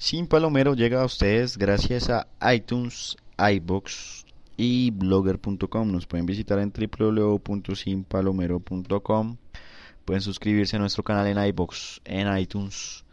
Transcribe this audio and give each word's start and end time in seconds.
Sin 0.00 0.26
Palomero 0.26 0.74
llega 0.74 1.02
a 1.02 1.04
ustedes 1.04 1.56
gracias 1.58 2.08
a 2.08 2.26
iTunes, 2.54 3.18
iBox 3.36 4.24
y 4.56 4.90
blogger.com. 4.92 5.92
Nos 5.92 6.06
pueden 6.06 6.24
visitar 6.24 6.58
en 6.58 6.72
www.sinpalomero.com. 6.72 9.36
Pueden 10.06 10.22
suscribirse 10.22 10.76
a 10.76 10.78
nuestro 10.78 11.02
canal 11.02 11.26
en 11.26 11.46
iBox, 11.48 12.00
en 12.06 12.34
iTunes 12.34 13.04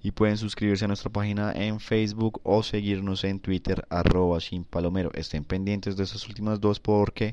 y 0.00 0.12
pueden 0.12 0.36
suscribirse 0.36 0.84
a 0.84 0.88
nuestra 0.88 1.10
página 1.10 1.50
en 1.50 1.80
Facebook 1.80 2.40
o 2.44 2.62
seguirnos 2.62 3.24
en 3.24 3.40
Twitter 3.40 3.84
arroba 3.90 4.38
sin 4.38 4.62
palomero. 4.62 5.10
Estén 5.14 5.42
pendientes 5.42 5.96
de 5.96 6.04
esas 6.04 6.28
últimas 6.28 6.60
dos 6.60 6.78
porque 6.78 7.32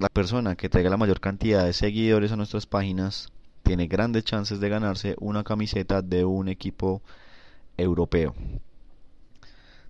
la 0.00 0.08
persona 0.08 0.56
que 0.56 0.68
traiga 0.68 0.90
la 0.90 0.96
mayor 0.96 1.20
cantidad 1.20 1.64
de 1.64 1.72
seguidores 1.72 2.32
a 2.32 2.36
nuestras 2.36 2.66
páginas 2.66 3.28
tiene 3.62 3.86
grandes 3.86 4.24
chances 4.24 4.58
de 4.58 4.68
ganarse 4.68 5.14
una 5.20 5.44
camiseta 5.44 6.02
de 6.02 6.24
un 6.24 6.48
equipo 6.48 7.02
europeo. 7.76 8.34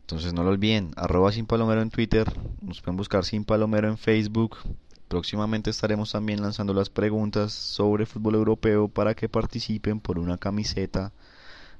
Entonces 0.01 0.33
no 0.33 0.45
lo 0.45 0.51
olviden, 0.51 0.93
arroba 0.97 1.33
sin 1.33 1.47
palomero 1.47 1.83
en 1.83 1.91
Twitter, 1.91 2.33
nos 2.63 2.81
pueden 2.81 2.97
buscar 2.97 3.25
sin 3.25 3.45
palomero 3.45 3.89
en 3.89 3.99
Facebook. 3.99 4.57
Próximamente 5.09 5.71
estaremos 5.71 6.13
también 6.13 6.43
lanzando 6.43 6.75
las 6.75 6.91
preguntas 6.91 7.53
sobre 7.53 8.07
fútbol 8.07 8.37
europeo 8.37 8.89
para 8.89 9.15
que 9.15 9.29
participen 9.29 10.01
por 10.01 10.19
una 10.19 10.39
camiseta 10.39 11.13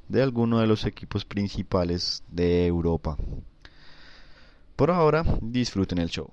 de 0.09 0.23
alguno 0.23 0.59
de 0.61 0.67
los 0.67 0.85
equipos 0.85 1.25
principales 1.25 2.23
de 2.29 2.67
Europa. 2.67 3.17
Por 4.77 4.91
ahora, 4.91 5.25
disfruten 5.41 5.99
el 5.99 6.09
show. 6.11 6.31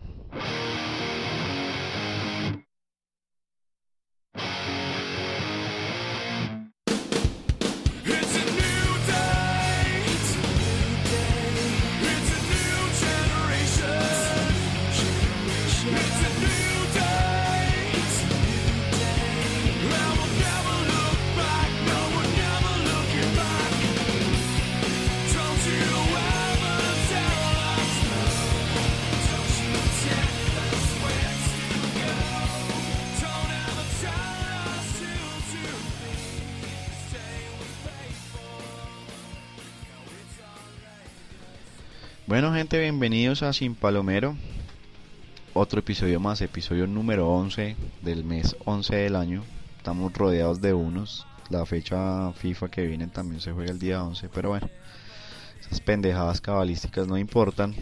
Bienvenidos 42.79 43.43
a 43.43 43.53
Sin 43.53 43.75
Palomero. 43.75 44.35
Otro 45.53 45.79
episodio 45.79 46.19
más, 46.19 46.41
episodio 46.41 46.87
número 46.87 47.29
11 47.29 47.75
del 48.01 48.23
mes 48.23 48.55
11 48.65 48.95
del 48.95 49.15
año. 49.15 49.43
Estamos 49.77 50.11
rodeados 50.11 50.59
de 50.59 50.73
unos. 50.73 51.27
La 51.51 51.67
fecha 51.67 52.33
FIFA 52.33 52.69
que 52.69 52.87
viene 52.87 53.07
también 53.07 53.41
se 53.41 53.51
juega 53.51 53.71
el 53.71 53.77
día 53.77 54.03
11, 54.03 54.27
pero 54.29 54.49
bueno, 54.49 54.67
esas 55.61 55.81
pendejadas 55.81 56.41
cabalísticas 56.41 57.07
no 57.07 57.15
importan. 57.17 57.75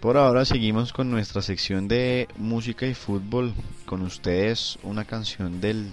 Por 0.00 0.16
ahora 0.16 0.46
seguimos 0.46 0.94
con 0.94 1.10
nuestra 1.10 1.42
sección 1.42 1.86
de 1.86 2.28
música 2.38 2.86
y 2.86 2.94
fútbol. 2.94 3.52
Con 3.84 4.00
ustedes 4.00 4.78
una 4.82 5.04
canción 5.04 5.60
del 5.60 5.92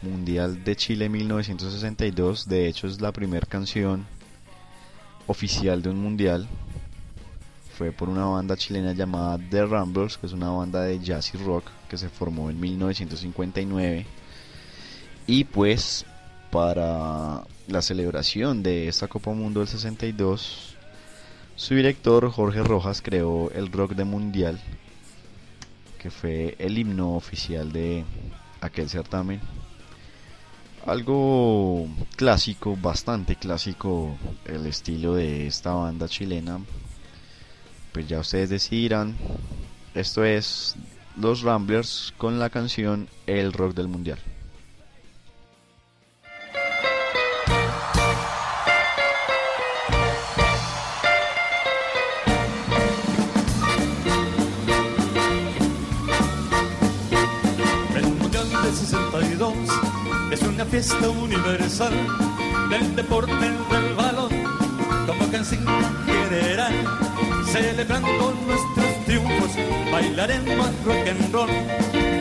Mundial 0.00 0.64
de 0.64 0.74
Chile 0.74 1.10
1962. 1.10 2.48
De 2.48 2.66
hecho 2.66 2.86
es 2.86 3.02
la 3.02 3.12
primera 3.12 3.46
canción 3.46 4.06
oficial 5.28 5.82
de 5.82 5.90
un 5.90 6.00
mundial 6.02 6.48
fue 7.78 7.92
por 7.92 8.08
una 8.08 8.24
banda 8.24 8.56
chilena 8.56 8.92
llamada 8.92 9.38
The 9.50 9.64
Ramblers, 9.64 10.18
que 10.18 10.26
es 10.26 10.32
una 10.32 10.50
banda 10.50 10.82
de 10.82 10.98
jazz 10.98 11.32
y 11.32 11.38
rock 11.38 11.64
que 11.88 11.96
se 11.96 12.08
formó 12.08 12.50
en 12.50 12.58
1959. 12.58 14.04
Y 15.28 15.44
pues 15.44 16.04
para 16.50 17.44
la 17.68 17.80
celebración 17.82 18.64
de 18.64 18.88
esta 18.88 19.06
Copa 19.06 19.30
Mundo 19.32 19.60
del 19.60 19.68
62, 19.68 20.74
su 21.54 21.74
director 21.76 22.28
Jorge 22.32 22.64
Rojas 22.64 23.00
creó 23.00 23.52
el 23.52 23.70
Rock 23.70 23.92
de 23.92 24.04
Mundial, 24.04 24.60
que 26.00 26.10
fue 26.10 26.56
el 26.58 26.78
himno 26.78 27.14
oficial 27.14 27.70
de 27.70 28.04
aquel 28.60 28.88
certamen 28.88 29.40
algo 30.86 31.86
clásico, 32.16 32.76
bastante 32.80 33.36
clásico 33.36 34.16
el 34.46 34.66
estilo 34.66 35.14
de 35.14 35.46
esta 35.46 35.72
banda 35.74 36.08
chilena. 36.08 36.60
Pues 37.92 38.08
ya 38.08 38.20
ustedes 38.20 38.50
decidirán. 38.50 39.16
Esto 39.94 40.24
es 40.24 40.76
Los 41.16 41.42
Ramblers 41.42 42.14
con 42.16 42.38
la 42.38 42.50
canción 42.50 43.08
El 43.26 43.52
Rock 43.52 43.74
del 43.74 43.88
Mundial. 43.88 44.18
una 60.58 60.66
fiesta 60.66 61.08
universal 61.08 61.92
del 62.68 62.96
deporte 62.96 63.32
del 63.32 63.94
balón, 63.94 64.17
celebrando 67.62 68.34
nuestros 68.46 69.04
triunfos, 69.04 69.50
bailaremos 69.90 70.70
rock 70.84 71.08
and 71.08 71.32
roll. 71.32 71.50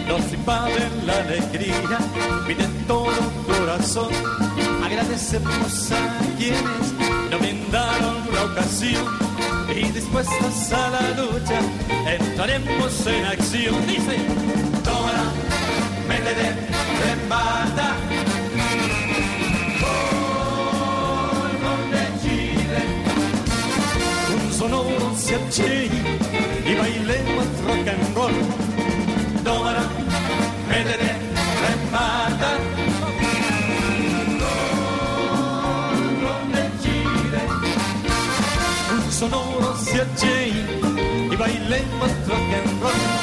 Nos 0.08 0.34
invaden 0.34 1.06
la 1.06 1.18
alegría, 1.18 2.00
piden 2.48 2.74
todo 2.88 3.12
corazón. 3.46 4.10
Agradecemos 4.84 5.92
a 5.92 6.20
quienes 6.38 6.94
nos 7.30 7.40
brindaron 7.40 8.16
la 8.34 8.44
ocasión 8.46 9.06
y 9.76 9.92
dispuestos 9.92 10.72
a 10.74 10.90
la 10.90 11.10
lucha 11.22 11.60
entraremos 12.08 13.08
en 13.08 13.26
acción. 13.26 13.88
Dice, 13.88 14.18
toma, 14.84 15.32
métete, 16.08 16.56
remata. 17.06 18.07
Accende 25.46 25.90
y 26.66 26.76
bailemos 26.76 27.48
rock 27.66 27.88
and 27.88 28.16
roll. 28.16 28.34
Domara, 29.44 29.84
vedere, 30.70 31.12
remata. 31.64 32.52
Sonoro 39.12 39.70
accende 39.72 40.50
y 41.32 41.36
bailemos 41.36 42.12
rock 42.28 42.54
and 42.54 42.82
roll. 42.82 43.17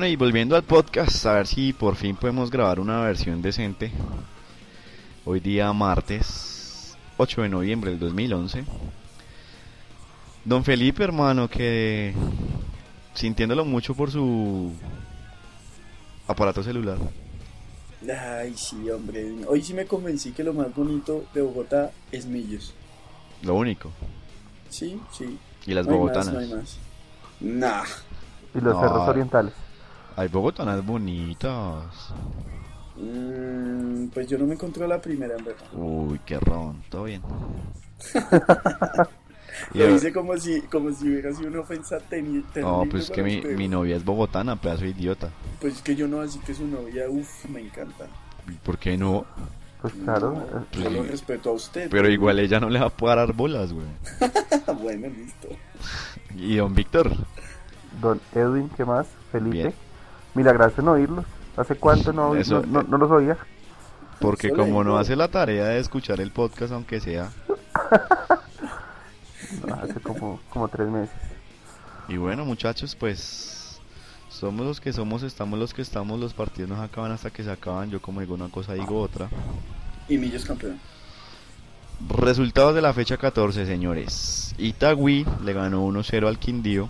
Bueno, 0.00 0.14
y 0.14 0.16
volviendo 0.16 0.56
al 0.56 0.62
podcast, 0.62 1.26
a 1.26 1.34
ver 1.34 1.46
si 1.46 1.74
por 1.74 1.94
fin 1.94 2.16
podemos 2.16 2.50
grabar 2.50 2.80
una 2.80 3.02
versión 3.02 3.42
decente. 3.42 3.92
Hoy 5.26 5.40
día 5.40 5.70
martes 5.74 6.96
8 7.18 7.42
de 7.42 7.48
noviembre 7.50 7.90
del 7.90 8.00
2011. 8.00 8.64
Don 10.46 10.64
Felipe, 10.64 11.04
hermano, 11.04 11.50
que 11.50 12.14
sintiéndolo 13.12 13.66
mucho 13.66 13.94
por 13.94 14.10
su 14.10 14.72
aparato 16.26 16.62
celular. 16.62 16.96
Ay, 18.10 18.54
sí, 18.56 18.88
hombre. 18.88 19.44
Hoy 19.48 19.60
sí 19.60 19.74
me 19.74 19.84
convencí 19.84 20.32
que 20.32 20.42
lo 20.42 20.54
más 20.54 20.74
bonito 20.74 21.26
de 21.34 21.42
Bogotá 21.42 21.90
es 22.10 22.24
Millos. 22.24 22.72
Lo 23.42 23.54
único. 23.54 23.90
Sí, 24.70 24.98
sí. 25.12 25.38
Y 25.66 25.74
las 25.74 25.86
no 25.86 25.92
hay 25.92 25.98
bogotanas. 25.98 26.32
Más, 26.32 26.34
no 26.34 26.40
hay 26.40 26.54
más. 26.54 26.78
Nah. 27.40 27.84
Y 28.54 28.60
los 28.62 28.74
No. 28.74 28.80
cerros 28.80 29.06
orientales. 29.06 29.52
Hay 30.16 30.28
bogotanas 30.28 30.84
bonitas. 30.84 32.12
Mm, 32.96 34.08
pues 34.08 34.26
yo 34.26 34.36
no 34.38 34.46
me 34.46 34.54
encontré 34.54 34.86
la 34.86 35.00
primera, 35.00 35.36
en 35.36 35.44
verdad. 35.44 35.64
Uy, 35.72 36.20
qué 36.26 36.38
ron. 36.38 36.82
Todo 36.90 37.04
bien. 37.04 37.22
Lo 39.74 39.94
hice 39.94 40.12
como 40.12 40.36
si, 40.38 40.60
como 40.62 40.92
si 40.92 41.08
hubiera 41.08 41.32
sido 41.34 41.48
una 41.48 41.60
ofensa 41.60 41.98
teni- 42.10 42.44
terrible. 42.52 42.62
No, 42.62 42.84
pues 42.90 43.04
es 43.04 43.10
que 43.10 43.22
mi, 43.22 43.68
novia 43.68 43.96
es 43.96 44.04
bogotana, 44.04 44.56
pedazo 44.56 44.82
de 44.82 44.90
idiota. 44.90 45.30
Pues 45.60 45.74
es 45.76 45.82
que 45.82 45.94
yo 45.96 46.08
no, 46.08 46.20
así 46.20 46.38
que 46.40 46.54
su 46.54 46.66
novia, 46.66 47.08
uff, 47.08 47.44
me 47.46 47.60
encanta. 47.60 48.06
¿Y 48.48 48.52
¿Por 48.52 48.78
qué 48.78 48.96
no? 48.96 49.24
Pues 49.82 49.92
claro. 50.04 50.32
No, 50.32 50.82
yo 50.82 50.90
lo 50.90 51.02
Sí. 51.04 51.08
respeto 51.10 51.50
a 51.50 51.52
usted. 51.54 51.88
Pero 51.90 52.08
igual 52.10 52.38
ella 52.38 52.60
no 52.60 52.68
le 52.70 52.78
va 52.80 52.86
a 52.86 52.90
parar 52.90 53.32
bolas, 53.32 53.72
güey. 53.72 53.86
bueno, 54.82 55.08
listo. 55.08 55.48
Y 56.36 56.56
don 56.56 56.74
Víctor, 56.74 57.12
Don 58.00 58.20
Edwin, 58.34 58.70
¿qué 58.76 58.84
más? 58.84 59.06
Felipe. 59.32 59.50
Bien. 59.56 59.74
Milagroso 60.34 60.80
en 60.80 60.88
oírlos. 60.88 61.24
¿Hace 61.56 61.74
cuánto 61.76 62.12
no, 62.12 62.34
Eso- 62.36 62.62
no, 62.66 62.82
no- 62.82 62.88
no 62.88 62.98
los 62.98 63.10
oía? 63.10 63.36
porque 64.20 64.50
como 64.50 64.84
no 64.84 64.98
hace 64.98 65.16
la 65.16 65.28
tarea 65.28 65.64
de 65.66 65.78
escuchar 65.78 66.20
el 66.20 66.30
podcast, 66.30 66.72
aunque 66.72 67.00
sea. 67.00 67.30
No, 69.66 69.74
hace 69.74 70.00
como, 70.00 70.40
como 70.50 70.68
tres 70.68 70.88
meses. 70.88 71.14
Y 72.08 72.16
bueno, 72.16 72.44
muchachos, 72.44 72.94
pues. 72.94 73.80
Somos 74.28 74.64
los 74.64 74.80
que 74.80 74.92
somos, 74.92 75.22
estamos 75.22 75.58
los 75.58 75.74
que 75.74 75.82
estamos. 75.82 76.20
Los 76.20 76.34
partidos 76.34 76.70
no 76.70 76.76
se 76.76 76.82
acaban 76.82 77.10
hasta 77.12 77.30
que 77.30 77.42
se 77.42 77.50
acaban. 77.50 77.90
Yo, 77.90 78.00
como 78.00 78.20
digo 78.20 78.34
una 78.34 78.48
cosa, 78.48 78.74
digo 78.74 79.00
otra. 79.00 79.28
Y 80.08 80.18
Millos 80.18 80.44
campeón. 80.44 80.78
Resultados 82.08 82.74
de 82.74 82.80
la 82.80 82.92
fecha 82.92 83.16
14, 83.16 83.66
señores. 83.66 84.54
Itagüí 84.56 85.26
le 85.44 85.52
ganó 85.52 85.84
1-0 85.86 86.28
al 86.28 86.38
Quindío. 86.38 86.88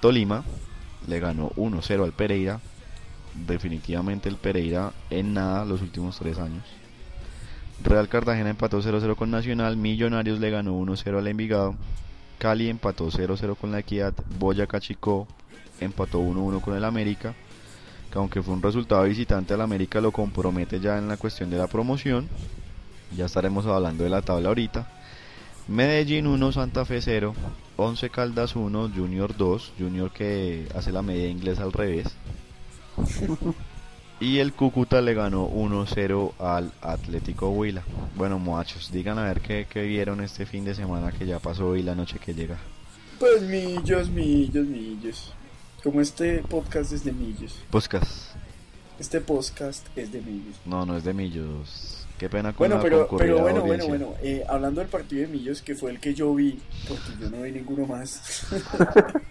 Tolima 0.00 0.42
le 1.10 1.20
ganó 1.20 1.50
1-0 1.50 2.04
al 2.04 2.12
Pereira. 2.12 2.60
Definitivamente 3.46 4.28
el 4.28 4.36
Pereira 4.36 4.92
en 5.10 5.34
nada 5.34 5.64
los 5.64 5.82
últimos 5.82 6.18
tres 6.18 6.38
años. 6.38 6.64
Real 7.82 8.08
Cartagena 8.08 8.50
empató 8.50 8.82
0-0 8.82 9.16
con 9.16 9.30
Nacional. 9.30 9.76
Millonarios 9.76 10.40
le 10.40 10.50
ganó 10.50 10.78
1-0 10.80 11.18
al 11.18 11.26
Envigado. 11.26 11.74
Cali 12.38 12.68
empató 12.68 13.10
0-0 13.10 13.56
con 13.56 13.72
la 13.72 13.80
Equidad. 13.80 14.14
Boyacá 14.38 14.80
Chico 14.80 15.26
empató 15.80 16.20
1-1 16.20 16.60
con 16.60 16.76
el 16.76 16.84
América. 16.84 17.34
Que 18.10 18.18
aunque 18.18 18.42
fue 18.42 18.54
un 18.54 18.62
resultado 18.62 19.04
visitante 19.04 19.54
al 19.54 19.60
América 19.60 20.00
lo 20.00 20.10
compromete 20.10 20.80
ya 20.80 20.98
en 20.98 21.08
la 21.08 21.16
cuestión 21.16 21.50
de 21.50 21.58
la 21.58 21.68
promoción. 21.68 22.28
Ya 23.16 23.26
estaremos 23.26 23.66
hablando 23.66 24.04
de 24.04 24.10
la 24.10 24.22
tabla 24.22 24.48
ahorita. 24.48 24.86
Medellín 25.68 26.26
1, 26.26 26.52
Santa 26.52 26.84
Fe 26.84 27.00
0, 27.00 27.34
11 27.80 28.10
Caldas 28.10 28.56
1, 28.56 28.90
Junior 28.94 29.34
2, 29.34 29.72
Junior 29.78 30.10
que 30.10 30.68
hace 30.74 30.92
la 30.92 31.00
media 31.00 31.28
inglesa 31.28 31.62
al 31.62 31.72
revés. 31.72 32.08
y 34.20 34.38
el 34.38 34.52
Cúcuta 34.52 35.00
le 35.00 35.14
ganó 35.14 35.48
1-0 35.48 36.32
al 36.38 36.72
Atlético 36.82 37.48
Huila. 37.48 37.82
Bueno, 38.16 38.38
muchachos, 38.38 38.92
digan 38.92 39.18
a 39.18 39.24
ver 39.24 39.40
qué, 39.40 39.66
qué 39.68 39.82
vieron 39.84 40.20
este 40.20 40.44
fin 40.44 40.66
de 40.66 40.74
semana 40.74 41.10
que 41.10 41.24
ya 41.24 41.38
pasó 41.38 41.74
y 41.74 41.82
la 41.82 41.94
noche 41.94 42.18
que 42.18 42.34
llega. 42.34 42.58
Pues 43.18 43.40
Millos, 43.42 44.10
Millos, 44.10 44.66
Millos. 44.66 45.32
Como 45.82 46.02
este 46.02 46.42
podcast 46.42 46.92
es 46.92 47.02
de 47.02 47.12
Millos. 47.12 47.54
Podcast. 47.70 48.34
Este 48.98 49.22
podcast 49.22 49.86
es 49.96 50.12
de 50.12 50.20
Millos. 50.20 50.56
No, 50.66 50.84
no 50.84 50.98
es 50.98 51.04
de 51.04 51.14
Millos. 51.14 51.99
Qué 52.20 52.28
pena 52.28 52.52
con 52.52 52.58
Bueno, 52.68 52.82
pero, 52.82 53.08
pero 53.16 53.38
bueno, 53.40 53.62
bueno, 53.62 53.82
audiencia. 53.82 53.88
bueno. 53.88 54.14
eh, 54.22 54.44
hablando 54.46 54.82
del 54.82 54.90
partido 54.90 55.22
de 55.22 55.28
Millos, 55.28 55.62
que 55.62 55.74
fue 55.74 55.90
el 55.90 55.98
que 56.00 56.12
yo 56.12 56.34
vi, 56.34 56.60
porque 56.86 57.12
yo 57.18 57.30
no 57.30 57.42
vi 57.42 57.50
ninguno 57.50 57.86
más. 57.86 58.46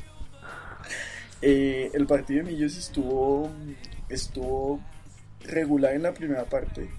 Eh, 1.41 1.89
el 1.93 2.05
partido 2.05 2.43
de 2.43 2.51
Millos 2.51 2.75
estuvo, 2.75 3.49
estuvo 4.09 4.81
regular 5.45 5.93
en 5.93 6.03
la 6.03 6.13
primera 6.13 6.43
parte. 6.43 6.89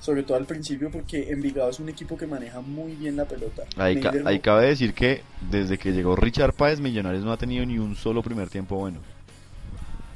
Sobre 0.00 0.24
todo 0.24 0.36
al 0.36 0.46
principio, 0.46 0.90
porque 0.90 1.30
Envigado 1.30 1.70
es 1.70 1.78
un 1.78 1.88
equipo 1.88 2.16
que 2.16 2.26
maneja 2.26 2.60
muy 2.60 2.96
bien 2.96 3.14
la 3.16 3.24
pelota. 3.24 3.62
Ahí, 3.76 4.00
ca- 4.00 4.12
ahí 4.24 4.40
cabe 4.40 4.66
decir 4.66 4.94
que 4.94 5.22
desde 5.48 5.78
que 5.78 5.92
llegó 5.92 6.16
Richard 6.16 6.54
Páez, 6.54 6.80
Millonarios 6.80 7.24
no 7.24 7.30
ha 7.32 7.36
tenido 7.36 7.64
ni 7.64 7.78
un 7.78 7.94
solo 7.94 8.20
primer 8.22 8.48
tiempo 8.48 8.76
bueno. 8.78 8.98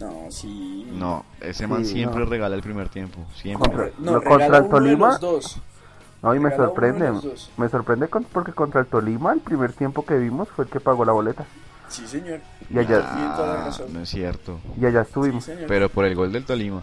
No, 0.01 0.31
sí. 0.31 0.87
No, 0.93 1.25
ese 1.41 1.67
man 1.67 1.85
Sí, 1.85 1.93
siempre 1.93 2.21
no. 2.21 2.27
regala 2.27 2.57
el 2.57 2.63
primer 2.63 2.89
tiempo. 2.89 3.21
Siempre. 3.37 3.69
Contra- 3.71 3.91
No, 3.99 4.13
No, 4.13 4.23
contra 4.23 4.59
el 4.59 4.69
Tolima. 4.69 5.19
dos. 5.19 5.59
No, 6.23 6.35
y 6.35 6.39
me 6.39 6.51
Regala 6.51 6.67
sorprende. 6.69 7.13
Me 7.57 7.69
sorprende 7.69 8.09
con- 8.09 8.25
porque 8.25 8.53
contra 8.53 8.81
el 8.81 8.87
Tolima, 8.87 9.33
el 9.33 9.41
primer 9.41 9.73
tiempo 9.73 10.05
que 10.05 10.17
vimos 10.19 10.49
fue 10.49 10.65
el 10.65 10.71
que 10.71 10.81
pagó 10.81 11.05
la 11.05 11.13
boleta. 11.13 11.45
Sí, 11.89 12.07
señor. 12.07 12.41
Y 12.71 12.79
allá, 12.79 13.13
Tiene 13.15 13.29
toda 13.37 13.47
la 13.55 13.63
Ah, 13.63 13.65
razón. 13.67 13.87
no 13.93 14.01
es 14.01 14.09
cierto. 14.09 14.59
y 14.81 14.87
allá 14.87 15.03
estuvimos. 15.03 15.51
Pero 15.69 15.89
por 15.89 16.05
el 16.05 16.15
gol 16.15 16.33
del 16.33 16.45
Tolima. 16.45 16.83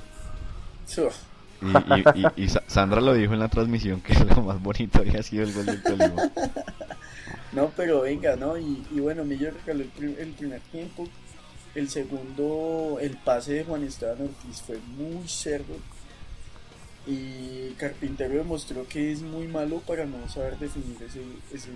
Uf, 0.98 1.16
Y, 1.62 2.20
y- 2.20 2.26
y- 2.38 2.44
y 2.44 2.50
Sa- 2.50 2.62
Sandra 2.68 3.02
lo 3.02 3.14
dijo 3.14 3.34
en 3.34 3.40
la 3.40 3.48
transmisión 3.48 4.00
que 4.02 4.14
lo 4.26 4.44
más 4.44 4.62
bonito 4.62 5.00
había 5.00 5.24
sido 5.24 5.44
el 5.44 5.54
gol 5.54 5.66
del 5.66 5.82
Tolima. 5.84 6.22
No, 7.54 7.72
pero 7.76 8.02
venga, 8.02 8.36
¿no? 8.36 8.58
Y, 8.58 8.86
y 8.92 9.00
bueno, 9.00 9.24
Millo 9.24 9.50
regaló 9.66 9.82
el, 9.84 9.90
prim- 9.90 10.16
el 10.20 10.32
primer 10.34 10.60
tiempo. 10.72 11.08
El 11.78 11.90
segundo, 11.90 12.98
el 13.00 13.18
pase 13.18 13.54
de 13.54 13.64
Juan 13.64 13.84
Esteban 13.84 14.18
Ortiz 14.20 14.64
fue 14.66 14.80
muy 14.98 15.28
cerdo. 15.28 15.76
Y 17.06 17.70
Carpintero 17.78 18.34
demostró 18.34 18.88
que 18.88 19.12
es 19.12 19.22
muy 19.22 19.48
malo 19.48 19.80
para 19.86 20.06
no 20.06 20.28
saber 20.28 20.58
definir 20.58 20.98
ese, 21.04 21.22
ese, 21.54 21.70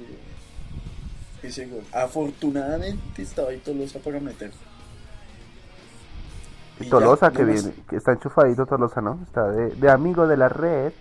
ese 1.44 1.68
gol. 1.68 1.84
Afortunadamente 1.94 3.22
estaba 3.22 3.50
ahí 3.50 3.58
Tolosa 3.60 4.00
para 4.00 4.20
meterlo. 4.20 4.56
Y 6.80 6.86
ya, 6.86 6.90
Tolosa, 6.90 7.32
que, 7.32 7.44
viene, 7.44 7.72
que 7.88 7.98
está 7.98 8.14
enchufadito 8.14 8.66
Tolosa, 8.66 9.02
¿no? 9.02 9.20
Está 9.28 9.52
de, 9.52 9.70
de 9.70 9.90
amigo 9.92 10.26
de 10.28 10.36
la 10.36 10.50
red. 10.50 10.94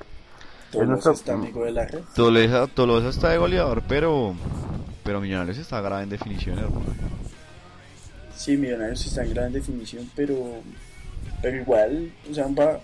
Tolosa 0.73 0.91
nuestro- 0.93 1.13
está 1.13 1.33
amigo 1.33 1.65
de 1.65 1.73
la 1.73 1.87
red. 1.87 2.03
Tolosa, 2.15 2.67
Tolosa 2.67 3.09
está 3.09 3.31
de 3.31 3.39
goleador, 3.39 3.83
pero 3.89 4.35
pero 5.05 5.23
Millonarios 5.23 5.57
está 5.57 5.81
grave 5.81 6.03
en 6.03 6.11
definición, 6.11 6.59
hermano. 6.59 6.85
Sí, 8.41 8.57
Millonarios 8.57 9.05
está 9.05 9.23
en 9.23 9.35
gran 9.35 9.53
definición, 9.53 10.11
pero, 10.17 10.63
pero 11.43 11.59
igual, 11.59 12.11
o 12.31 12.35
sea, 12.35 12.47
va, 12.49 12.81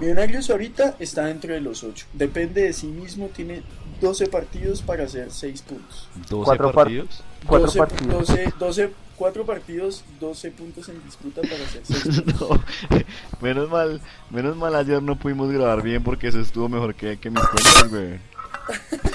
Millonarios 0.00 0.48
ahorita 0.50 0.94
está 1.00 1.24
dentro 1.26 1.52
de 1.52 1.60
los 1.60 1.82
8. 1.82 2.06
Depende 2.12 2.62
de 2.62 2.72
sí 2.72 2.86
mismo, 2.86 3.26
tiene 3.34 3.62
12 4.00 4.26
partidos 4.28 4.82
para 4.82 5.02
hacer 5.04 5.32
6 5.32 5.62
puntos. 5.62 6.08
12 6.30 6.44
Cuatro 6.44 6.66
par- 6.66 6.74
partidos. 6.84 7.24
Cuatro 7.44 7.66
12, 7.66 7.78
partidos. 7.80 8.28
12, 8.28 8.52
12, 8.58 8.90
4 9.16 9.44
partidos, 9.46 10.04
12 10.20 10.50
puntos 10.52 10.88
en 10.88 11.04
disputa 11.04 11.40
para 11.42 11.64
hacer 11.64 11.82
6 11.84 12.22
No, 12.40 12.62
menos 13.40 13.68
mal, 13.70 14.00
menos 14.30 14.56
mal 14.56 14.76
ayer 14.76 15.02
no 15.02 15.16
pudimos 15.18 15.50
grabar 15.50 15.82
bien 15.82 16.04
porque 16.04 16.28
eso 16.28 16.38
estuvo 16.40 16.68
mejor 16.68 16.94
que, 16.94 17.16
que 17.18 17.30
mis 17.30 17.42
cuentas, 17.42 17.90
güey. 17.90 18.20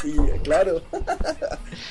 Sí, 0.02 0.16
claro. 0.42 0.80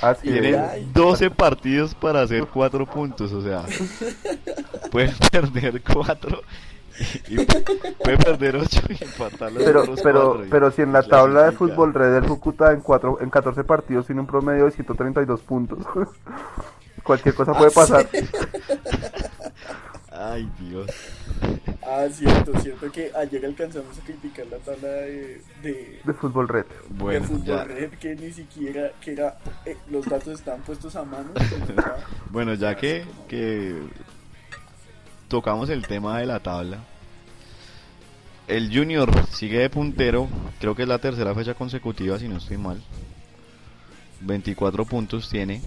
Así 0.01 0.29
Tiene 0.31 0.49
es. 0.51 0.57
Ay. 0.57 0.91
12 0.93 1.29
partidos 1.31 1.93
para 1.95 2.21
hacer 2.21 2.45
4 2.45 2.85
puntos, 2.85 3.31
o 3.31 3.43
sea, 3.43 3.65
puede 4.91 5.13
perder 5.31 5.81
4 5.81 6.41
y, 7.29 7.41
y 7.41 7.45
puede 8.03 8.17
perder 8.17 8.55
8 8.57 8.81
y 8.89 9.03
empatar 9.03 9.51
los 9.51 9.63
Pero, 9.63 9.81
otros 9.81 10.01
pero, 10.01 10.23
cuatro 10.25 10.45
y 10.45 10.49
pero 10.49 10.71
si 10.71 10.81
en 10.81 10.91
la 10.91 11.03
tabla 11.03 11.43
de 11.43 11.51
fútbol 11.53 11.93
red 11.93 12.13
del 12.13 12.25
Cúcuta 12.25 12.73
en, 12.73 12.81
cuatro, 12.81 13.19
en 13.21 13.29
14 13.29 13.63
partidos 13.63 14.07
tiene 14.07 14.21
un 14.21 14.27
promedio 14.27 14.65
de 14.65 14.71
132 14.71 15.41
puntos. 15.41 15.79
Cualquier 17.03 17.35
cosa 17.35 17.53
puede 17.53 17.71
pasar. 17.71 18.07
Ay, 20.21 20.51
Dios. 20.59 20.89
Ah, 21.81 22.05
cierto, 22.11 22.59
cierto 22.59 22.91
que 22.91 23.09
ayer 23.15 23.45
alcanzamos 23.45 23.97
a 23.97 24.01
criticar 24.01 24.45
la 24.47 24.57
tabla 24.57 24.87
de, 24.89 25.41
de, 25.63 26.01
De 26.03 26.13
fútbol 26.13 26.49
red. 26.49 26.65
de 26.65 26.73
Bueno, 26.89 27.25
fútbol 27.25 27.45
ya, 27.45 27.63
red 27.63 27.91
que 27.91 28.15
ni 28.15 28.31
siquiera, 28.33 28.91
que 28.99 29.13
era, 29.13 29.37
eh, 29.65 29.77
los 29.89 30.05
datos 30.05 30.39
estaban 30.39 30.61
puestos 30.63 30.93
a 30.97 31.05
mano. 31.05 31.29
era- 31.69 31.97
bueno, 32.31 32.53
ya 32.55 32.75
que, 32.75 33.05
que 33.29 33.81
tocamos 35.29 35.69
el 35.69 35.87
tema 35.87 36.19
de 36.19 36.25
la 36.25 36.41
tabla, 36.41 36.79
el 38.49 38.75
Junior 38.75 39.09
sigue 39.27 39.59
de 39.59 39.69
puntero, 39.69 40.27
creo 40.59 40.75
que 40.75 40.81
es 40.81 40.87
la 40.89 40.99
tercera 40.99 41.33
fecha 41.33 41.53
consecutiva, 41.53 42.19
si 42.19 42.27
no 42.27 42.37
estoy 42.37 42.57
mal. 42.57 42.81
24 44.21 44.85
puntos 44.85 45.29
tiene. 45.29 45.61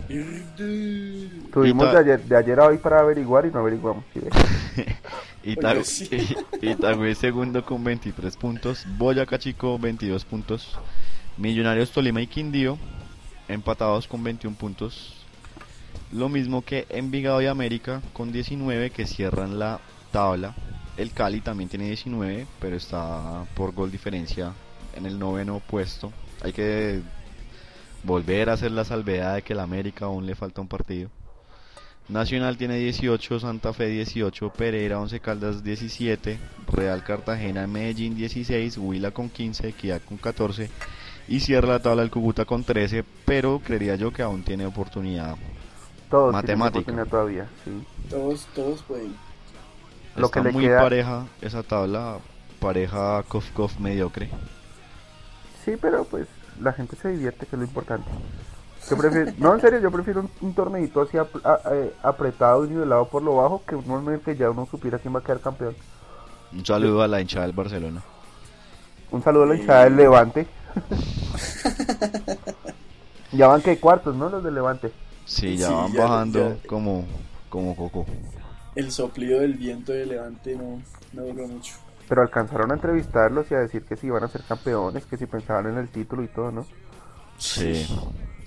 Tuvimos 1.52 1.92
de 1.92 1.99
ayer, 1.99 2.23
de 2.23 2.37
ayer 2.37 2.61
a 2.61 2.66
hoy 2.66 2.78
para 2.78 3.00
averiguar 3.00 3.47
y 3.47 3.50
no 3.50 3.61
averiguamos. 3.61 4.04
¿sí? 4.12 4.21
Itagüe, 5.44 5.85
sí. 5.85 6.37
Itagüe 6.61 7.14
segundo 7.14 7.64
con 7.64 7.82
23 7.82 8.37
puntos. 8.37 8.87
Boyacá 8.99 9.38
Chico 9.38 9.78
22 9.78 10.25
puntos. 10.25 10.78
Millonarios 11.37 11.90
Tolima 11.90 12.21
y 12.21 12.26
Quindío 12.26 12.78
empatados 13.49 14.06
con 14.06 14.23
21 14.23 14.56
puntos. 14.56 15.14
Lo 16.12 16.28
mismo 16.28 16.62
que 16.62 16.87
Envigado 16.90 17.40
y 17.42 17.47
América 17.47 18.02
con 18.12 18.32
19 18.32 18.90
que 18.90 19.06
cierran 19.06 19.59
la 19.59 19.80
tabla. 20.11 20.54
El 20.97 21.12
Cali 21.12 21.40
también 21.40 21.71
tiene 21.71 21.87
19, 21.87 22.47
pero 22.61 22.76
está 22.76 23.44
por 23.54 23.73
gol 23.73 23.90
diferencia 23.90 24.52
en 24.94 25.06
el 25.06 25.18
noveno 25.18 25.61
puesto. 25.61 26.12
Hay 26.42 26.52
que 26.52 27.00
volver 28.04 28.50
a 28.50 28.54
hacer 28.54 28.71
la 28.73 28.85
salvedad 28.85 29.35
de 29.37 29.42
que 29.42 29.52
el 29.52 29.61
América 29.61 30.06
aún 30.06 30.26
le 30.26 30.35
falta 30.35 30.61
un 30.61 30.68
partido. 30.68 31.09
Nacional 32.09 32.56
tiene 32.56 32.76
18, 32.76 33.38
Santa 33.40 33.73
Fe 33.73 33.87
18, 33.87 34.50
Pereira 34.50 34.99
11 35.00 35.21
Caldas 35.21 35.62
17, 35.62 36.38
Real 36.73 37.04
Cartagena 37.04 37.66
Medellín 37.66 38.16
16, 38.16 38.76
Huila 38.78 39.12
con 39.12 39.30
15, 39.30 39.68
Equidad 39.68 40.00
con 40.02 40.16
14 40.18 40.68
y 41.28 41.38
cierra 41.40 41.68
la 41.68 41.78
tabla 41.82 42.02
el 42.02 42.11
Cúcuta 42.11 42.44
con 42.44 42.64
13, 42.64 43.04
pero 43.25 43.61
creería 43.64 43.94
yo 43.94 44.12
que 44.12 44.23
aún 44.23 44.42
tiene 44.42 44.66
oportunidad. 44.66 45.37
Todos 46.11 46.32
Matemática. 46.32 46.82
tienen 46.85 47.02
oportunidad 47.04 47.06
todavía, 47.09 47.49
sí. 47.64 47.87
Todos, 48.11 48.47
todos 48.54 48.82
pueden. 48.82 49.14
Lo 50.16 50.26
Está 50.26 50.40
que 50.42 50.49
le 50.49 50.52
muy 50.52 50.64
queda- 50.64 50.80
pareja 50.82 51.26
esa 51.40 51.62
tabla, 51.62 52.18
pareja 52.61 53.23
Kof 53.28 53.49
Kof 53.52 53.78
mediocre. 53.78 54.28
Sí, 55.64 55.73
pero 55.80 56.04
pues 56.04 56.26
la 56.61 56.73
gente 56.73 56.97
se 56.97 57.09
divierte, 57.09 57.47
que 57.47 57.56
es 57.56 57.61
lo 57.61 57.64
importante. 57.66 58.09
Yo 58.90 58.97
prefiero, 58.99 59.32
no, 59.38 59.54
en 59.54 59.61
serio, 59.61 59.78
yo 59.80 59.90
prefiero 59.92 60.21
un, 60.21 60.30
un 60.40 60.54
torneito 60.54 61.02
así 61.02 61.16
a- 61.16 61.26
eh, 61.73 61.92
apretado 62.02 62.64
y 62.64 62.68
nivelado 62.71 63.06
por 63.09 63.23
lo 63.23 63.37
bajo 63.37 63.62
que 63.64 63.76
que 64.25 64.37
ya 64.37 64.50
uno 64.50 64.66
supiera 64.71 64.99
quién 64.99 65.14
va 65.14 65.21
a 65.21 65.23
quedar 65.23 65.40
campeón. 65.40 65.75
Un 66.52 66.66
saludo 66.66 67.02
a 67.02 67.09
la 67.09 67.21
hinchada 67.21 67.47
del 67.47 67.54
Barcelona. 67.54 68.02
Un 69.11 69.23
saludo 69.23 69.44
a 69.44 69.47
la 69.47 69.54
hinchada 69.56 69.85
del 69.85 69.97
Levante. 69.97 70.47
ya 73.32 73.47
van 73.47 73.62
que 73.62 73.78
cuartos, 73.78 74.14
¿no? 74.16 74.28
Los 74.28 74.42
del 74.44 74.54
Levante. 74.54 74.92
Sí, 75.25 75.56
ya 75.56 75.68
Sí, 75.68 75.75
van 75.75 75.92
ya- 75.92 76.02
bajando 76.02 76.56
ya- 76.61 76.68
como 76.68 77.04
como 77.49 77.76
coco. 77.76 78.06
El 78.75 78.90
soplido 78.90 79.40
del 79.40 79.54
viento 79.54 79.92
de 79.92 80.06
Levante 80.06 80.56
no, 80.56 80.82
no 81.12 81.23
duró 81.23 81.47
mucho. 81.47 81.75
Pero 82.12 82.21
alcanzaron 82.21 82.71
a 82.71 82.75
entrevistarlos 82.75 83.50
y 83.50 83.54
a 83.54 83.61
decir 83.61 83.87
que 83.87 83.97
si 83.97 84.09
iban 84.09 84.23
a 84.23 84.28
ser 84.28 84.42
campeones, 84.42 85.07
que 85.07 85.16
si 85.16 85.25
pensaban 85.25 85.69
en 85.69 85.78
el 85.78 85.88
título 85.88 86.23
y 86.23 86.28
todo, 86.28 86.52
¿no? 86.52 86.66
Sí. 87.38 87.87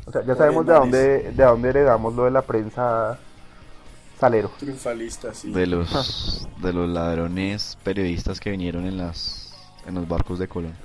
O 0.05 0.11
sea, 0.11 0.21
ya 0.21 0.33
Oye, 0.33 0.37
sabemos 0.37 0.67
de 0.67 0.73
dónde, 0.73 1.31
de 1.31 1.43
dónde 1.43 1.69
heredamos 1.69 2.13
lo 2.13 2.25
de 2.25 2.29
la 2.29 2.43
prensa 2.43 3.17
salero. 4.19 4.51
Triunfalista, 4.59 5.33
sí. 5.33 5.51
De 5.51 5.65
los 5.65 6.47
de 6.61 6.73
los 6.73 6.87
ladrones 6.87 7.75
periodistas 7.83 8.39
que 8.39 8.51
vinieron 8.51 8.85
en 8.85 8.97
las 8.97 9.55
en 9.87 9.95
los 9.95 10.07
barcos 10.07 10.37
de 10.37 10.47
Colón. 10.47 10.75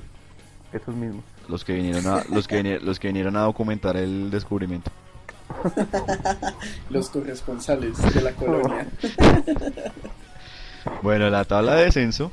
Esos 0.72 0.94
mismos. 0.94 1.22
Los 1.50 1.66
que 1.66 1.74
vinieron 1.74 2.06
a 2.06 2.24
los 2.30 2.48
que 2.48 2.56
vinieron, 2.56 2.86
los 2.86 2.98
que 2.98 3.08
vinieron 3.08 3.36
a 3.36 3.42
documentar 3.42 3.98
el 3.98 4.30
descubrimiento. 4.30 4.90
Los 6.88 7.10
corresponsales 7.10 7.98
de 8.14 8.22
la 8.22 8.32
colonia. 8.32 8.88
Bueno, 11.02 11.28
la 11.28 11.44
tabla 11.44 11.74
de 11.74 11.84
descenso, 11.84 12.30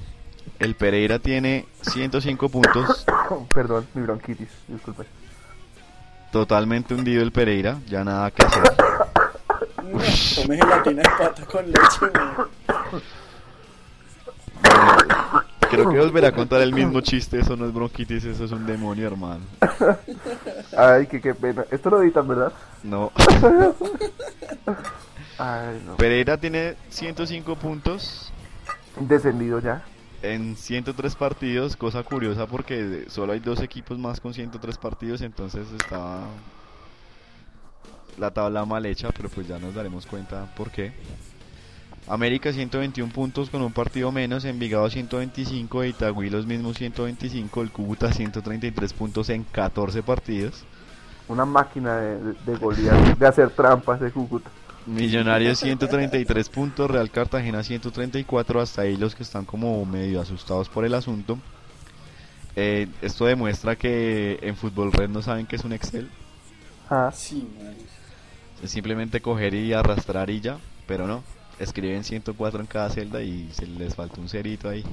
el 0.59 0.75
Pereira 0.75 1.19
tiene 1.19 1.65
105 1.81 2.49
puntos, 2.49 3.05
Perdón, 3.53 3.87
mi 3.93 4.01
bronquitis, 4.03 4.49
disculpe. 4.67 5.05
totalmente 6.31 6.93
hundido 6.93 7.21
el 7.23 7.31
Pereira, 7.31 7.79
ya 7.87 8.03
nada 8.03 8.31
que 8.31 8.45
hacer. 8.45 8.63
Tome 10.35 10.57
gelatina 10.57 11.01
de 11.01 11.09
pata 11.17 11.45
con 11.45 11.65
leche, 11.65 11.99
weón. 12.01 12.49
Creo 15.69 15.89
que 15.89 15.99
volverá 15.99 16.29
a 16.29 16.31
contar 16.31 16.61
el 16.61 16.71
mismo 16.73 17.01
chiste, 17.01 17.39
eso 17.39 17.57
no 17.57 17.65
es 17.65 17.73
bronquitis, 17.73 18.23
eso 18.23 18.45
es 18.45 18.51
un 18.51 18.65
demonio, 18.65 19.05
hermano. 19.07 19.41
Ay, 20.77 21.07
que 21.07 21.19
qué 21.19 21.33
pena. 21.35 21.65
Esto 21.71 21.89
lo 21.89 22.01
editan, 22.01 22.25
¿verdad? 22.27 22.53
No, 22.83 23.11
Ay, 25.37 25.81
no. 25.85 25.95
Pereira 25.97 26.37
tiene 26.37 26.75
105 26.89 27.55
puntos 27.57 28.31
Descendido 28.99 29.59
ya. 29.59 29.83
En 30.21 30.55
103 30.55 31.15
partidos, 31.15 31.75
cosa 31.75 32.03
curiosa 32.03 32.47
porque 32.47 33.05
solo 33.09 33.33
hay 33.33 33.39
dos 33.39 33.61
equipos 33.61 33.97
más 33.97 34.19
con 34.19 34.33
103 34.33 34.77
partidos, 34.77 35.21
entonces 35.21 35.67
está 35.71 36.21
la 38.17 38.31
tabla 38.31 38.65
mal 38.65 38.85
hecha, 38.85 39.09
pero 39.15 39.29
pues 39.29 39.47
ya 39.47 39.59
nos 39.59 39.75
daremos 39.75 40.05
cuenta 40.05 40.53
por 40.55 40.71
qué. 40.71 40.93
América 42.07 42.53
121 42.53 43.11
puntos 43.11 43.49
con 43.49 43.61
un 43.61 43.73
partido 43.73 44.11
menos, 44.11 44.45
Envigado 44.45 44.89
125, 44.89 45.83
Itagüí 45.83 46.29
los 46.29 46.45
mismos 46.45 46.77
125, 46.77 47.61
el 47.61 47.71
Cúcuta 47.71 48.13
133 48.13 48.93
puntos 48.93 49.29
en 49.29 49.43
14 49.43 50.03
partidos. 50.03 50.63
Una 51.27 51.43
máquina 51.45 51.97
de, 51.97 52.33
de 52.45 52.55
golear, 52.55 53.17
de 53.17 53.27
hacer 53.27 53.49
trampas 53.49 53.99
de 53.99 54.09
Cúcuta. 54.09 54.49
Millonarios 54.87 55.59
133 55.59 56.49
puntos, 56.49 56.89
Real 56.89 57.11
Cartagena 57.11 57.61
134, 57.61 58.61
hasta 58.61 58.83
ahí 58.83 58.95
los 58.95 59.15
que 59.15 59.23
están 59.23 59.43
como 59.45 59.85
medio 59.85 60.21
asustados 60.21 60.69
por 60.69 60.85
el 60.85 60.93
asunto. 60.93 61.37
Eh, 62.55 62.87
esto 63.01 63.25
demuestra 63.25 63.75
que 63.75 64.39
en 64.41 64.55
Fútbol 64.55 64.91
Red 64.91 65.09
no 65.09 65.21
saben 65.21 65.45
qué 65.45 65.57
es 65.57 65.63
un 65.65 65.73
Excel, 65.73 66.09
Ah, 66.89 67.11
Sí, 67.13 67.45
man. 67.61 67.75
es 68.63 68.71
simplemente 68.71 69.19
coger 69.21 69.53
y 69.53 69.73
arrastrar 69.73 70.29
y 70.29 70.39
ya, 70.39 70.57
pero 70.87 71.05
no, 71.05 71.21
escriben 71.59 72.03
104 72.05 72.61
en 72.61 72.65
cada 72.67 72.89
celda 72.89 73.21
y 73.21 73.49
se 73.51 73.67
les 73.67 73.93
falta 73.93 74.21
un 74.21 74.29
cerito 74.29 74.69
ahí. 74.69 74.85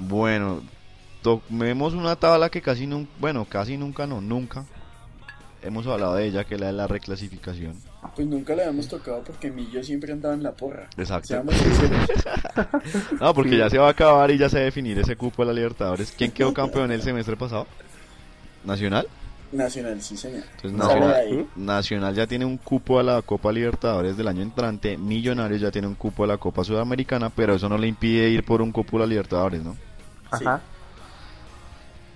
Bueno, 0.00 0.62
tomemos 1.20 1.92
una 1.92 2.16
tabla 2.16 2.48
que 2.48 2.62
casi 2.62 2.86
nunca, 2.86 3.10
bueno, 3.20 3.44
casi 3.44 3.76
nunca 3.76 4.06
no, 4.06 4.20
nunca 4.22 4.64
hemos 5.62 5.86
hablado 5.86 6.14
de 6.16 6.26
ella, 6.26 6.44
que 6.44 6.54
es 6.54 6.60
la 6.60 6.66
de 6.68 6.72
la 6.72 6.86
reclasificación. 6.86 7.74
Pues 8.14 8.26
nunca 8.26 8.54
la 8.54 8.62
habíamos 8.62 8.88
tocado 8.88 9.22
porque 9.24 9.50
Millo 9.50 9.82
siempre 9.82 10.12
andaba 10.12 10.34
en 10.34 10.42
la 10.42 10.52
porra. 10.52 10.88
Exacto. 10.96 11.28
Seamos 11.28 11.54
sinceros. 11.54 12.08
No, 13.20 13.34
porque 13.34 13.56
ya 13.56 13.70
se 13.70 13.78
va 13.78 13.88
a 13.88 13.90
acabar 13.90 14.30
y 14.30 14.38
ya 14.38 14.48
se 14.48 14.56
va 14.56 14.62
a 14.62 14.64
definir 14.64 14.98
ese 14.98 15.16
cupo 15.16 15.42
de 15.42 15.46
la 15.46 15.54
Libertadores. 15.54 16.12
¿Quién 16.16 16.30
quedó 16.30 16.52
campeón 16.52 16.90
el 16.92 17.02
semestre 17.02 17.36
pasado? 17.36 17.66
¿Nacional? 18.64 19.06
Nacional, 19.52 20.00
sí, 20.00 20.16
señor. 20.16 20.44
Entonces 20.56 20.72
Nacional. 20.78 21.46
Nacional 21.56 22.14
ya 22.14 22.26
tiene 22.26 22.44
un 22.44 22.56
cupo 22.56 22.98
a 22.98 23.02
la 23.02 23.22
Copa 23.22 23.52
Libertadores 23.52 24.16
del 24.16 24.28
año 24.28 24.42
entrante. 24.42 24.96
Millonarios 24.96 25.60
ya 25.60 25.70
tiene 25.70 25.86
un 25.86 25.94
cupo 25.94 26.24
a 26.24 26.26
la 26.26 26.38
Copa 26.38 26.64
Sudamericana, 26.64 27.30
pero 27.30 27.54
eso 27.54 27.68
no 27.68 27.76
le 27.76 27.86
impide 27.86 28.28
ir 28.30 28.44
por 28.44 28.62
un 28.62 28.72
cupo 28.72 28.96
a 28.96 29.00
la 29.00 29.06
Libertadores, 29.06 29.62
¿no? 29.62 29.76
Ajá. 30.30 30.60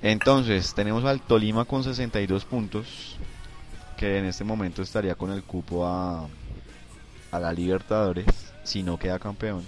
Entonces, 0.02 0.74
tenemos 0.74 1.04
al 1.04 1.20
Tolima 1.20 1.64
con 1.64 1.84
62 1.84 2.44
puntos, 2.44 3.16
que 3.96 4.18
en 4.18 4.26
este 4.26 4.44
momento 4.44 4.82
estaría 4.82 5.14
con 5.14 5.30
el 5.32 5.42
cupo 5.42 5.86
a, 5.86 6.26
a 7.30 7.40
la 7.40 7.52
Libertadores, 7.52 8.26
si 8.64 8.82
no 8.82 8.98
queda 8.98 9.18
campeón. 9.18 9.64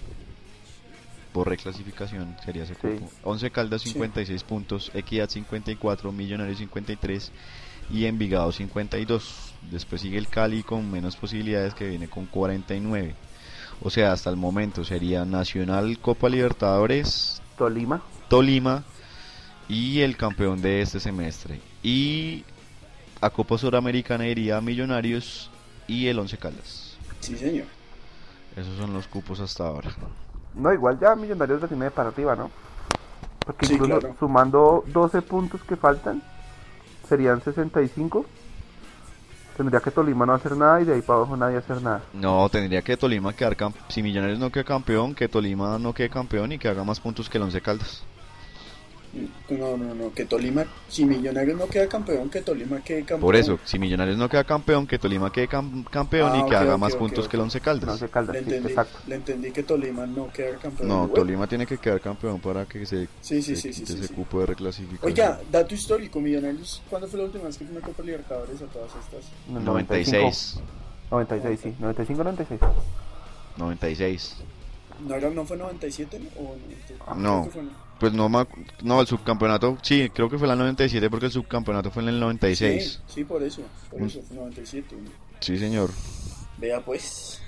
por 1.33 1.47
reclasificación 1.49 2.37
sería 2.45 2.65
ese 2.65 2.75
Sí. 2.75 2.81
cupo. 2.81 3.11
11 3.23 3.51
Caldas 3.51 3.83
Sí. 3.83 3.91
56 3.91 4.43
puntos, 4.45 4.91
Equidad 4.95 5.29
54, 5.29 6.11
Millonarios 6.11 6.59
53 6.59 7.31
y 7.93 8.07
Envigado 8.07 8.51
52. 8.51 9.53
Después 9.71 10.01
sigue 10.01 10.19
el 10.19 10.27
Cali 10.29 10.63
con 10.65 10.91
menos 10.91 11.17
posibilidades 11.17 11.75
que 11.75 11.87
viene 11.89 12.09
con 12.09 12.27
49. 12.27 13.15
O 13.83 13.91
sea, 13.91 14.13
hasta 14.13 14.31
el 14.31 14.37
momento 14.37 14.85
sería 14.85 15.25
Nacional 15.25 15.99
Copa 16.01 16.29
Libertadores, 16.29 17.41
Tolima. 17.57 18.03
Tolima 18.29 18.83
y 19.69 20.01
el 20.01 20.17
campeón 20.17 20.61
de 20.61 20.81
este 20.83 20.99
semestre. 20.99 21.61
Y 21.85 22.43
a 23.21 23.31
Copa 23.31 23.59
Suramericana 23.59 24.27
iría 24.27 24.61
Millonarios 24.61 25.51
y 25.87 26.07
el 26.07 26.19
Once 26.19 26.37
Caldas. 26.37 26.97
Sí, 27.21 27.37
señor. 27.37 27.67
Esos 28.57 28.77
son 28.77 28.93
los 28.93 29.07
cupos 29.07 29.41
hasta 29.41 29.67
ahora. 29.67 29.91
No, 30.55 30.73
igual 30.73 30.99
ya 31.01 31.15
Millonarios 31.15 31.61
la 31.63 31.69
tiene 31.69 31.87
de 31.87 31.91
para 31.91 32.09
arriba, 32.09 32.35
¿no? 32.35 32.51
Porque 33.45 33.67
Sí, 33.67 33.75
incluso 33.75 33.99
claro. 34.01 34.17
sumando 34.19 34.85
12 34.89 35.23
puntos 35.23 35.63
que 35.63 35.77
faltan, 35.77 36.23
serían 37.09 37.43
65. 37.43 38.27
Tendría 39.57 39.81
que 39.81 39.91
Tolima 39.91 40.25
no 40.25 40.35
hacer 40.35 40.57
nada 40.57 40.81
y 40.81 40.85
de 40.85 40.95
ahí 40.95 41.03
para 41.03 41.19
abajo 41.19 41.37
nadie 41.37 41.57
hacer 41.57 41.83
nada. 41.83 42.03
No, 42.13 42.49
tendría 42.49 42.83
que 42.83 42.97
Tolima 42.97 43.33
quedar 43.35 43.57
campeón. 43.57 43.85
Si 43.89 44.03
Millonarios 44.03 44.39
no 44.39 44.51
queda 44.53 44.65
campeón, 44.65 45.15
que 45.15 45.29
Tolima 45.29 45.79
no 45.79 45.93
quede 45.93 46.11
campeón 46.11 46.53
y 46.53 46.59
que 46.59 46.69
haga 46.69 46.85
más 46.85 47.01
puntos 47.01 47.29
que 47.29 47.39
el 47.39 47.45
Once 47.45 47.61
Caldas. 47.61 48.05
No, 49.51 49.77
no, 49.77 49.95
no, 49.95 50.13
que 50.13 50.25
Tolima, 50.25 50.65
si 50.89 51.05
Millonarios 51.05 51.59
no 51.59 51.67
queda 51.67 51.89
campeón, 51.89 52.29
que 52.31 52.43
Tolima 52.43 52.81
quede 52.83 53.01
campeón. 53.01 53.21
Por 53.21 53.37
eso, 53.37 53.59
si 53.65 53.79
Millonarios 53.79 54.17
no 54.19 54.29
queda 54.29 54.45
campeón, 54.45 54.87
que 54.87 54.99
Tolima 54.99 55.33
quede 55.33 55.49
cam- 55.49 55.85
campeón 55.89 56.31
Ah, 56.33 56.37
y 56.39 56.41
que 56.49 56.57
ok, 56.57 56.63
haga 56.63 56.77
más 56.79 56.95
puntos 56.97 57.29
que 57.29 57.37
el 57.37 57.43
Once 57.43 57.61
Caldas. 57.61 57.99
se 57.99 58.09
calda, 58.09 58.33
Le 58.33 58.41
sí, 58.41 58.45
entendí, 58.47 58.69
exacto. 58.69 58.99
le 59.07 59.15
entendí 59.15 59.51
que 59.51 59.63
Tolima 59.63 60.07
no 60.07 60.29
queda 60.33 60.57
campeón. 60.59 60.89
No, 60.89 60.99
Bueno, 61.01 61.15
Tolima 61.15 61.47
tiene 61.47 61.67
que 61.67 61.79
quedar 61.79 62.01
campeón 62.01 62.41
para 62.41 62.67
que 62.67 62.85
se, 62.87 63.09
Sí, 63.21 63.43
sí, 63.43 63.55
se 63.55 63.57
sí, 63.57 63.73
sí, 63.73 63.81
quite 63.81 63.93
sí, 63.93 63.99
ese 63.99 64.09
sí. 64.09 64.15
cupo 64.15 64.41
de 64.41 64.47
reclasificación. 64.47 65.11
Oiga, 65.13 65.41
dato 65.51 65.75
histórico, 65.75 66.21
Millonarios, 66.21 66.83
¿cuándo 66.91 67.09
fue 67.09 67.19
la 67.21 67.27
última 67.27 67.45
vez 67.45 67.59
que 67.59 67.65
fue 67.65 67.77
una 67.77 67.87
Copa 67.87 68.03
Libertadores 68.03 68.61
a 68.63 68.67
todas 68.67 68.91
estas? 68.97 69.25
En 69.49 69.57
el 69.57 69.65
96. 69.65 70.61
96, 71.11 71.61
sí. 71.63 71.75
95, 71.81 72.23
96. 72.25 72.61
96. 73.57 74.37
¿No, 75.07 75.15
era, 75.15 75.31
no 75.31 75.45
fue 75.45 75.57
97 75.57 76.19
¿no? 76.19 76.41
o 76.41 76.57
90? 76.57 77.15
No. 77.15 77.49
Pues 78.01 78.13
no, 78.13 78.29
no, 78.83 79.01
el 79.01 79.07
subcampeonato, 79.09 79.77
sí, 79.83 80.09
creo 80.15 80.31
que 80.31 80.39
fue 80.39 80.47
la 80.47 80.55
97 80.55 81.11
porque 81.11 81.27
el 81.27 81.33
subcampeonato 81.33 81.91
fue 81.91 82.03
en 82.05 82.11
el 82.11 82.21
96. 82.21 83.01
Sí, 83.07 83.15
sí, 83.15 83.25
por 83.25 83.43
eso, 83.43 83.63
por 83.91 84.01
Mm. 84.01 84.07
eso, 84.07 84.23
fue 84.23 84.37
97. 84.37 84.95
¿no? 84.97 85.11
Sí, 85.41 85.59
señor. 85.59 85.91
Vea 86.59 86.81
pues. 86.81 87.43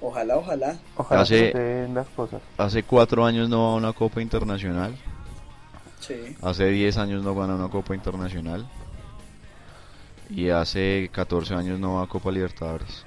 Ojalá, 0.00 0.36
ojalá. 0.36 0.76
Ojalá 0.96 1.20
Hace- 1.22 1.46
que 1.46 1.52
se 1.52 1.58
den 1.58 1.94
las 1.94 2.08
cosas. 2.08 2.42
Hace 2.58 2.82
cuatro 2.82 3.24
años 3.24 3.48
no 3.48 3.62
va 3.68 3.72
a 3.72 3.76
una 3.76 3.92
Copa 3.92 4.20
Internacional. 4.20 4.94
Sí. 6.00 6.14
Hace 6.42 6.66
10 6.70 6.96
años 6.98 7.22
no 7.22 7.34
gana 7.34 7.54
una 7.54 7.68
Copa 7.68 7.94
Internacional. 7.94 8.68
Y 10.28 10.48
hace 10.50 11.08
14 11.12 11.54
años 11.54 11.78
no 11.78 11.94
va 11.94 12.04
a 12.04 12.06
Copa 12.08 12.30
Libertadores. 12.32 13.04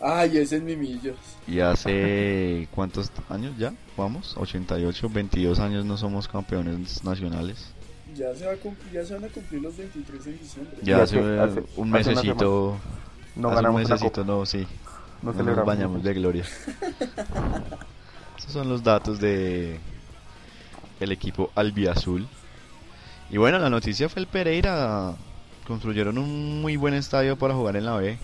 Ay, 0.00 0.38
ese 0.38 0.56
es 0.56 0.62
mi 0.62 0.76
millo. 0.76 1.14
Y 1.46 1.60
hace 1.60 2.68
cuántos 2.74 3.10
años 3.30 3.54
ya? 3.58 3.72
Vamos, 3.96 4.36
88, 4.36 5.08
22 5.10 5.58
años 5.58 5.84
no 5.84 5.96
somos 5.96 6.28
campeones 6.28 7.02
nacionales. 7.04 7.72
Ya 8.14 8.34
se, 8.34 8.46
va 8.46 8.52
a 8.52 8.56
cumplir- 8.56 8.92
ya 8.92 9.04
se 9.04 9.14
van 9.14 9.24
a 9.24 9.28
cumplir 9.28 9.62
los 9.62 9.76
23 9.76 10.26
en 10.26 10.38
diciembre. 10.38 10.76
Ya 10.82 11.02
hace, 11.02 11.18
hace- 11.18 11.40
hace- 11.40 11.62
un 11.76 11.90
mesecito, 11.90 12.76
No 13.36 13.48
hace 13.48 13.56
un 13.58 13.62
ganamos 13.64 13.80
una 13.84 13.94
mesecito 13.94 14.24
no, 14.24 14.46
sí, 14.46 14.66
No 15.22 15.32
no 15.32 15.42
nos 15.42 15.64
bañamos 15.66 16.02
de 16.02 16.14
gloria. 16.14 16.44
Esos 18.38 18.52
son 18.52 18.68
los 18.68 18.82
datos 18.82 19.18
de 19.20 19.78
el 21.00 21.12
equipo 21.12 21.50
albiazul. 21.54 22.26
Y 23.30 23.38
bueno, 23.38 23.58
la 23.58 23.70
noticia 23.70 24.08
fue 24.08 24.20
el 24.22 24.28
Pereira. 24.28 25.14
Construyeron 25.66 26.16
un 26.16 26.60
muy 26.62 26.76
buen 26.76 26.94
estadio 26.94 27.36
para 27.36 27.54
jugar 27.54 27.76
en 27.76 27.86
la 27.86 27.96
B. 27.96 28.18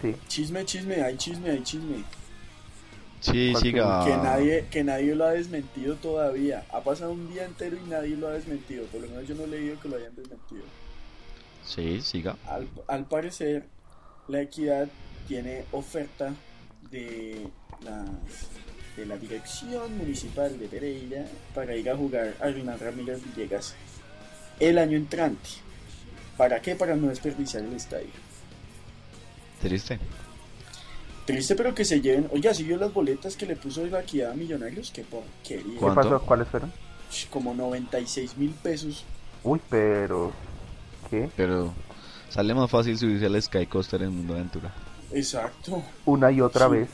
Sí. 0.00 0.14
Chisme, 0.28 0.64
chisme, 0.64 1.02
hay 1.02 1.16
chisme, 1.16 1.50
hay 1.50 1.62
chisme. 1.62 2.04
Sí, 3.20 3.50
¿Cuál 3.50 3.62
siga. 3.62 4.04
Que 4.04 4.16
nadie, 4.16 4.66
que 4.70 4.84
nadie 4.84 5.14
lo 5.14 5.24
ha 5.24 5.32
desmentido 5.32 5.96
todavía. 5.96 6.64
Ha 6.70 6.80
pasado 6.82 7.12
un 7.12 7.28
día 7.32 7.44
entero 7.44 7.76
y 7.76 7.88
nadie 7.88 8.16
lo 8.16 8.28
ha 8.28 8.32
desmentido. 8.32 8.84
Por 8.86 9.00
lo 9.00 9.08
menos 9.08 9.26
yo 9.26 9.34
no 9.34 9.44
he 9.44 9.48
leído 9.48 9.80
que 9.80 9.88
lo 9.88 9.96
hayan 9.96 10.14
desmentido. 10.14 10.62
Sí, 11.64 12.00
siga. 12.00 12.36
Al, 12.46 12.68
al 12.86 13.06
parecer, 13.06 13.64
la 14.28 14.40
equidad 14.42 14.88
tiene 15.26 15.64
oferta 15.72 16.32
de 16.90 17.48
la, 17.82 18.04
de 18.96 19.04
la 19.06 19.16
dirección 19.16 19.98
municipal 19.98 20.58
de 20.58 20.68
Pereira 20.68 21.26
para 21.54 21.74
ir 21.74 21.90
a 21.90 21.96
jugar 21.96 22.34
a 22.40 22.48
Hernán 22.48 22.78
Ramírez 22.78 23.20
Villegas 23.24 23.74
el 24.60 24.78
año 24.78 24.96
entrante. 24.96 25.50
¿Para 26.36 26.62
qué? 26.62 26.76
Para 26.76 26.94
no 26.94 27.08
desperdiciar 27.08 27.64
el 27.64 27.74
estadio. 27.74 28.27
Triste. 29.60 29.98
Triste, 31.24 31.54
pero 31.54 31.74
que 31.74 31.84
se 31.84 32.00
lleven. 32.00 32.28
Oiga, 32.32 32.54
¿sí 32.54 32.64
vio 32.64 32.76
las 32.78 32.92
boletas 32.92 33.36
que 33.36 33.44
le 33.46 33.56
puso 33.56 33.84
la 33.86 34.00
equidad 34.00 34.30
a 34.32 34.34
Millonarios? 34.34 34.90
Qué 34.90 35.02
porquería. 35.02 35.78
¿Qué 35.78 35.86
pasó? 35.94 36.20
¿Cuáles 36.22 36.48
fueron? 36.48 36.72
Como 37.30 37.54
96 37.54 38.36
mil 38.36 38.50
pesos. 38.50 39.04
Uy, 39.42 39.60
pero... 39.68 40.32
¿Qué? 41.10 41.28
Pero 41.36 41.72
sale 42.28 42.54
más 42.54 42.70
fácil 42.70 42.98
subirse 42.98 43.26
al 43.26 43.40
Sky 43.42 43.66
Coaster 43.66 44.02
en 44.02 44.14
Mundo 44.16 44.34
Aventura. 44.34 44.72
Exacto. 45.12 45.82
Una 46.06 46.30
y 46.30 46.40
otra 46.40 46.66
Sí. 46.66 46.72
vez. 46.72 46.88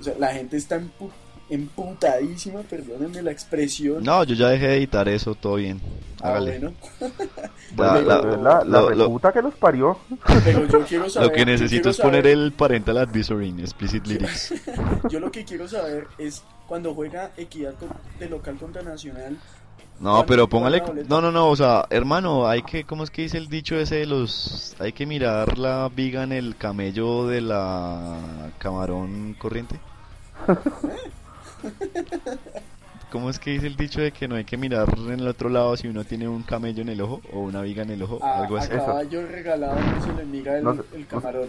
O 0.00 0.02
sea, 0.02 0.14
la 0.18 0.32
gente 0.32 0.56
está 0.56 0.78
empu- 0.80 1.10
emputadísima, 1.50 2.60
perdónenme 2.62 3.22
la 3.22 3.30
expresión. 3.32 4.02
No, 4.02 4.24
yo 4.24 4.34
ya 4.34 4.48
dejé 4.48 4.66
de 4.68 4.76
editar 4.76 5.08
eso, 5.08 5.34
todo 5.34 5.54
bien. 5.56 5.80
Ah, 6.22 6.30
Hágale. 6.30 6.58
bueno. 6.58 6.72
La- 7.00 7.08
Bueno, 7.76 8.00
la- 8.00 8.22
la, 8.22 8.64
la 8.64 8.80
lo- 8.94 9.18
que 9.32 9.42
los 9.42 9.54
parió. 9.54 9.98
Pero 10.44 10.66
yo 10.66 10.80
quiero 10.86 11.08
saber. 11.10 11.28
Lo 11.28 11.34
que 11.34 11.44
necesito 11.44 11.90
es 11.90 11.98
poner 11.98 12.26
el 12.26 12.52
parental 12.52 12.96
advisory 12.98 13.50
en 13.50 13.60
explicit 13.60 14.06
lyrics. 14.06 14.54
Yo 15.10 15.20
lo 15.20 15.30
que 15.30 15.44
quiero 15.44 15.68
saber 15.68 16.06
es 16.16 16.42
cuando 16.66 16.94
juega 16.94 17.30
Equidad 17.36 17.74
con- 17.74 17.90
de 18.18 18.28
local 18.28 18.56
contra 18.58 18.82
Nacional. 18.82 19.36
No, 20.00 20.10
¿Cuándo 20.12 20.26
pero 20.26 20.48
póngale. 20.48 20.82
No, 21.08 21.20
no, 21.20 21.30
no, 21.30 21.48
o 21.48 21.56
sea, 21.56 21.84
hermano, 21.90 22.48
hay 22.48 22.62
que. 22.62 22.84
¿Cómo 22.84 23.04
es 23.04 23.10
que 23.10 23.22
dice 23.22 23.36
el 23.36 23.48
dicho 23.48 23.76
ese 23.76 23.96
de 23.96 24.06
los. 24.06 24.74
Hay 24.78 24.92
que 24.92 25.04
mirar 25.06 25.58
la 25.58 25.90
viga 25.94 26.22
en 26.22 26.32
el 26.32 26.56
camello 26.56 27.26
de 27.26 27.40
la 27.42 28.50
camarón 28.58 29.34
corriente? 29.38 29.78
¿Cómo 33.10 33.30
es 33.30 33.38
que 33.38 33.52
dice 33.52 33.66
el 33.66 33.76
dicho 33.76 34.00
de 34.02 34.12
que 34.12 34.28
no 34.28 34.34
hay 34.36 34.44
que 34.44 34.58
mirar 34.58 34.86
en 34.98 35.20
el 35.20 35.28
otro 35.28 35.48
lado 35.48 35.74
si 35.78 35.88
uno 35.88 36.04
tiene 36.04 36.28
un 36.28 36.42
camello 36.42 36.82
en 36.82 36.90
el 36.90 37.00
ojo 37.00 37.22
o 37.32 37.40
una 37.40 37.62
viga 37.62 37.82
en 37.82 37.90
el 37.90 38.02
ojo? 38.02 38.22
A, 38.22 38.40
algo 38.40 38.56
a 38.58 38.60
así. 38.60 38.68
caballo 38.70 39.26
regalado 39.26 39.76
no 39.80 40.04
se 40.04 40.12
le 40.12 40.24
mira 40.26 40.58
el, 40.58 40.64
No 40.64 40.74
sé- 40.74 40.82
el 40.94 41.06
camarón. 41.06 41.48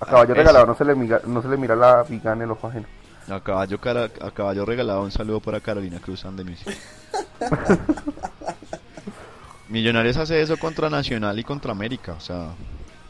A 0.00 0.04
caballo 0.06 0.34
regalado 0.34 0.66
no 0.66 0.74
se 0.76 0.84
le 0.84 0.94
mira, 0.94 1.20
no 1.26 1.40
se 1.40 1.48
le 1.48 1.56
mira 1.56 1.74
la 1.74 2.02
viga 2.02 2.32
en 2.34 2.42
el 2.42 2.50
ojo 2.50 2.68
ajeno. 2.68 2.86
A 3.28 3.40
caballo, 3.40 3.80
cara- 3.80 4.10
a 4.20 4.30
caballo 4.30 4.64
regalado, 4.66 5.02
un 5.02 5.10
saludo 5.10 5.40
para 5.40 5.60
Carolina 5.60 5.98
Cruz 5.98 6.24
and 6.26 6.36
the 6.38 6.44
Music. 6.44 6.76
Millonarios 9.68 10.16
hace 10.16 10.40
eso 10.40 10.56
contra 10.58 10.88
Nacional 10.90 11.38
y 11.38 11.42
contra 11.44 11.72
América, 11.72 12.12
o 12.12 12.20
sea, 12.20 12.50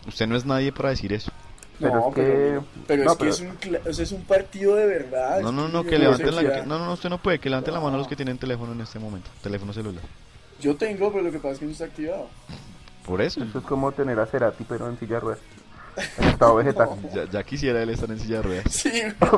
usted 0.07 0.26
no 0.26 0.37
es 0.37 0.46
nadie 0.46 0.72
para 0.72 0.90
decir 0.90 1.12
eso. 1.12 1.31
Pero 1.79 1.95
no, 1.95 2.09
es 2.09 2.15
que- 2.15 2.61
pero, 2.87 3.05
no, 3.05 3.11
es 3.12 3.17
que 3.19 3.25
pero- 3.25 3.31
es 3.35 3.41
un, 3.41 3.59
cla- 3.59 3.81
o 3.89 3.93
sea, 3.93 4.03
es 4.05 4.12
un 4.12 4.23
partido 4.25 4.75
de 4.77 4.87
verdad. 4.87 5.41
No, 5.41 5.53
no, 5.53 5.69
no, 5.69 5.85
que 5.85 5.99
levanten 5.99 6.35
la... 6.35 6.43
Que- 6.43 6.67
No, 6.67 6.79
no, 6.79 6.87
no, 6.87 6.93
usted 6.95 7.09
no 7.11 7.19
puede, 7.19 7.39
que 7.39 7.51
levanten 7.51 7.75
la 7.75 7.81
mano 7.81 7.93
No. 7.93 7.99
los 7.99 8.09
que 8.09 8.17
tienen 8.17 8.39
teléfono 8.39 8.73
en 8.73 8.81
este 8.81 8.99
momento, 8.99 9.29
teléfono 9.43 9.73
celular. 9.73 10.03
Yo 10.61 10.75
tengo, 10.77 11.12
pero 11.12 11.25
lo 11.25 11.31
que 11.31 11.39
pasa 11.39 11.53
es 11.53 11.59
que 11.59 11.65
no 11.67 11.73
está 11.73 11.85
activado. 11.85 12.29
Por 13.05 13.21
eso, 13.21 13.43
Eso 13.45 13.59
es 13.59 13.65
como 13.65 13.93
tener 13.93 14.19
a 14.19 14.27
Cerati 14.27 14.65
pero 14.69 14.89
en 14.89 14.99
silla 14.99 15.15
de 15.17 15.21
ruedas. 15.21 15.41
En 16.19 16.29
estado 16.29 16.57
vegetal. 16.57 16.89
ya, 17.15 17.25
ya 17.25 17.43
quisiera 17.43 17.83
él 17.83 17.89
estar 17.91 18.11
en 18.11 18.19
silla 18.21 18.37
de 18.39 18.43
ruedas. 18.43 18.65
Sí, 18.73 18.91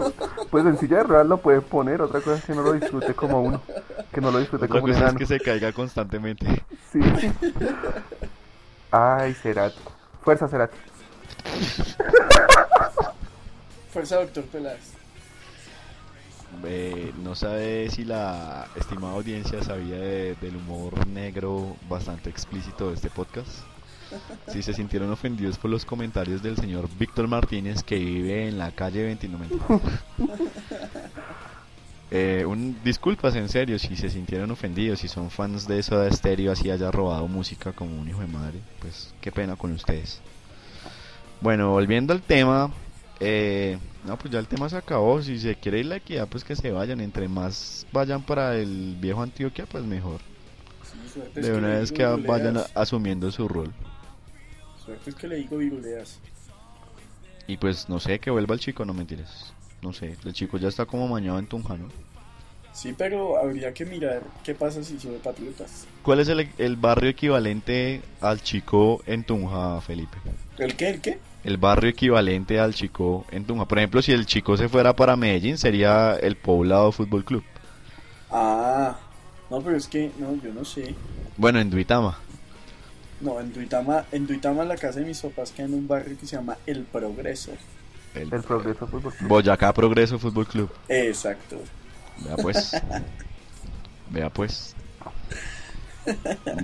Pues 0.50 0.64
en 0.64 0.78
silla 0.78 0.98
de 0.98 1.02
ruedas 1.04 1.26
lo 1.26 1.36
puede 1.38 1.60
poner, 1.60 2.00
otra 2.02 2.20
cosa 2.20 2.36
es 2.38 2.44
que 2.44 2.54
no 2.54 2.62
lo 2.62 2.72
disfrute 2.72 3.14
como 3.14 3.42
uno. 3.42 3.62
Que 4.12 4.20
no 4.20 4.30
lo 4.30 4.38
disfrute 4.38 4.64
Otra 4.64 4.80
como 4.80 4.92
un 4.92 5.02
es 5.02 5.14
que 5.14 5.26
se 5.26 5.38
caiga 5.40 5.72
constantemente. 5.72 6.46
Sí. 6.92 7.00
Ay, 8.90 9.34
Cerati. 9.34 9.78
Fuerza, 10.22 10.48
Cerati. 10.48 10.76
fuerza 13.92 14.16
doctor 14.16 14.44
Peláez. 14.44 14.80
Eh, 16.64 17.12
no 17.22 17.34
sabe 17.34 17.90
si 17.90 18.04
la 18.04 18.66
estimada 18.76 19.14
audiencia 19.14 19.62
sabía 19.62 19.96
de- 19.96 20.34
del 20.36 20.56
humor 20.56 21.06
negro 21.06 21.76
bastante 21.88 22.30
explícito 22.30 22.88
de 22.88 22.94
este 22.94 23.10
podcast. 23.10 23.48
Si 24.50 24.62
se 24.62 24.72
sintieron 24.72 25.12
ofendidos 25.12 25.58
por 25.58 25.70
los 25.70 25.84
comentarios 25.84 26.42
del 26.42 26.56
señor 26.56 26.88
Víctor 26.98 27.28
Martínez 27.28 27.82
que 27.82 27.96
vive 27.96 28.48
en 28.48 28.56
la 28.58 28.70
calle 28.72 29.04
29. 29.04 29.56
Eh, 32.10 32.46
un, 32.46 32.82
disculpas 32.82 33.34
en 33.34 33.50
serio 33.50 33.78
si 33.78 33.94
se 33.94 34.08
sintieron 34.08 34.50
ofendidos, 34.50 35.00
si 35.00 35.08
son 35.08 35.30
fans 35.30 35.68
de 35.68 35.82
Soda 35.82 36.10
Stereo 36.10 36.52
así 36.52 36.70
haya 36.70 36.90
robado 36.90 37.28
música 37.28 37.72
como 37.72 38.00
un 38.00 38.08
hijo 38.08 38.20
de 38.22 38.28
madre, 38.28 38.60
pues 38.80 39.12
qué 39.20 39.30
pena 39.30 39.56
con 39.56 39.72
ustedes. 39.72 40.22
Bueno, 41.40 41.70
volviendo 41.70 42.12
al 42.12 42.22
tema, 42.22 42.70
eh, 43.20 43.78
No, 44.04 44.16
pues 44.16 44.32
ya 44.32 44.38
el 44.38 44.46
tema 44.46 44.68
se 44.68 44.76
acabó. 44.76 45.20
Si 45.22 45.38
se 45.38 45.54
quiere 45.56 45.80
ir 45.80 45.86
la 45.86 45.96
equidad, 45.96 46.28
pues 46.28 46.44
que 46.44 46.56
se 46.56 46.70
vayan. 46.72 47.00
Entre 47.00 47.28
más 47.28 47.86
vayan 47.92 48.22
para 48.22 48.56
el 48.56 48.96
viejo 49.00 49.22
Antioquia, 49.22 49.66
pues 49.66 49.84
mejor. 49.84 50.20
Sí, 51.12 51.40
De 51.40 51.52
una 51.52 51.78
vez 51.78 51.92
que 51.92 52.04
vayan 52.04 52.58
asumiendo 52.74 53.30
su 53.30 53.48
rol. 53.48 53.72
Suerte 54.84 55.10
es 55.10 55.16
que 55.16 55.28
le 55.28 55.36
digo 55.36 55.58
viruleas. 55.58 56.18
Y 57.46 57.56
pues 57.56 57.88
no 57.88 57.98
sé, 58.00 58.18
que 58.18 58.30
vuelva 58.30 58.54
el 58.54 58.60
chico, 58.60 58.84
no 58.84 58.94
mentiras. 58.94 59.52
No 59.82 59.92
sé, 59.92 60.16
el 60.24 60.32
chico 60.32 60.58
ya 60.58 60.68
está 60.68 60.86
como 60.86 61.08
mañado 61.08 61.38
en 61.38 61.46
Tunja, 61.46 61.76
¿no? 61.76 61.88
Sí, 62.72 62.94
pero 62.96 63.38
habría 63.38 63.72
que 63.74 63.84
mirar 63.84 64.22
qué 64.44 64.54
pasa 64.54 64.82
si 64.84 64.98
sube 64.98 65.18
Patriotas. 65.18 65.86
¿Cuál 66.02 66.20
es 66.20 66.28
el, 66.28 66.48
el 66.58 66.76
barrio 66.76 67.10
equivalente 67.10 68.02
al 68.20 68.40
chico 68.42 69.02
en 69.06 69.24
Tunja, 69.24 69.80
Felipe? 69.80 70.18
¿El 70.58 70.76
qué? 70.76 70.90
¿El 70.90 71.00
qué? 71.00 71.18
El 71.44 71.56
barrio 71.56 71.90
equivalente 71.90 72.58
al 72.58 72.74
chico 72.74 73.24
en 73.30 73.44
Tunja. 73.44 73.66
Por 73.66 73.78
ejemplo, 73.78 74.02
si 74.02 74.12
el 74.12 74.26
chico 74.26 74.56
se 74.56 74.68
fuera 74.68 74.94
para 74.94 75.16
Medellín, 75.16 75.56
sería 75.56 76.16
el 76.16 76.36
Poblado 76.36 76.92
Fútbol 76.92 77.24
Club. 77.24 77.44
Ah, 78.30 78.98
no, 79.50 79.60
pero 79.60 79.76
es 79.76 79.86
que, 79.86 80.10
no, 80.18 80.34
yo 80.42 80.52
no 80.52 80.64
sé. 80.64 80.94
Bueno, 81.36 81.60
en 81.60 81.70
Duitama. 81.70 82.18
No, 83.20 83.40
en 83.40 83.52
Duitama, 83.52 84.04
en 84.12 84.26
Duitama, 84.26 84.64
la 84.64 84.76
casa 84.76 85.00
de 85.00 85.06
mis 85.06 85.20
papás 85.20 85.50
queda 85.50 85.66
en 85.66 85.74
un 85.74 85.88
barrio 85.88 86.16
que 86.18 86.26
se 86.26 86.36
llama 86.36 86.56
El 86.66 86.82
Progreso. 86.84 87.52
El, 88.14 88.32
El 88.32 88.42
Progreso 88.42 88.86
Fútbol 88.86 89.12
Club. 89.12 89.28
Boyacá 89.28 89.72
Progreso 89.72 90.18
Fútbol 90.18 90.46
Club. 90.46 90.70
Exacto. 90.88 91.56
Vea 92.24 92.36
pues. 92.36 92.72
Vea 94.10 94.30
pues. 94.30 94.74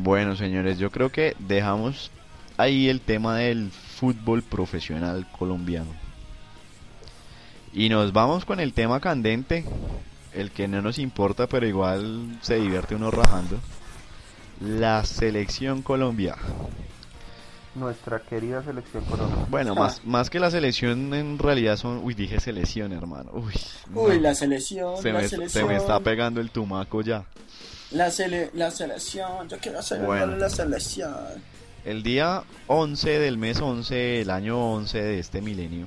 Bueno, 0.01 0.37
señores, 0.37 0.79
yo 0.79 0.91
creo 0.91 1.11
que 1.11 1.37
dejamos 1.39 2.11
ahí 2.57 2.89
el 2.89 3.01
tema 3.01 3.37
del 3.39 3.71
fútbol 4.05 4.43
profesional 4.43 5.27
colombiano. 5.39 5.91
Y 7.73 7.89
nos 7.89 8.13
vamos 8.13 8.45
con 8.45 8.61
el 8.61 8.75
tema 8.75 9.01
candente, 9.01 9.65
el 10.35 10.51
que 10.51 10.69
no 10.69 10.83
nos 10.83 10.99
importa, 10.99 11.47
pero 11.47 11.67
igual 11.67 12.39
se 12.43 12.57
divierte 12.57 12.95
uno 12.95 13.11
rajando. 13.11 13.59
La 14.61 15.05
selección 15.05 15.81
Colombia. 15.83 16.37
Nuestra 17.75 18.21
querida 18.21 18.63
selección 18.63 19.03
Colombia. 19.07 19.47
Bueno, 19.49 19.75
más, 19.75 20.05
más 20.05 20.29
que 20.29 20.39
la 20.39 20.51
selección 20.51 21.13
en 21.15 21.39
realidad 21.39 21.77
son... 21.79 22.05
Uy, 22.05 22.13
dije 22.15 22.39
selección, 22.41 22.93
hermano. 22.93 23.31
Uy, 23.33 23.55
Uy, 23.95 24.17
no. 24.17 24.21
la 24.21 24.35
selección, 24.35 24.99
se, 25.01 25.13
la 25.13 25.21
me, 25.21 25.29
selección. 25.29 25.63
se 25.67 25.69
me 25.69 25.77
está 25.79 25.99
pegando 26.01 26.41
el 26.43 26.51
tumaco 26.51 27.01
ya. 27.01 27.25
La, 27.91 28.11
sele 28.11 28.51
la 28.53 28.71
selección, 28.71 29.49
yo 29.49 29.57
quiero 29.59 29.79
hacer 29.79 30.03
Bueno. 30.03 30.37
la 30.37 30.51
selección. 30.51 31.15
El 31.85 32.03
día 32.03 32.45
11 32.67 33.19
del 33.19 33.37
mes 33.37 33.61
11, 33.61 34.23
el 34.23 34.31
año 34.31 34.73
11 34.75 35.03
de 35.03 35.19
este 35.19 35.41
milenio, 35.43 35.87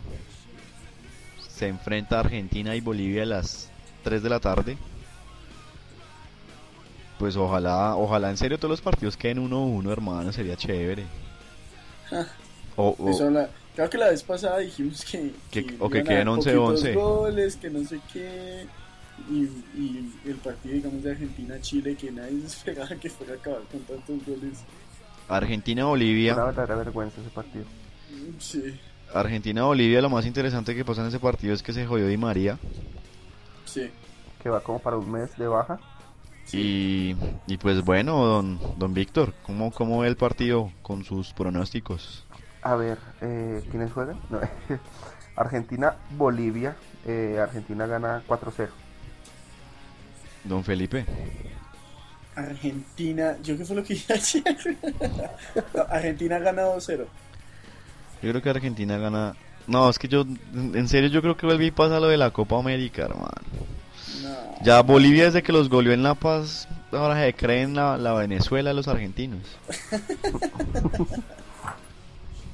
se 1.50 1.68
enfrenta 1.68 2.20
Argentina 2.20 2.76
y 2.76 2.82
Bolivia 2.82 3.24
a 3.24 3.26
las 3.26 3.72
3 4.04 4.22
de 4.22 4.30
la 4.30 4.40
tarde. 4.40 4.78
Pues 7.18 7.36
ojalá, 7.36 7.96
ojalá 7.96 8.30
en 8.30 8.38
serio 8.38 8.60
todos 8.60 8.70
los 8.70 8.82
partidos 8.82 9.18
queden 9.18 9.40
1-1, 9.50 9.92
hermano, 9.92 10.32
sería 10.32 10.56
chévere. 10.56 11.04
O, 12.76 12.96
o- 13.00 13.10
Eso 13.10 13.30
la- 13.32 13.50
creo 13.76 13.90
que 13.90 13.98
la 13.98 14.10
vez 14.10 14.22
pasada 14.22 14.60
dijimos 14.60 15.04
que, 15.04 15.32
Que- 15.50 15.76
o 15.80 15.90
que 15.90 16.00
a 16.00 16.04
queden 16.04 16.28
haber 16.28 16.28
11-11. 16.28 16.54
poquitos 16.94 16.94
goles, 16.94 17.56
que 17.56 17.70
no 17.72 17.84
sé 17.88 18.00
qué. 18.14 18.66
Y, 19.32 19.46
y 19.76 20.14
el 20.28 20.36
partido, 20.36 20.76
digamos, 20.76 21.02
de 21.02 21.10
Argentina-Chile, 21.12 21.96
que 21.96 22.12
nadie 22.12 22.40
se 22.42 22.46
esperaba 22.58 22.90
que 22.90 23.10
fuera 23.10 23.34
a 23.34 23.38
acabar 23.38 23.62
con 23.72 23.80
tantos 23.82 24.24
goles. 24.28 24.60
Una 25.28 25.38
Argentina-Bolivia. 25.38 26.36
verdadera 26.36 26.76
vergüenza 26.76 27.20
ese 27.22 27.30
partido. 27.30 27.66
Sí, 28.40 28.80
Argentina-Bolivia, 29.14 30.02
lo 30.02 30.10
más 30.10 30.26
interesante 30.26 30.76
que 30.76 30.86
pasa 30.86 31.02
en 31.02 31.08
ese 31.08 31.20
partido 31.20 31.54
es 31.54 31.64
que 31.64 31.74
se 31.74 31.86
jodió 31.86 32.08
Di 32.08 32.18
María. 32.18 32.58
sí. 33.66 33.90
Que 34.42 34.50
va 34.50 34.62
como 34.62 34.80
para 34.80 34.98
un 34.98 35.12
mes 35.12 35.36
de 35.38 35.48
baja. 35.48 35.80
Y, 36.54 37.16
y 37.48 37.58
pues 37.58 37.84
bueno, 37.84 38.24
don, 38.24 38.60
don 38.78 38.94
Víctor, 38.94 39.34
¿cómo, 39.44 39.72
¿cómo 39.72 40.00
ve 40.00 40.08
el 40.08 40.16
partido 40.16 40.72
con 40.84 41.04
sus 41.04 41.34
pronósticos? 41.34 42.24
A 42.62 42.76
ver, 42.76 43.00
eh, 43.22 43.64
¿quiénes 43.72 43.92
juegan? 43.92 44.20
No, 44.30 44.40
Argentina, 45.36 45.96
Bolivia. 46.12 46.76
Eh, 47.06 47.40
Argentina 47.42 47.88
gana 47.88 48.22
4-0. 48.28 48.70
Don 50.44 50.64
Felipe. 50.64 51.06
Argentina, 52.38 53.36
¿yo 53.42 53.58
qué 53.58 53.66
fue 53.66 53.76
lo 53.76 53.84
que 53.84 53.96
dije 53.96 54.14
ayer? 54.14 54.44
No, 55.74 55.82
Argentina 55.90 56.38
gana 56.38 56.64
2-0. 56.64 57.06
Yo 58.22 58.30
creo 58.30 58.42
que 58.42 58.50
Argentina 58.50 58.98
gana. 58.98 59.36
No, 59.66 59.90
es 59.90 59.98
que 59.98 60.08
yo, 60.08 60.24
en 60.54 60.88
serio, 60.88 61.10
yo 61.10 61.22
creo 61.22 61.36
que 61.36 61.48
vuelve 61.48 61.66
y 61.66 61.72
pasa 61.72 62.00
lo 62.00 62.08
de 62.08 62.18
la 62.18 62.30
Copa 62.32 62.60
América, 62.60 63.06
hermano. 63.06 63.32
No. 64.22 64.64
Ya 64.64 64.82
Bolivia, 64.82 65.26
desde 65.26 65.42
que 65.42 65.52
los 65.52 65.68
goleó 65.68 65.94
en 65.94 66.04
La 66.04 66.14
Paz, 66.14 66.68
ahora 66.92 67.20
se 67.22 67.34
creen 67.34 67.76
la, 67.76 67.98
la 67.98 68.14
Venezuela 68.14 68.70
de 68.70 68.76
los 68.76 68.88
argentinos. 68.88 69.42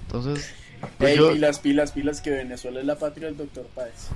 Entonces, 0.07 0.49
pues 0.97 1.11
Ey, 1.11 1.17
yo, 1.17 1.33
pilas, 1.33 1.59
pilas, 1.59 1.91
pilas, 1.91 2.21
que 2.21 2.31
Venezuela 2.31 2.79
es 2.79 2.85
la 2.85 2.97
patria 2.97 3.27
del 3.27 3.37
doctor 3.37 3.65
Páez. 3.75 4.07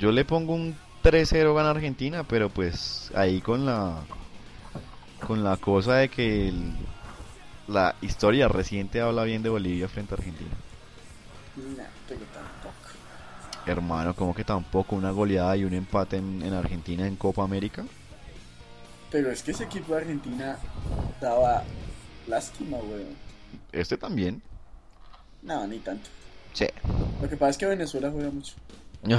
yo 0.00 0.10
le 0.12 0.24
pongo 0.24 0.54
un 0.54 0.74
3-0 1.04 1.54
gana 1.54 1.70
Argentina, 1.70 2.24
pero 2.24 2.48
pues 2.48 3.10
ahí 3.14 3.40
con 3.40 3.66
la 3.66 4.00
con 5.26 5.42
la 5.44 5.56
cosa 5.56 5.96
de 5.96 6.08
que 6.08 6.48
el- 6.48 6.74
la 7.68 7.94
historia 8.02 8.48
reciente 8.48 9.00
habla 9.00 9.24
bien 9.24 9.42
de 9.42 9.48
Bolivia 9.48 9.88
frente 9.88 10.14
a 10.14 10.18
Argentina. 10.18 10.50
No, 11.56 11.84
pero 12.08 12.20
tampoco. 12.32 12.72
Hermano, 13.66 14.14
como 14.14 14.34
que 14.34 14.44
tampoco 14.44 14.96
una 14.96 15.10
goleada 15.12 15.56
y 15.56 15.64
un 15.64 15.74
empate 15.74 16.16
en, 16.16 16.42
en 16.42 16.52
Argentina 16.54 17.06
en 17.06 17.16
Copa 17.16 17.44
América. 17.44 17.84
Pero 19.10 19.30
es 19.30 19.42
que 19.42 19.52
ese 19.52 19.64
equipo 19.64 19.94
de 19.94 20.00
Argentina 20.00 20.56
daba 21.20 21.62
lástima, 22.26 22.78
weón. 22.78 23.14
Este 23.70 23.96
también. 23.96 24.42
No, 25.42 25.66
ni 25.66 25.78
tanto. 25.78 26.08
Sí. 26.54 26.66
Lo 27.20 27.28
que 27.28 27.36
pasa 27.36 27.50
es 27.50 27.58
que 27.58 27.66
Venezuela 27.66 28.10
juega 28.10 28.30
mucho. 28.30 28.54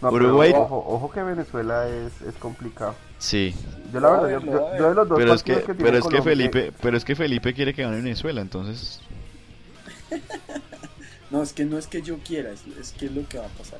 No, 0.00 0.10
Uruguay- 0.10 0.52
pero 0.52 0.62
ojo, 0.64 0.84
ojo 0.86 1.10
que 1.10 1.22
Venezuela 1.24 1.88
es, 1.88 2.20
es 2.22 2.34
complicado. 2.36 2.94
Sí. 3.18 3.54
Yo 3.92 4.00
la 4.00 4.10
verdad, 4.10 4.28
yo, 4.30 4.40
yo- 4.52 4.78
yo 4.78 4.88
de 4.90 4.94
los 4.94 5.08
dos 5.08 5.18
Pero 5.18 5.34
es 5.34 5.42
que, 5.42 5.54
tiene 5.56 5.74
pero 5.74 5.98
es 5.98 6.06
que 6.06 6.22
Felipe, 6.22 6.72
pero 6.80 6.96
es 6.96 7.04
que 7.04 7.16
Felipe 7.16 7.54
quiere 7.54 7.74
que 7.74 7.82
gane 7.82 7.96
Venezuela, 7.96 8.40
entonces 8.40 9.00
No, 11.30 11.42
es 11.42 11.52
que 11.52 11.64
no 11.64 11.76
es 11.78 11.86
que 11.86 12.00
yo 12.02 12.18
quiera, 12.18 12.50
es, 12.50 12.60
es 12.80 12.92
que 12.92 13.06
es 13.06 13.12
lo 13.12 13.26
que 13.28 13.38
va 13.38 13.44
a 13.46 13.48
pasar. 13.48 13.78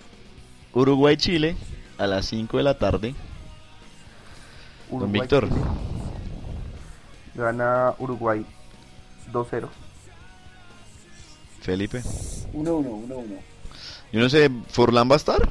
Uruguay-Chile 0.75 1.57
a 1.97 2.07
las 2.07 2.27
5 2.27 2.57
de 2.59 2.63
la 2.63 2.77
tarde. 2.79 3.15
Don 4.91 4.99
Uruguay, 5.03 5.21
Víctor. 5.21 5.49
Chile. 5.49 5.61
Gana 7.35 7.95
Uruguay 7.99 8.45
2-0. 9.33 9.69
Felipe. 11.63 12.01
1-1, 12.53 13.07
1-1. 13.09 13.25
Yo 14.13 14.21
no 14.21 14.29
sé, 14.29 14.51
¿Forlán 14.69 15.09
va 15.11 15.15
a 15.15 15.17
estar? 15.17 15.49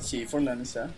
Sí, 0.00 0.26
Forlán 0.26 0.62
está. 0.62 0.90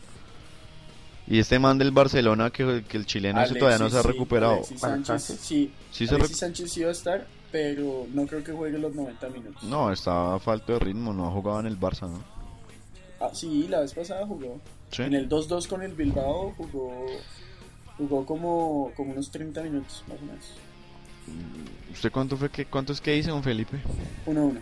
Y 1.31 1.38
este 1.38 1.59
man 1.59 1.79
del 1.79 1.93
Barcelona 1.93 2.51
que, 2.51 2.85
que 2.87 2.97
el 2.97 3.07
chileno 3.07 3.40
ese 3.40 3.55
todavía 3.55 3.79
no 3.79 3.88
se 3.88 3.99
ha 3.99 4.03
recuperado. 4.03 4.55
Alexis 4.55 4.85
Alexis 4.85 5.07
Sánchez, 5.07 5.40
sí. 5.40 5.73
Sí 5.93 6.07
se 6.07 6.14
Alexis 6.16 6.38
Sánchez 6.38 6.73
sí 6.73 6.83
va 6.83 6.88
a 6.88 6.93
estar, 6.93 7.27
pero 7.53 8.07
no 8.12 8.27
creo 8.27 8.43
que 8.45 8.53
juegue 8.53 8.79
los 8.79 8.95
90 8.95 9.29
minutos. 9.31 9.62
No, 9.62 9.93
está 9.93 10.35
a 10.35 10.38
falta 10.40 10.73
de 10.73 10.81
ritmo, 10.81 11.12
no 11.12 11.29
ha 11.29 11.31
jugado 11.31 11.61
en 11.61 11.66
el 11.66 11.79
Barça, 11.79 12.09
¿no? 12.11 12.23
Ah, 13.21 13.31
sí, 13.33 13.69
la 13.69 13.81
vez 13.81 13.95
pasada 13.95 14.27
jugó. 14.27 14.61
Sí. 14.90 15.03
En 15.03 15.14
el 15.14 15.29
2-2 15.29 15.69
con 15.69 15.83
el 15.83 15.93
Bilbao 15.93 16.53
jugó 16.57 17.07
jugó 18.01 18.25
como, 18.25 18.93
como 18.97 19.12
unos 19.12 19.31
30 19.31 19.62
minutos, 19.62 20.05
más 20.09 20.19
o 20.19 20.25
menos. 20.25 20.53
¿Usted 21.93 22.11
cuánto 22.11 22.37
fue 22.37 22.49
que 22.49 22.64
cuánto 22.64 22.93
es 22.93 23.01
que 23.01 23.12
dice, 23.12 23.31
don 23.31 23.43
Felipe? 23.43 23.79
1-1. 24.27 24.61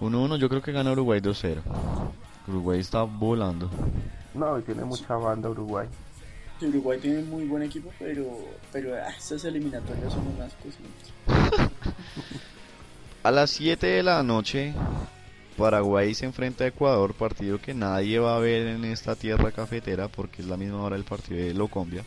1-1, 0.00 0.36
yo 0.38 0.48
creo 0.48 0.62
que 0.62 0.72
gana 0.72 0.92
Uruguay 0.92 1.20
2-0. 1.20 1.60
Uruguay 2.48 2.80
está 2.80 3.02
volando. 3.02 3.68
No, 4.34 4.58
y 4.58 4.62
tiene 4.62 4.84
mucha 4.84 5.16
banda 5.16 5.48
Uruguay. 5.48 5.88
Uruguay 6.62 6.98
tiene 6.98 7.22
muy 7.22 7.46
buen 7.46 7.62
equipo, 7.62 7.90
pero, 7.98 8.26
pero 8.72 8.94
ah, 8.94 9.08
esas 9.16 9.44
eliminatorias 9.44 10.12
son 10.12 10.26
unas 10.28 10.52
cositas. 10.54 10.90
A 13.22 13.30
las 13.30 13.50
7 13.50 13.86
de 13.86 14.02
la 14.02 14.22
noche, 14.22 14.72
Paraguay 15.58 16.14
se 16.14 16.24
enfrenta 16.24 16.64
a 16.64 16.68
Ecuador, 16.68 17.12
partido 17.12 17.58
que 17.60 17.74
nadie 17.74 18.18
va 18.18 18.34
a 18.34 18.38
ver 18.38 18.66
en 18.66 18.82
esta 18.86 19.14
tierra 19.14 19.52
cafetera 19.52 20.08
porque 20.08 20.40
es 20.40 20.48
la 20.48 20.56
misma 20.56 20.82
hora 20.82 20.96
del 20.96 21.04
partido 21.04 21.38
de 21.38 21.52
Locombia. 21.52 22.02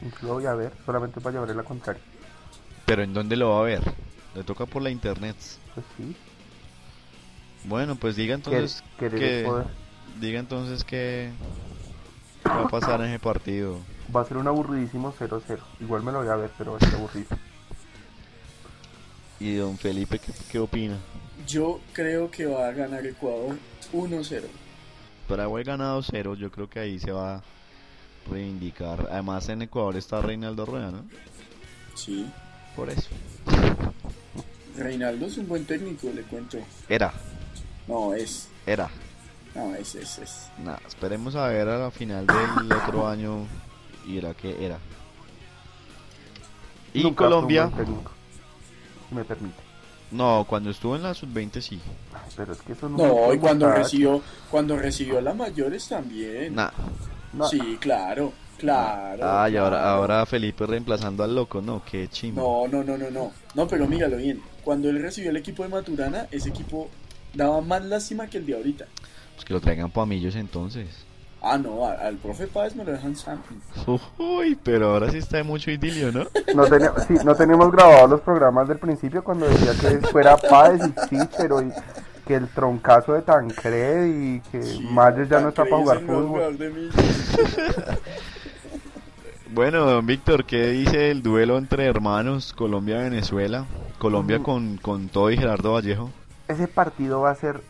Incluso 0.00 0.34
voy 0.34 0.46
a 0.46 0.54
ver, 0.54 0.72
solamente 0.84 1.20
para 1.20 1.32
llevarle 1.32 1.56
la 1.56 1.64
contraria. 1.64 2.02
Pero 2.84 3.02
¿en 3.02 3.14
dónde 3.14 3.34
lo 3.34 3.50
va 3.50 3.60
a 3.60 3.64
ver? 3.64 3.82
Le 4.36 4.44
toca 4.44 4.64
por 4.64 4.80
la 4.80 4.90
internet. 4.90 5.34
Pues 5.74 5.86
sí, 5.96 6.14
Bueno, 7.64 7.96
pues 7.96 8.14
diga 8.14 8.36
entonces 8.36 8.84
querer 8.98 9.18
que. 9.18 9.52
Diga 10.20 10.40
entonces 10.40 10.84
que 10.84 11.30
qué 12.42 12.48
va 12.48 12.62
a 12.64 12.68
pasar 12.68 13.00
en 13.00 13.08
ese 13.10 13.18
partido. 13.18 13.78
Va 14.14 14.20
a 14.22 14.24
ser 14.24 14.36
un 14.36 14.46
aburridísimo 14.46 15.12
0-0. 15.18 15.58
Igual 15.80 16.02
me 16.02 16.12
lo 16.12 16.18
voy 16.20 16.28
a 16.28 16.36
ver, 16.36 16.50
pero 16.56 16.72
va 16.72 16.78
a 16.78 16.80
ser 16.80 16.94
aburrido. 16.94 17.26
¿Y 19.40 19.54
don 19.56 19.76
Felipe 19.76 20.18
qué, 20.18 20.32
qué 20.50 20.58
opina? 20.58 20.96
Yo 21.46 21.80
creo 21.92 22.30
que 22.30 22.46
va 22.46 22.68
a 22.68 22.72
ganar 22.72 23.04
Ecuador 23.06 23.56
1-0. 23.92 24.42
Paraguay 25.28 25.64
ganado 25.64 26.02
cero, 26.02 26.34
yo 26.34 26.50
creo 26.50 26.70
que 26.70 26.78
ahí 26.78 26.98
se 27.00 27.10
va 27.10 27.36
a 27.36 27.42
reivindicar. 28.30 29.08
Además 29.10 29.48
en 29.48 29.62
Ecuador 29.62 29.96
está 29.96 30.20
Reinaldo 30.22 30.64
Rueda, 30.64 30.92
¿no? 30.92 31.04
Sí. 31.94 32.26
Por 32.76 32.88
eso. 32.90 33.08
Reinaldo 34.76 35.26
es 35.26 35.36
un 35.38 35.48
buen 35.48 35.64
técnico, 35.64 36.08
le 36.14 36.22
cuento. 36.22 36.58
Era, 36.88 37.12
No, 37.88 38.14
es. 38.14 38.48
era. 38.66 38.88
No, 39.56 39.74
es, 39.74 39.94
es, 39.94 40.18
es. 40.18 40.50
Nada, 40.58 40.80
esperemos 40.86 41.34
a 41.34 41.48
ver 41.48 41.68
a 41.68 41.78
la 41.78 41.90
final 41.90 42.26
del 42.26 42.72
otro 42.72 43.08
año 43.08 43.46
y 44.06 44.18
era 44.18 44.34
que 44.34 44.64
era. 44.64 44.78
Y 46.92 47.02
Nunca 47.02 47.24
Colombia, 47.24 47.70
me 49.10 49.24
permite. 49.24 49.56
no, 50.10 50.44
cuando 50.48 50.70
estuvo 50.70 50.94
en 50.96 51.02
la 51.02 51.14
sub-20 51.14 51.60
sí. 51.60 51.80
Pero 52.36 52.52
es 52.52 52.62
que 52.62 52.72
eso 52.72 52.88
no. 52.88 52.96
No, 52.98 53.34
y 53.34 53.38
cuando 53.38 53.70
recibió 53.70 54.22
cuando 54.50 54.76
recibió 54.76 55.20
las 55.20 55.36
mayores 55.36 55.88
también. 55.88 56.54
Nah. 56.54 56.70
Sí, 57.50 57.76
claro, 57.80 58.32
claro. 58.58 59.20
Ah, 59.22 59.48
y 59.50 59.56
ahora, 59.56 59.90
ahora 59.90 60.24
Felipe 60.26 60.64
reemplazando 60.66 61.22
al 61.24 61.34
loco, 61.34 61.60
no, 61.60 61.82
qué 61.84 62.08
chimbo. 62.08 62.66
No, 62.70 62.82
no, 62.82 62.84
no, 62.84 62.96
no, 62.98 63.10
no. 63.10 63.32
No, 63.54 63.68
pero 63.68 63.86
míralo 63.86 64.16
bien. 64.16 64.40
Cuando 64.64 64.88
él 64.88 65.00
recibió 65.02 65.30
el 65.30 65.36
equipo 65.36 65.62
de 65.62 65.68
Maturana, 65.68 66.28
ese 66.30 66.48
equipo 66.48 66.88
daba 67.34 67.60
más 67.60 67.84
lástima 67.84 68.26
que 68.26 68.38
el 68.38 68.46
de 68.46 68.54
ahorita. 68.54 68.86
Pues 69.36 69.44
que 69.44 69.54
lo 69.54 69.60
traigan 69.60 69.90
Pamillos 69.90 70.34
entonces. 70.34 70.88
Ah, 71.42 71.56
no, 71.58 71.86
al 71.86 72.16
profe 72.16 72.48
Páez 72.48 72.74
me 72.74 72.82
lo 72.84 72.90
dejan 72.90 73.14
sampling. 73.14 73.60
Uy, 74.18 74.58
pero 74.60 74.90
ahora 74.90 75.10
sí 75.12 75.18
está 75.18 75.36
de 75.36 75.42
mucho 75.44 75.70
idilio, 75.70 76.10
¿no? 76.10 76.24
No, 76.56 76.64
tenía- 76.66 76.92
sí, 77.06 77.14
no 77.24 77.34
teníamos 77.36 77.70
grabados 77.70 78.10
los 78.10 78.20
programas 78.22 78.66
del 78.66 78.78
principio 78.78 79.22
cuando 79.22 79.46
decía 79.46 79.72
que 79.80 79.98
fuera 80.08 80.36
Páez 80.36 80.80
y 80.84 81.08
Cícero 81.08 81.62
y 81.62 81.70
que 82.26 82.34
el 82.34 82.48
troncazo 82.48 83.12
de 83.12 83.22
Tancred 83.22 84.06
y 84.06 84.40
que 84.50 84.80
Mayer 84.90 85.28
ya 85.28 85.38
no 85.40 85.50
está 85.50 85.64
para 85.64 85.76
jugar 85.76 86.00
fútbol. 86.00 86.26
jugador 86.26 86.58
de 86.58 86.70
Millos. 86.70 86.94
Bueno, 89.52 89.86
don 89.86 90.04
Víctor, 90.04 90.44
¿qué 90.44 90.66
dice 90.68 91.10
el 91.10 91.22
duelo 91.22 91.56
entre 91.56 91.86
hermanos 91.86 92.52
Colombia-Venezuela? 92.52 93.64
Colombia 93.98 94.42
con, 94.42 94.76
con 94.76 95.08
todo 95.08 95.30
y 95.30 95.36
Gerardo 95.38 95.72
Vallejo. 95.72 96.10
Ese 96.48 96.68
partido 96.68 97.20
va 97.20 97.30
a 97.30 97.34
ser 97.36 97.60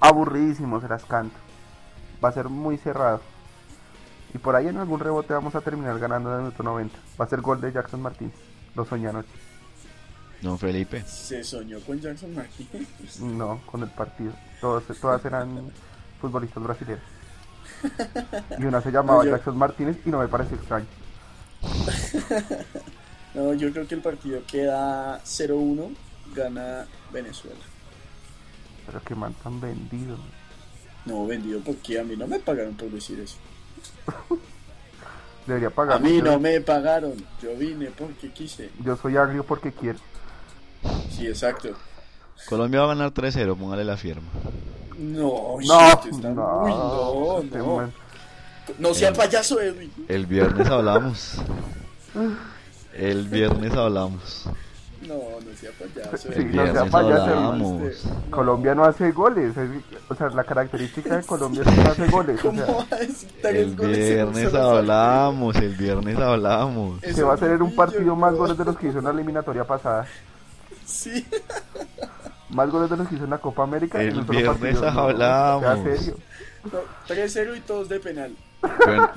aburridísimo, 0.00 0.80
se 0.80 0.88
las 0.88 1.04
canto. 1.04 1.36
Va 2.24 2.30
a 2.30 2.32
ser 2.32 2.48
muy 2.48 2.78
cerrado. 2.78 3.20
Y 4.34 4.38
por 4.38 4.56
ahí 4.56 4.68
en 4.68 4.76
algún 4.76 5.00
rebote 5.00 5.32
vamos 5.32 5.54
a 5.54 5.60
terminar 5.60 5.98
ganando 5.98 6.30
en 6.30 6.36
el 6.36 6.42
minuto 6.42 6.62
90. 6.62 6.98
Va 7.20 7.24
a 7.24 7.28
ser 7.28 7.40
gol 7.40 7.60
de 7.60 7.72
Jackson 7.72 8.02
Martínez. 8.02 8.34
Lo 8.74 8.84
soñé 8.84 9.08
anoche. 9.08 9.28
Don 10.42 10.58
Felipe. 10.58 11.02
Se 11.06 11.42
soñó 11.42 11.80
con 11.80 11.98
Jackson 11.98 12.34
Martínez. 12.34 13.20
No, 13.20 13.60
con 13.66 13.82
el 13.82 13.90
partido. 13.90 14.32
Todos, 14.60 14.84
todas 15.00 15.24
eran 15.24 15.72
futbolistas 16.20 16.62
brasileños. 16.62 17.02
Y 18.58 18.64
una 18.64 18.80
se 18.80 18.90
llamaba. 18.90 19.24
Jackson 19.24 19.56
Martínez 19.56 19.98
y 20.04 20.10
no 20.10 20.18
me 20.18 20.28
parece 20.28 20.54
extraño. 20.54 20.86
No, 23.34 23.52
yo 23.52 23.70
creo 23.70 23.86
que 23.86 23.94
el 23.94 24.00
partido 24.00 24.40
queda 24.46 25.22
0-1, 25.22 25.94
gana 26.34 26.86
Venezuela. 27.12 27.60
Pero 28.86 29.02
que 29.02 29.14
man 29.14 29.34
tan 29.42 29.60
vendido. 29.60 30.16
No, 31.04 31.26
vendido 31.26 31.60
porque 31.60 31.98
a 32.00 32.04
mí 32.04 32.16
no 32.16 32.26
me 32.26 32.38
pagaron 32.38 32.74
por 32.74 32.90
decir 32.90 33.20
eso. 33.20 33.36
Debería 35.46 35.70
pagar. 35.70 35.96
A 35.96 36.00
mí 36.00 36.20
no 36.20 36.40
me 36.40 36.60
pagaron, 36.60 37.14
yo 37.40 37.54
vine 37.56 37.90
porque 37.96 38.30
quise. 38.32 38.70
Yo 38.84 38.96
soy 38.96 39.16
agrio 39.16 39.44
porque 39.44 39.72
quiero. 39.72 39.98
Sí, 41.10 41.26
exacto. 41.26 41.68
Colombia 42.48 42.80
va 42.80 42.86
a 42.92 42.94
ganar 42.94 43.12
3-0, 43.12 43.56
póngale 43.56 43.84
la 43.84 43.96
firma. 43.96 44.26
No, 44.98 45.56
No, 45.64 45.90
shit, 46.02 46.12
está- 46.12 46.30
no, 46.30 46.62
uy, 46.62 46.70
no, 46.70 47.38
este 47.42 47.58
no. 47.58 47.76
man. 47.76 47.92
No 48.78 48.94
sea 48.94 49.12
payaso, 49.12 49.60
Edwin. 49.60 49.92
El 50.08 50.26
viernes 50.26 50.66
hablamos. 50.68 51.36
El 52.94 53.28
viernes 53.28 53.72
hablamos. 53.74 54.48
No, 55.06 55.14
no 55.14 55.56
sea 55.56 55.70
payaso. 55.78 56.32
Sí, 56.32 56.44
no 56.52 56.72
sea 56.72 56.84
payaso. 56.86 57.54
No. 57.56 57.80
Colombia 58.30 58.74
no 58.74 58.84
hace 58.84 59.12
goles. 59.12 59.56
es- 59.56 59.70
o 60.08 60.14
sea, 60.14 60.28
la 60.30 60.44
característica 60.44 61.16
de 61.16 61.24
Colombia 61.24 61.62
es 61.62 61.68
que 61.68 61.82
no 61.82 61.90
hace 61.90 62.06
goles. 62.10 62.40
O 62.40 62.42
¿Cómo 62.48 62.64
sea, 62.64 62.74
va 62.74 62.82
a 62.90 62.96
decir 62.96 63.30
tres 63.42 63.54
El 63.56 63.76
goles 63.76 63.98
en 63.98 64.26
un 64.28 64.32
viernes 64.34 64.54
hablamos, 64.54 65.56
el 65.56 65.74
viernes 65.76 66.18
hablamos. 66.18 67.00
Se 67.02 67.22
va 67.22 67.32
a 67.32 67.34
hacer 67.34 67.62
un 67.62 67.74
partido 67.74 68.16
más 68.16 68.32
no. 68.32 68.38
goles 68.38 68.58
de 68.58 68.64
los 68.64 68.76
que 68.78 68.88
hizo 68.88 68.98
en 68.98 69.04
la 69.04 69.10
eliminatoria 69.10 69.64
pasada. 69.64 70.06
Sí. 70.84 71.24
Más 72.50 72.70
goles 72.70 72.88
de 72.90 72.96
los 72.96 73.08
que 73.08 73.16
hizo 73.16 73.24
en 73.24 73.30
la 73.30 73.38
Copa 73.38 73.64
América. 73.64 74.00
El 74.00 74.22
viernes 74.22 74.78
partido. 74.78 74.90
No, 74.92 75.00
hablamos. 75.00 75.82
sea 75.84 75.96
serio. 75.96 76.16
No, 76.72 76.78
3-0 77.14 77.56
y 77.56 77.60
todos 77.60 77.88
de 77.88 78.00
penal. 78.00 78.34
Pero, 78.84 79.10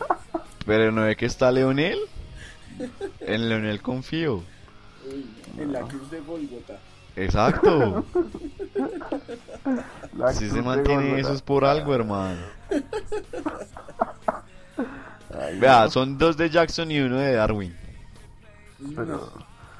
pero 0.65 0.91
no 0.91 1.04
ve 1.04 1.15
que 1.15 1.25
está 1.25 1.52
Leonel. 1.52 1.97
En 3.21 3.49
Leonel 3.49 3.82
confío. 3.82 4.43
Uy, 5.08 5.25
en 5.58 5.72
la 5.74 5.82
cruz 5.82 6.10
de 6.12 6.20
Golgota. 6.22 6.80
Exacto. 7.16 8.06
La 10.18 10.32
Si 10.34 10.50
se 10.50 10.62
mantiene 10.62 11.20
eso 11.20 11.34
es 11.34 11.42
por 11.42 11.66
algo, 11.66 11.94
hermano. 11.94 12.40
Ay, 15.38 15.60
Vea, 15.60 15.84
no. 15.84 15.90
son 15.90 16.18
dos 16.18 16.38
de 16.38 16.50
Jackson 16.50 16.90
y 16.92 17.00
uno 17.00 17.18
de 17.18 17.34
Darwin. 17.34 17.76
Pero- 18.96 19.32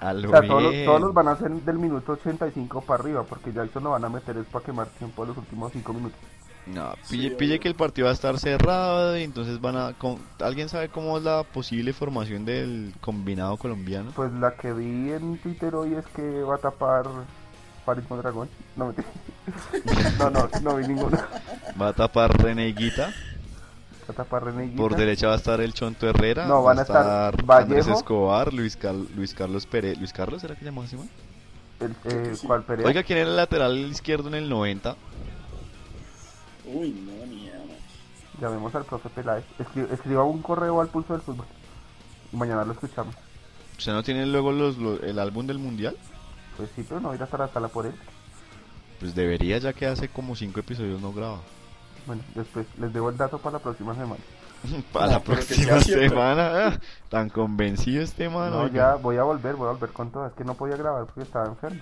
A 0.02 0.14
o 0.14 0.20
sea, 0.22 0.42
todos, 0.42 0.64
los- 0.64 0.72
bien. 0.72 0.86
todos 0.86 1.02
los 1.02 1.14
van 1.14 1.28
a 1.28 1.32
hacer 1.32 1.52
del 1.52 1.78
minuto 1.78 2.14
85 2.14 2.82
para 2.82 3.04
arriba, 3.04 3.24
porque 3.24 3.52
Jackson 3.52 3.84
lo 3.84 3.92
van 3.92 4.06
a 4.06 4.10
meter 4.10 4.38
es 4.38 4.46
para 4.46 4.64
quemar 4.66 4.88
tiempo 4.88 5.26
los 5.26 5.36
últimos 5.38 5.72
5 5.74 5.94
minutos. 5.94 6.20
No, 6.65 6.93
pille, 7.10 7.60
que 7.60 7.67
el 7.67 7.74
partido 7.76 8.06
va 8.06 8.12
a 8.12 8.13
estar 8.13 8.38
cerrado 8.38 9.17
y 9.17 9.24
entonces 9.24 9.60
van 9.60 9.76
a... 9.76 9.93
con- 9.93 10.19
¿Alguien 10.39 10.69
sabe 10.69 10.89
cómo 10.89 11.17
es 11.17 11.24
la 11.24 11.43
posible 11.43 11.93
formación 11.93 12.45
del 12.45 12.93
combinado 13.02 13.58
colombiano? 13.58 14.12
Pues 14.15 14.32
la 14.34 14.54
que 14.56 14.72
vi 14.74 15.12
en 15.12 15.38
Twitter 15.39 15.74
hoy 15.74 15.95
es 15.95 16.06
que 16.15 16.43
va 16.43 16.56
a 16.56 16.58
tapar 16.60 17.06
Farid 17.86 18.04
Mondragón. 18.08 18.50
No, 18.76 18.86
mentira. 18.88 19.08
no, 20.19 20.30
no, 20.30 20.50
no 20.62 20.76
vi 20.76 20.88
ninguna. 20.88 21.28
Va 21.82 21.88
a 21.88 21.93
tapar 21.93 22.38
René 22.39 22.67
Higuita. 22.67 23.08
Va 23.08 24.10
a 24.10 24.13
tapar 24.13 24.43
René 24.45 24.65
Higuita. 24.65 24.78
Por 24.78 24.95
derecha 24.95 25.28
va 25.28 25.34
a 25.34 25.38
estar 25.38 25.60
el 25.62 25.74
Chonto 25.74 26.08
Herrera. 26.08 26.45
No, 26.45 26.62
va 26.62 26.74
van 26.76 26.80
a 26.80 26.82
estar 26.84 27.34
Andrés 27.34 27.45
Vallejo. 27.86 27.93
Escobar, 27.98 28.54
Luis, 28.54 28.76
Cal- 28.78 29.08
Luis 29.15 29.34
Carlos 29.34 29.65
Pérez. 29.65 29.98
¿Luis 29.98 30.13
Carlos 30.13 30.41
será 30.41 30.56
que 30.56 30.65
llamó 30.65 30.84
así, 30.84 30.95
man? 30.98 31.10
El, 31.80 31.95
eh. 32.04 32.36
¿Cuál 32.45 32.62
Perea? 32.63 32.86
Oiga, 32.86 33.02
¿quién 33.02 33.17
era 33.19 33.30
el 33.30 33.36
lateral 33.38 33.76
izquierdo 33.78 34.28
en 34.28 34.36
el 34.36 34.50
90? 34.50 34.95
Uy, 36.74 36.92
no, 36.92 37.26
ni. 37.26 37.50
Llamemos 38.42 38.74
al 38.76 38.86
profe 38.86 39.10
Peláez. 39.10 39.44
Escri- 39.60 39.92
escriba 39.92 40.24
un 40.24 40.42
correo 40.42 40.80
al 40.82 40.88
pulso 40.88 41.14
del 41.14 41.22
fútbol. 41.22 41.46
Y 42.32 42.38
mañana 42.38 42.64
lo 42.64 42.72
escuchamos. 42.74 43.14
¿Usted 43.78 43.92
no 43.92 44.04
tiene 44.04 44.26
luego 44.26 44.52
los, 44.52 44.78
los- 44.78 45.02
el 45.04 45.20
álbum 45.20 45.46
del 45.48 45.58
mundial? 45.60 45.98
Pues 46.58 46.70
sí, 46.76 46.86
pero 46.88 47.00
no 47.02 47.14
ir 47.16 47.22
hasta 47.24 47.38
la 47.38 47.48
sala 47.48 47.68
por 47.70 47.86
él. 47.86 47.94
Pues 49.00 49.16
debería, 49.16 49.58
ya 49.58 49.74
que 49.74 49.88
hace 49.88 50.10
como 50.10 50.36
cinco 50.36 50.60
episodios 50.60 51.02
no 51.02 51.12
graba. 51.14 51.40
Bueno, 52.06 52.22
después 52.36 52.66
les 52.80 52.92
debo 52.94 53.10
el 53.10 53.18
dato 53.18 53.38
para 53.40 53.54
la 53.58 53.60
próxima 53.64 53.94
semana. 53.94 54.22
Para 54.94 55.06
No, 55.08 55.12
la 55.14 55.20
pero 55.24 55.40
que 55.40 55.46
próxima 55.46 55.80
sea 55.82 55.98
semana. 56.10 56.68
ah, 56.68 56.80
Tan 57.08 57.30
convencido 57.30 58.02
este 58.04 58.28
man. 58.30 58.52
No, 58.52 58.60
oiga. 58.64 58.74
ya 58.76 58.96
voy 58.96 59.16
a 59.16 59.24
volver, 59.24 59.56
voy 59.56 59.68
a 59.70 59.72
volver 59.72 59.92
con 59.92 60.12
todo. 60.12 60.28
Es 60.28 60.34
que 60.34 60.44
no 60.44 60.54
podía 60.54 60.76
grabar 60.76 61.06
porque 61.06 61.22
estaba 61.22 61.46
enfermo. 61.48 61.80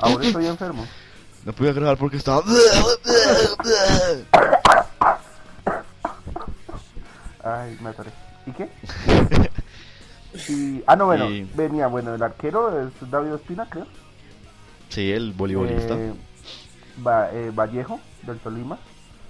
Ahora 0.00 0.24
estoy 0.26 0.46
enfermo. 0.46 0.86
No 1.48 1.54
pude 1.54 1.72
grabar 1.72 1.96
porque 1.96 2.18
estaba. 2.18 2.42
Ay, 7.42 7.78
me 7.80 7.88
atoré. 7.88 8.10
¿Y 8.46 8.50
qué? 8.52 8.68
Y- 10.50 10.82
ah, 10.86 10.94
no, 10.94 11.06
bueno, 11.06 11.28
Y- 11.30 11.48
venía, 11.54 11.86
bueno, 11.86 12.14
el 12.14 12.22
arquero 12.22 12.86
es 12.86 12.92
David 13.10 13.32
Ospina, 13.32 13.66
creo. 13.68 13.86
Sí, 14.90 15.10
el 15.10 15.32
voleibolista. 15.32 15.94
Eh, 15.98 16.12
Va- 17.04 17.30
eh, 17.32 17.50
Vallejo, 17.50 17.98
del 18.26 18.36
Tolima. 18.38 18.78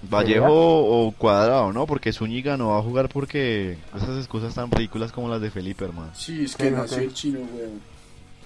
Vallejo 0.01 0.45
o 0.51 1.11
Cuadrado, 1.13 1.71
¿no? 1.71 1.87
Porque 1.87 2.11
Zúñiga 2.11 2.57
no 2.57 2.69
va 2.71 2.79
a 2.79 2.83
jugar 2.83 3.07
porque 3.07 3.77
esas 3.95 4.17
excusas 4.17 4.53
tan 4.53 4.69
ridículas 4.69 5.13
como 5.13 5.29
las 5.29 5.39
de 5.39 5.51
Felipe, 5.51 5.85
hermano. 5.85 6.09
Sí, 6.13 6.43
es 6.43 6.51
Sí, 6.51 6.57
que 6.57 6.71
nació 6.71 6.97
el 6.97 7.13
chino, 7.13 7.39
weón. 7.39 7.79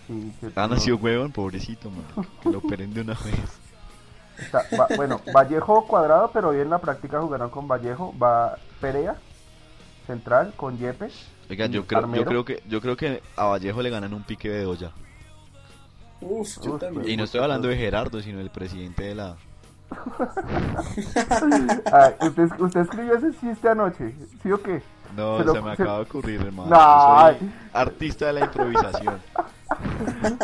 Sí, 0.05 0.31
que 0.39 0.51
Ah, 0.55 0.67
nació 0.67 0.97
huevón, 0.97 1.31
pobrecito, 1.31 1.89
man. 1.89 2.27
Que 2.43 2.51
lo 2.51 2.59
operen 2.59 2.93
de 2.93 3.01
una 3.01 3.13
vez. 3.15 3.33
Está- 4.39 4.65
va- 4.77 4.89
bueno, 4.95 5.21
Vallejo 5.33 5.85
cuadrado, 5.87 6.31
pero 6.33 6.49
hoy 6.49 6.59
en 6.59 6.69
la 6.69 6.79
práctica 6.79 7.21
jugaron 7.21 7.49
con 7.49 7.67
Vallejo. 7.67 8.13
Va 8.17 8.57
Perea, 8.81 9.15
central, 10.07 10.53
con 10.55 10.77
Yepes. 10.77 11.29
Oiga, 11.49 11.65
yo 11.67 11.85
creo, 11.85 12.13
yo 12.13 12.25
creo 12.25 12.45
que 12.45 12.63
yo 12.67 12.81
creo 12.81 12.97
que 12.97 13.21
a 13.35 13.45
Vallejo 13.45 13.81
le 13.81 13.89
ganan 13.89 14.13
un 14.13 14.23
pique 14.23 14.49
de 14.49 14.65
olla. 14.65 14.91
Uf, 16.21 16.57
yo 16.63 16.75
Uf, 16.75 16.79
también. 16.79 17.09
Y 17.09 17.17
no 17.17 17.25
estoy 17.25 17.41
hablando 17.41 17.67
de 17.67 17.75
Gerardo, 17.75 18.21
sino 18.21 18.37
del 18.39 18.49
presidente 18.49 19.03
de 19.03 19.15
la. 19.15 19.35
Ah, 21.91 22.11
¿usted, 22.21 22.49
¿Usted 22.59 22.81
escribió 22.81 23.15
ese 23.15 23.31
chiste 23.39 23.69
anoche? 23.69 24.13
¿Sí 24.41 24.51
o 24.51 24.61
qué? 24.61 24.81
No, 25.15 25.37
Se 25.39 25.43
lo- 25.45 25.61
me 25.63 25.71
acaba 25.71 25.97
de 25.97 26.03
ocurrir, 26.03 26.41
hermano. 26.41 26.69
Yo 26.69 27.37
soy 27.39 27.51
artista 27.73 28.25
de 28.27 28.33
la 28.33 28.39
improvisación. 28.41 29.19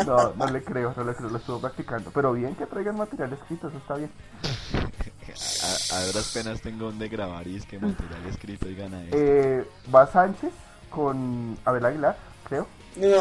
No, 0.06 0.34
no 0.36 0.46
le 0.48 0.64
creo, 0.64 0.94
no 0.96 1.04
le 1.04 1.14
creo, 1.16 1.30
lo 1.30 1.38
estuvo 1.38 1.60
practicando. 1.60 2.12
Pero 2.12 2.34
bien 2.34 2.56
que 2.56 2.66
traigan 2.66 2.98
material 2.98 3.34
escrito, 3.34 3.68
eso 3.68 3.78
está 3.78 3.96
bien. 3.96 4.12
A, 5.92 5.96
a 5.98 6.06
duras 6.06 6.32
penas 6.34 6.62
tengo 6.62 6.86
donde 6.86 7.08
grabar 7.10 7.48
y 7.48 7.56
es 7.58 7.66
que 7.66 7.78
material 7.80 8.26
escrito 8.28 8.68
y 8.70 8.76
gana 8.76 9.04
esto. 9.04 9.18
Eh, 9.18 9.68
va 9.94 10.08
Sánchez 10.08 10.52
con 10.90 11.58
Abel 11.66 11.86
Aguilar, 11.86 12.18
creo. 12.48 12.68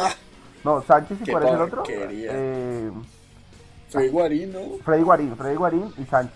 Ah, 0.00 0.10
No, 0.64 0.82
Sánchez 0.82 1.18
y 1.26 1.30
cuál 1.30 1.44
es 1.46 1.52
el 1.52 1.60
otro? 1.60 1.82
Eh, 1.88 2.90
Fue 3.90 4.08
Guarín, 4.08 4.52
¿no? 4.52 4.60
Freddy 4.84 5.02
Guarín, 5.02 5.36
Freddy 5.36 5.56
Guarín 5.56 5.92
y 5.98 6.04
Sánchez. 6.04 6.34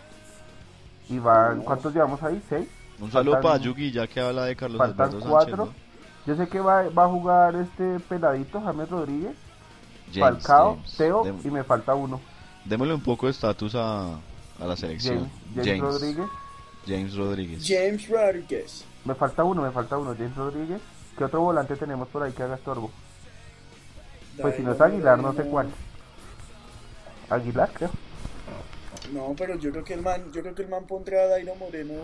Y 1.09 1.19
van, 1.19 1.59
No. 1.59 1.65
¿cuántos 1.65 1.93
llevamos 1.95 2.23
ahí? 2.23 2.43
¿Seis? 2.49 2.69
Un 3.03 3.11
saludo 3.11 3.41
para 3.41 3.57
Yugi 3.59 3.91
ya 3.91 4.07
que 4.07 4.21
habla 4.21 4.45
de 4.45 4.57
Carlos 4.57 4.79
Faltan 4.79 5.09
Alberto 5.09 5.29
cuatro. 5.29 5.57
Sánchez. 5.67 5.83
Yo 6.27 6.37
sé 6.37 6.49
que 6.49 6.61
va, 6.61 6.88
va 6.91 7.05
a 7.05 7.09
jugar 7.09 7.55
este 7.57 7.99
peladito, 8.09 8.61
James 8.61 8.88
Rodríguez, 8.88 9.37
Falcao, 10.19 10.77
James. 10.77 10.97
Teo 10.97 11.25
Dem- 11.25 11.41
y 11.45 11.51
me 11.51 11.65
falta 11.65 11.95
uno. 11.95 12.21
démosle 12.65 12.95
un 12.95 13.01
poco 13.01 13.27
de 13.27 13.33
estatus 13.33 13.75
a, 13.75 14.12
a 14.15 14.65
la 14.67 14.77
selección. 14.77 15.29
James, 15.55 15.67
James 15.67 15.81
Rodríguez. 15.81 16.27
James 16.87 17.15
Rodríguez. 17.17 17.65
James 17.67 18.09
Rodriguez. 18.09 18.85
Me 19.05 19.15
falta 19.17 19.43
uno, 19.43 19.62
me 19.62 19.73
falta 19.73 19.99
uno, 19.99 20.15
James 20.17 20.37
Rodríguez. 20.37 20.81
¿Qué 21.19 21.25
otro 21.25 21.41
volante 21.41 21.75
tenemos 21.77 22.07
por 22.09 22.23
ahí 22.23 22.33
que 22.33 22.43
haga 22.45 22.55
estorbo? 22.55 22.91
Pues 24.41 24.55
si 24.57 24.62
no 24.62 24.73
es 24.73 24.81
Aguilar, 24.81 25.19
no 25.19 25.33
sé 25.33 25.43
cuál. 25.43 25.69
Aguilar, 27.29 27.71
creo. 27.75 27.91
No, 29.12 29.35
pero 29.37 29.59
yo 29.59 29.70
creo 29.70 29.85
que 29.85 29.94
el 29.94 30.03
man, 30.03 30.33
yo 30.33 30.40
creo 30.40 30.55
que 30.55 30.62
el 30.62 30.68
man 30.68 30.85
pondrá 30.87 31.22
a 31.22 31.27
Dairo 31.27 31.55
Moreno 31.57 31.94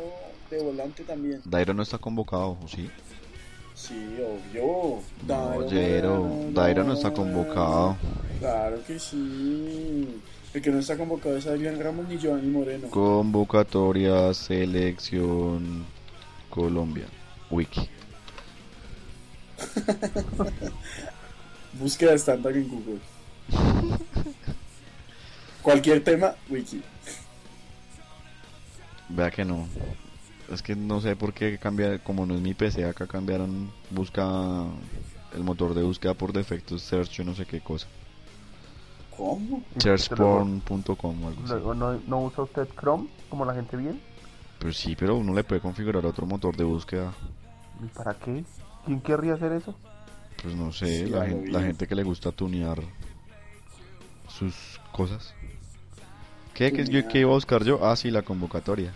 de 0.51 0.63
volante 0.63 1.05
también. 1.05 1.41
Dairo 1.45 1.73
no 1.73 1.83
está 1.83 1.99
convocado, 1.99 2.59
¿o 2.63 2.69
sí? 2.69 2.91
Sí, 3.75 4.17
obvio. 4.21 5.01
No, 5.27 5.63
Dairo, 5.63 6.51
Dairo 6.53 6.85
no 6.85 6.95
está 6.95 7.13
convocado. 7.13 7.97
Claro 8.41 8.79
que 8.87 8.99
sí. 8.99 10.21
El 10.53 10.63
que 10.63 10.71
no 10.71 10.79
está 10.79 10.97
convocado 10.97 11.37
es 11.37 11.47
Adrián 11.47 11.79
Ramos 11.81 12.09
ni 12.09 12.19
Giovanni 12.19 12.49
Moreno. 12.49 12.89
Convocatoria 12.89 14.35
Selección 14.35 15.87
Colombia. 16.51 17.07
Wiki. 17.51 17.89
Búsqueda 21.75 22.15
estándar 22.15 22.57
en 22.57 22.69
Google. 22.69 22.99
Cualquier 25.69 26.03
tema, 26.03 26.35
wiki. 26.49 26.83
Vea 29.11 29.31
que 29.31 29.45
no. 29.45 29.67
Es 30.51 30.63
que 30.63 30.75
no 30.75 30.99
sé 31.03 31.15
por 31.15 31.35
qué 31.35 31.59
cambiar, 31.59 32.03
como 32.03 32.25
no 32.25 32.37
es 32.37 32.41
mi 32.41 32.55
PC, 32.55 32.87
acá 32.87 33.07
cambiaron, 33.07 33.71
busca 33.91 34.65
el 35.35 35.45
motor 35.45 35.75
de 35.75 35.83
búsqueda 35.83 36.15
por 36.15 36.33
defecto, 36.33 36.79
search 36.79 37.21
no 37.21 37.35
sé 37.35 37.45
qué 37.45 37.61
cosa. 37.61 37.87
¿Cómo? 39.15 39.63
Searchporn.com 39.77 41.25
o 41.25 41.29
algo 41.29 41.45
así. 41.45 41.79
¿no, 41.79 42.01
¿no 42.07 42.23
usa 42.23 42.45
usted 42.45 42.67
Chrome 42.75 43.07
como 43.29 43.45
la 43.45 43.53
gente 43.53 43.77
bien? 43.77 44.01
Pues 44.61 44.75
sí, 44.75 44.97
pero 44.99 45.17
uno 45.17 45.35
le 45.35 45.45
puede 45.45 45.61
configurar 45.61 46.07
otro 46.07 46.25
motor 46.25 46.57
de 46.57 46.65
búsqueda. 46.65 47.13
¿Y 47.85 47.89
para 47.89 48.15
qué? 48.15 48.43
¿Quién 48.87 49.03
querría 49.03 49.35
hacer 49.35 49.53
eso? 49.53 49.75
Pues 50.43 50.55
no 50.55 50.73
sé, 50.73 51.05
Sí, 51.05 51.11
la, 51.11 51.61
gente 51.61 51.87
que 51.87 51.95
le 51.95 52.05
gusta 52.05 52.33
tunear 52.33 52.81
sus 54.29 54.81
cosas. 54.93 55.35
¿Qué, 56.59 56.73
¿Qué, 56.73 56.85
yo, 56.87 57.07
¿Qué 57.07 57.21
iba 57.21 57.31
a 57.31 57.35
buscar 57.35 57.63
yo? 57.63 57.87
Ah, 57.87 57.95
sí, 57.95 58.11
la 58.11 58.23
convocatoria. 58.23 58.93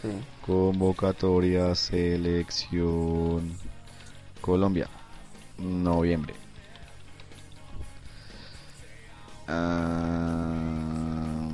Sí. 0.00 0.08
Convocatoria 0.46 1.74
Selección 1.74 3.50
Colombia. 4.40 4.88
Noviembre. 5.58 6.34
Ah, 9.48 11.48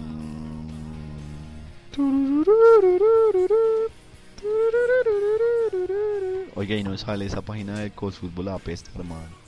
Oiga, 6.54 6.76
y 6.76 6.84
no 6.84 6.98
sale 6.98 7.24
esa 7.24 7.40
página 7.40 7.78
de 7.78 7.92
Cosfútbol 7.92 8.48
a 8.48 8.58
pesta, 8.58 8.90
hermano. 8.94 9.45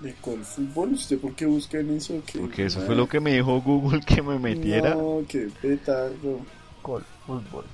¿De 0.00 0.14
con 0.14 0.42
fútbol? 0.42 0.94
¿Usted 0.94 1.18
por 1.18 1.34
qué 1.34 1.44
busca 1.44 1.78
en 1.78 1.96
eso? 1.96 2.22
¿Qué? 2.26 2.38
Porque 2.38 2.64
eso 2.64 2.80
fue 2.80 2.94
lo 2.94 3.06
que 3.06 3.20
me 3.20 3.34
dijo 3.34 3.60
Google 3.60 4.00
que 4.00 4.22
me 4.22 4.38
metiera. 4.38 4.94
No, 4.94 5.22
qué 5.28 5.50
petardo. 5.60 6.40
Col, 6.80 7.04
fútbol. 7.26 7.64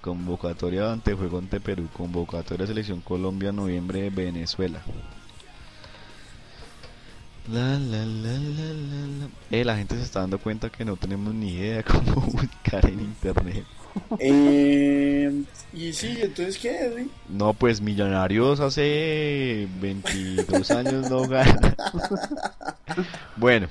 Convocatoria 0.00 0.90
ante 0.90 1.12
juego 1.12 1.38
ante 1.38 1.60
Perú. 1.60 1.88
Convocatoria 1.92 2.66
selección 2.66 3.00
Colombia, 3.02 3.52
noviembre, 3.52 4.08
Venezuela. 4.08 4.80
La, 7.52 7.78
la, 7.78 8.04
la, 8.06 8.32
la, 8.32 8.72
la, 8.72 9.06
la. 9.06 9.28
Eh, 9.50 9.64
la 9.64 9.76
gente 9.76 9.96
se 9.96 10.02
está 10.02 10.20
dando 10.20 10.38
cuenta 10.38 10.70
que 10.70 10.84
no 10.84 10.96
tenemos 10.96 11.34
ni 11.34 11.52
idea 11.52 11.82
cómo 11.84 12.22
buscar 12.22 12.88
en 12.88 13.00
internet. 13.00 13.64
Eh, 14.18 15.42
y 15.72 15.92
sí, 15.92 16.18
entonces 16.20 16.58
¿qué, 16.58 16.78
Edwin? 16.86 17.10
No, 17.28 17.52
pues 17.54 17.80
Millonarios 17.80 18.60
hace 18.60 19.66
22 19.80 20.70
años 20.70 21.10
no 21.10 21.26
gana. 21.28 21.74
bueno, 23.36 23.66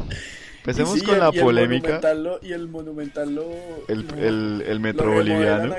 empecemos 0.60 1.00
sí, 1.00 1.06
con 1.06 1.20
la 1.20 1.30
el- 1.30 1.36
y 1.36 1.38
el 1.38 1.44
polémica. 1.44 2.14
Lo- 2.14 2.40
y 2.44 2.52
el 2.54 2.68
monumental 2.68 3.34
lo. 3.36 3.46
El, 3.88 4.02
lo- 4.08 4.16
el, 4.18 4.64
el 4.68 4.80
metro 4.80 5.12
boliviano. 5.14 5.76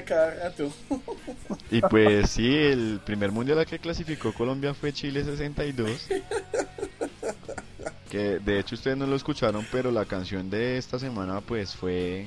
Y 1.70 1.80
pues 1.82 2.30
sí, 2.30 2.54
el 2.56 3.00
primer 3.04 3.30
mundial 3.32 3.58
al 3.58 3.66
que 3.66 3.78
clasificó 3.78 4.32
Colombia 4.32 4.74
fue 4.74 4.92
Chile 4.92 5.24
62. 5.24 6.08
Que 8.10 8.38
de 8.38 8.58
hecho 8.60 8.74
ustedes 8.76 8.96
no 8.96 9.06
lo 9.06 9.16
escucharon, 9.16 9.66
pero 9.72 9.90
la 9.90 10.04
canción 10.04 10.48
de 10.48 10.78
esta 10.78 10.98
semana 10.98 11.40
pues 11.40 11.74
fue 11.74 12.26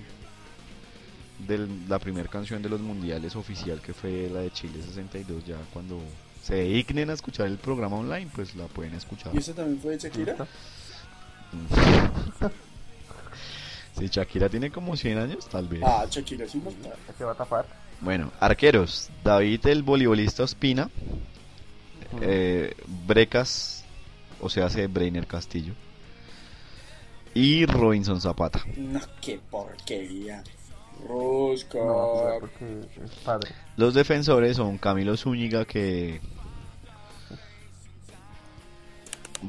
del- 1.47 1.88
la 1.89 1.99
primera 1.99 2.28
canción 2.28 2.62
de 2.62 2.69
los 2.69 2.80
mundiales 2.82 3.36
oficial 3.36 3.82
que 3.82 3.93
fue 3.93 4.30
la 4.32 4.41
de 4.41 4.52
Chile 4.52 4.82
62. 4.84 5.45
Ya 5.45 5.58
cuando 5.73 5.99
se 6.43 6.56
dignen 6.63 7.10
a 7.10 7.13
escuchar 7.13 7.47
el 7.47 7.58
programa 7.58 7.97
online, 7.97 8.28
pues 8.34 8.56
la 8.56 8.65
pueden 8.67 8.93
escuchar. 8.93 9.34
¿Y 9.34 9.39
eso 9.39 9.54
también 9.54 9.80
fue 9.80 9.91
de 9.91 9.99
Shakira? 9.99 10.36
Si 13.97 14.08
Shakira 14.08 14.47
tiene 14.49 14.71
como 14.71 14.95
100 14.95 15.17
años, 15.17 15.47
tal 15.49 15.67
vez. 15.67 15.82
Ah, 15.84 16.06
Shakira. 16.10 16.45
¿Qué 16.45 16.60
se 17.17 17.23
va 17.23 17.32
a 17.34 17.36
tapar? 17.36 17.65
Bueno, 18.02 18.32
arqueros. 18.39 19.10
David 19.23 19.65
el 19.67 19.84
voleibolista 19.84 20.43
Ospina. 20.43 20.89
eh, 22.21 22.73
Brecas, 23.06 23.84
o 24.41 24.49
sea, 24.49 24.65
hace 24.67 24.88
Breiner 24.88 25.28
Castillo. 25.28 25.73
Y 27.34 27.65
Robinson 27.65 28.19
Zapata. 28.21 28.63
No, 28.78 28.99
qué 29.21 29.39
porquería. 29.52 30.43
Rosca. 31.07 31.79
No, 31.79 31.95
o 31.95 32.29
sea, 32.29 32.39
porque 32.39 32.81
es 33.03 33.12
padre. 33.23 33.51
Los 33.77 33.93
defensores 33.93 34.57
son 34.57 34.77
Camilo 34.77 35.15
Zúñiga, 35.17 35.65
que 35.65 36.19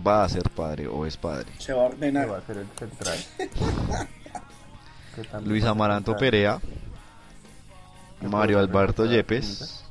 va 0.07 0.25
a 0.25 0.29
ser 0.29 0.49
padre 0.51 0.87
o 0.87 1.07
es 1.07 1.17
padre. 1.17 1.47
Se 1.59 1.73
va 1.73 1.83
a 1.83 1.87
ordenar. 1.87 2.31
va 2.31 2.39
a 2.39 2.43
ser 2.43 2.59
el 2.59 2.67
central. 2.79 3.19
Luis 5.45 5.65
Amaranto. 5.65 6.17
Perea, 6.17 6.61
Mario 8.23 8.59
Alberto 8.59 9.07
Yepes, 9.07 9.85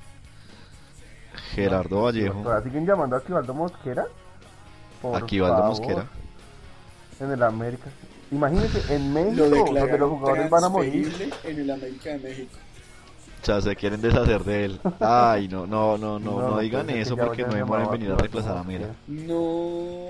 Gerardo 1.51 2.03
Vallejo, 2.03 2.41
¿Todavía 2.41 2.63
siguen 2.63 2.85
llamando 2.85 3.15
a 3.15 3.19
Aquivaldo 3.19 3.53
Mosquera? 3.53 4.05
Por 5.01 5.21
Aquivaldo 5.21 5.57
favor. 5.57 5.69
Mosquera. 5.69 6.05
En 7.19 7.31
el 7.31 7.43
América. 7.43 7.89
Imagínense, 8.31 8.93
en 8.93 9.11
México, 9.13 9.45
Lo 9.47 9.49
donde 9.49 9.97
los 9.97 10.09
jugadores 10.11 10.49
van 10.49 10.63
a 10.63 10.69
morir. 10.69 11.31
en 11.43 11.59
el 11.59 11.71
América 11.71 12.09
de 12.11 12.19
México. 12.19 12.57
O 13.41 13.45
sea, 13.45 13.61
se 13.61 13.75
quieren 13.75 14.01
deshacer 14.01 14.43
de 14.43 14.65
él. 14.65 14.79
Ay, 14.99 15.47
no, 15.47 15.65
no, 15.65 15.97
no, 15.97 16.19
no, 16.19 16.41
no, 16.41 16.59
digan 16.59 16.89
eso 16.89 17.15
porque 17.15 17.43
no 17.43 17.53
demoran 17.53 17.85
en 17.85 17.91
venir 17.91 18.11
a 18.11 18.15
reemplazar 18.17 18.57
a 18.57 18.63
Mera. 18.63 18.93
No. 19.07 20.09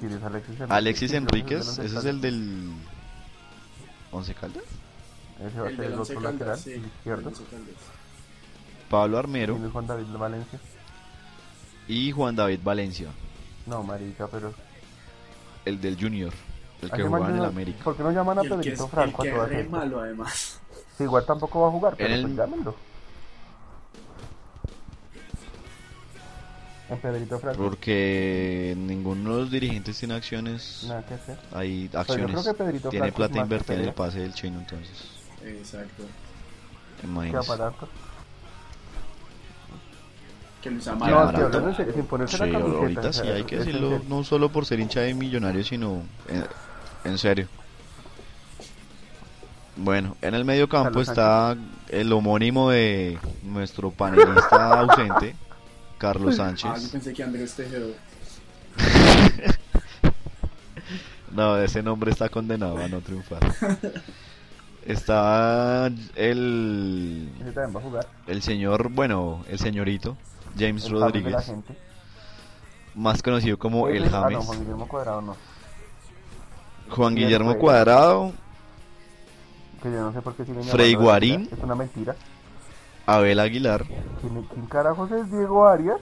¿Quién 0.00 0.12
es 0.12 0.22
Alexis 0.22 0.54
Enríquez? 0.60 0.70
Alexis 0.70 1.12
Enríquez, 1.12 1.78
ese 1.78 1.98
es 1.98 2.04
el 2.04 2.20
del 2.20 2.72
Once 4.10 4.34
Caldas. 4.34 4.64
Ese 5.46 5.60
va 5.60 5.68
a 5.68 5.70
ser 5.70 5.80
el 5.84 5.94
otro 5.94 6.20
lateral, 6.20 6.58
izquierdo. 6.58 7.32
Pablo 8.90 9.18
Armero 9.18 9.54
¿Quién 9.54 9.66
es 9.66 9.72
Juan 9.72 9.86
David 9.86 10.06
Valencia? 10.18 10.58
y 11.88 12.10
Juan 12.12 12.36
David 12.36 12.60
Valencia, 12.62 13.08
No, 13.66 13.82
marica, 13.82 14.26
pero... 14.28 14.52
el 15.66 15.80
del 15.80 16.00
Junior, 16.00 16.32
el 16.80 16.90
que 16.90 17.02
jugaba 17.02 17.28
en 17.28 17.36
el 17.36 17.44
América. 17.44 17.84
¿Por 17.84 17.96
qué 17.96 18.02
no 18.02 18.12
llaman 18.12 18.38
a 18.38 18.42
el 18.42 18.48
que 18.48 18.54
es, 18.54 18.60
Pedrito 18.64 18.84
el 18.84 18.90
Franco 18.90 19.22
que 19.22 19.28
es 19.28 19.34
re 19.48 19.60
esto? 19.60 19.70
malo 19.70 20.00
además. 20.00 20.60
Sí, 20.96 21.04
igual 21.04 21.26
tampoco 21.26 21.60
va 21.60 21.68
a 21.68 21.70
jugar, 21.72 21.94
pero 21.96 22.08
En 22.08 22.14
el- 22.14 22.22
pues 22.22 22.36
llámenlo. 22.36 22.74
En 26.88 26.98
Pedrito 26.98 27.38
Franco. 27.40 27.62
Porque 27.64 28.74
ninguno 28.78 29.34
de 29.34 29.40
los 29.42 29.50
dirigentes 29.50 29.98
tiene 29.98 30.14
acciones. 30.14 30.84
Nada 30.86 31.04
que 31.04 31.14
hacer. 31.14 31.38
Hay 31.52 31.88
yo 31.92 31.98
acciones. 32.00 32.30
creo 32.30 32.44
que 32.44 32.54
Pedrito 32.54 32.88
Tiene 32.90 33.06
Franco 33.06 33.22
es 33.24 33.28
plata 33.28 33.42
invertida 33.42 33.74
en 33.74 33.84
el 33.88 33.92
pase 33.94 34.20
del 34.20 34.34
chino, 34.34 34.60
entonces. 34.60 35.04
Exacto. 35.44 36.04
Aparato. 37.36 37.88
Que 40.68 40.74
No, 40.74 40.96
No, 40.96 41.04
amaran. 41.04 41.26
estoy 41.28 41.44
hablando 41.44 41.68
en 41.70 41.76
serio, 41.76 41.92
sin 41.94 42.04
ponerse 42.06 42.36
Sí, 42.36 42.42
la 42.44 42.52
camiseta. 42.58 42.78
ahorita 42.80 43.12
sí 43.12 43.28
hay 43.28 43.44
que 43.44 43.56
decirlo, 43.58 44.02
no 44.08 44.24
solo 44.24 44.48
por 44.50 44.66
ser 44.66 44.80
hincha 44.80 45.00
de 45.00 45.14
millonarios, 45.14 45.68
sino 45.68 46.02
en, 46.28 46.44
en 47.04 47.18
serio. 47.18 47.46
Bueno, 49.76 50.16
en 50.22 50.34
el 50.34 50.44
medio 50.44 50.68
campo 50.68 51.00
está 51.02 51.56
el 51.88 52.12
homónimo 52.12 52.70
de 52.70 53.18
nuestro 53.44 53.90
panelista 53.90 54.70
ausente, 54.80 55.34
Carlos 55.98 56.40
Ah, 56.40 56.50
yo 56.52 56.56
Sánchez. 56.68 56.90
pensé 56.90 57.12
que 57.12 57.22
Andrés. 57.22 57.56
No, 61.32 61.58
ese 61.58 61.82
nombre 61.82 62.10
está 62.12 62.28
condenado 62.30 62.78
a 62.78 62.88
no 62.88 63.00
triunfar. 63.00 63.40
Está 64.86 65.90
el, 66.14 67.28
Ese 67.40 67.50
también 67.52 67.74
va 67.76 67.80
a 67.80 67.82
jugar. 67.82 68.06
el 68.28 68.40
señor, 68.40 68.88
bueno, 68.90 69.44
el 69.50 69.58
señorito, 69.58 70.16
James 70.58 70.84
El 70.84 70.90
James 70.90 70.92
de 70.92 70.98
la 70.98 71.06
Rodríguez, 71.06 71.44
gente. 71.46 71.76
más 72.94 73.22
conocido 73.22 73.58
como 73.58 73.88
el 73.88 74.04
Ese- 74.04 74.14
ah, 74.16 74.20
no, 74.20 74.24
James. 74.30 74.46
Juan 74.46 74.58
Guillermo 74.60 74.88
Cuadrado 74.88 75.20
no. 75.22 75.36
Juan 76.90 77.14
Guillermo. 77.14 77.58
Cuadrado, 77.58 78.32
Que 79.82 79.90
yo 79.90 80.00
no 80.00 80.12
sé 80.12 80.22
por 80.22 80.34
qué 80.34 80.44
siguen 80.44 80.66
la 80.66 80.98
Guarín. 81.00 81.48
Es 81.52 81.58
una 81.62 81.74
mentira. 81.74 82.14
Abel 83.06 83.38
Aguilar, 83.38 83.84
¿Quién, 84.20 84.42
quién 84.52 84.66
carajos 84.66 85.10
es 85.12 85.30
Diego 85.30 85.66
Arias? 85.66 86.00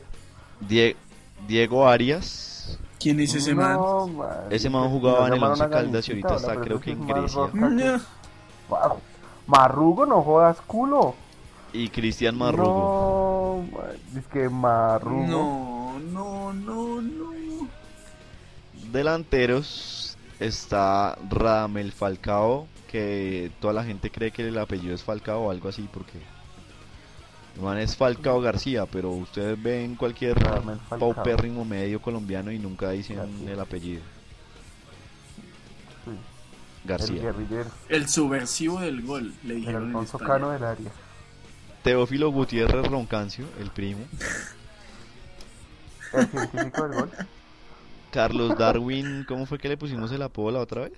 Die- 0.60 0.96
Diego 1.46 1.86
Arias. 1.86 2.78
¿Quién 2.98 3.20
es 3.20 3.34
ese 3.34 3.54
man? 3.54 3.74
No, 3.76 4.06
man. 4.08 4.28
Ese 4.48 4.70
man 4.70 4.88
jugaba 4.88 5.26
en 5.28 5.34
el 5.34 5.42
Once 5.44 5.68
Caldas 5.68 6.08
y 6.08 6.12
ahorita 6.12 6.36
está, 6.36 6.54
creo 6.56 6.80
que 6.80 6.92
en 6.92 7.06
Grecia. 7.06 7.50
No. 7.52 8.00
Marrugo, 9.46 10.06
no 10.06 10.22
jodas 10.22 10.58
culo. 10.62 11.14
Y 11.74 11.88
Cristian 11.88 12.38
Marrugo. 12.38 12.64
No, 12.70 13.23
es 14.16 14.26
que 14.26 14.48
Marrugo. 14.48 15.26
No, 15.26 15.98
no, 16.00 16.52
no, 16.52 17.02
no. 17.02 17.68
Delanteros 18.92 20.16
está 20.38 21.16
Radamel 21.28 21.92
Falcao, 21.92 22.66
que 22.90 23.50
toda 23.60 23.72
la 23.72 23.84
gente 23.84 24.10
cree 24.10 24.30
que 24.30 24.46
el 24.46 24.58
apellido 24.58 24.94
es 24.94 25.02
Falcao 25.02 25.42
o 25.42 25.50
algo 25.50 25.68
así, 25.68 25.88
porque 25.92 26.18
el 27.56 27.62
man 27.62 27.78
es 27.78 27.96
Falcao 27.96 28.40
García, 28.40 28.86
pero 28.86 29.10
ustedes 29.10 29.60
ven 29.60 29.96
cualquier 29.96 30.36
paupérrimo 30.88 31.64
medio 31.64 32.00
colombiano 32.00 32.50
y 32.52 32.58
nunca 32.58 32.90
dicen 32.90 33.16
García. 33.16 33.52
el 33.52 33.60
apellido. 33.60 34.02
Sí, 36.04 36.10
el 36.10 36.88
García. 36.88 37.34
El 37.88 38.08
subversivo 38.08 38.80
del 38.80 39.02
gol, 39.02 39.34
le 39.44 39.54
El 39.54 39.60
dijeron 39.60 39.82
en 39.84 39.88
Alfonso. 39.90 40.18
Cano 40.18 40.50
del 40.50 40.64
área. 40.64 40.90
Teófilo 41.84 42.30
Gutiérrez 42.32 42.86
Roncancio, 42.88 43.46
el 43.60 43.70
primo. 43.70 44.00
El 46.12 46.28
científico 46.28 46.88
del 46.88 47.00
gol. 47.00 47.10
Carlos 48.12 48.56
Darwin, 48.56 49.24
¿cómo 49.26 49.46
fue 49.46 49.58
que 49.58 49.68
le 49.68 49.76
pusimos 49.76 50.12
el 50.12 50.22
apodo 50.22 50.52
la 50.52 50.60
otra 50.60 50.82
vez? 50.82 50.92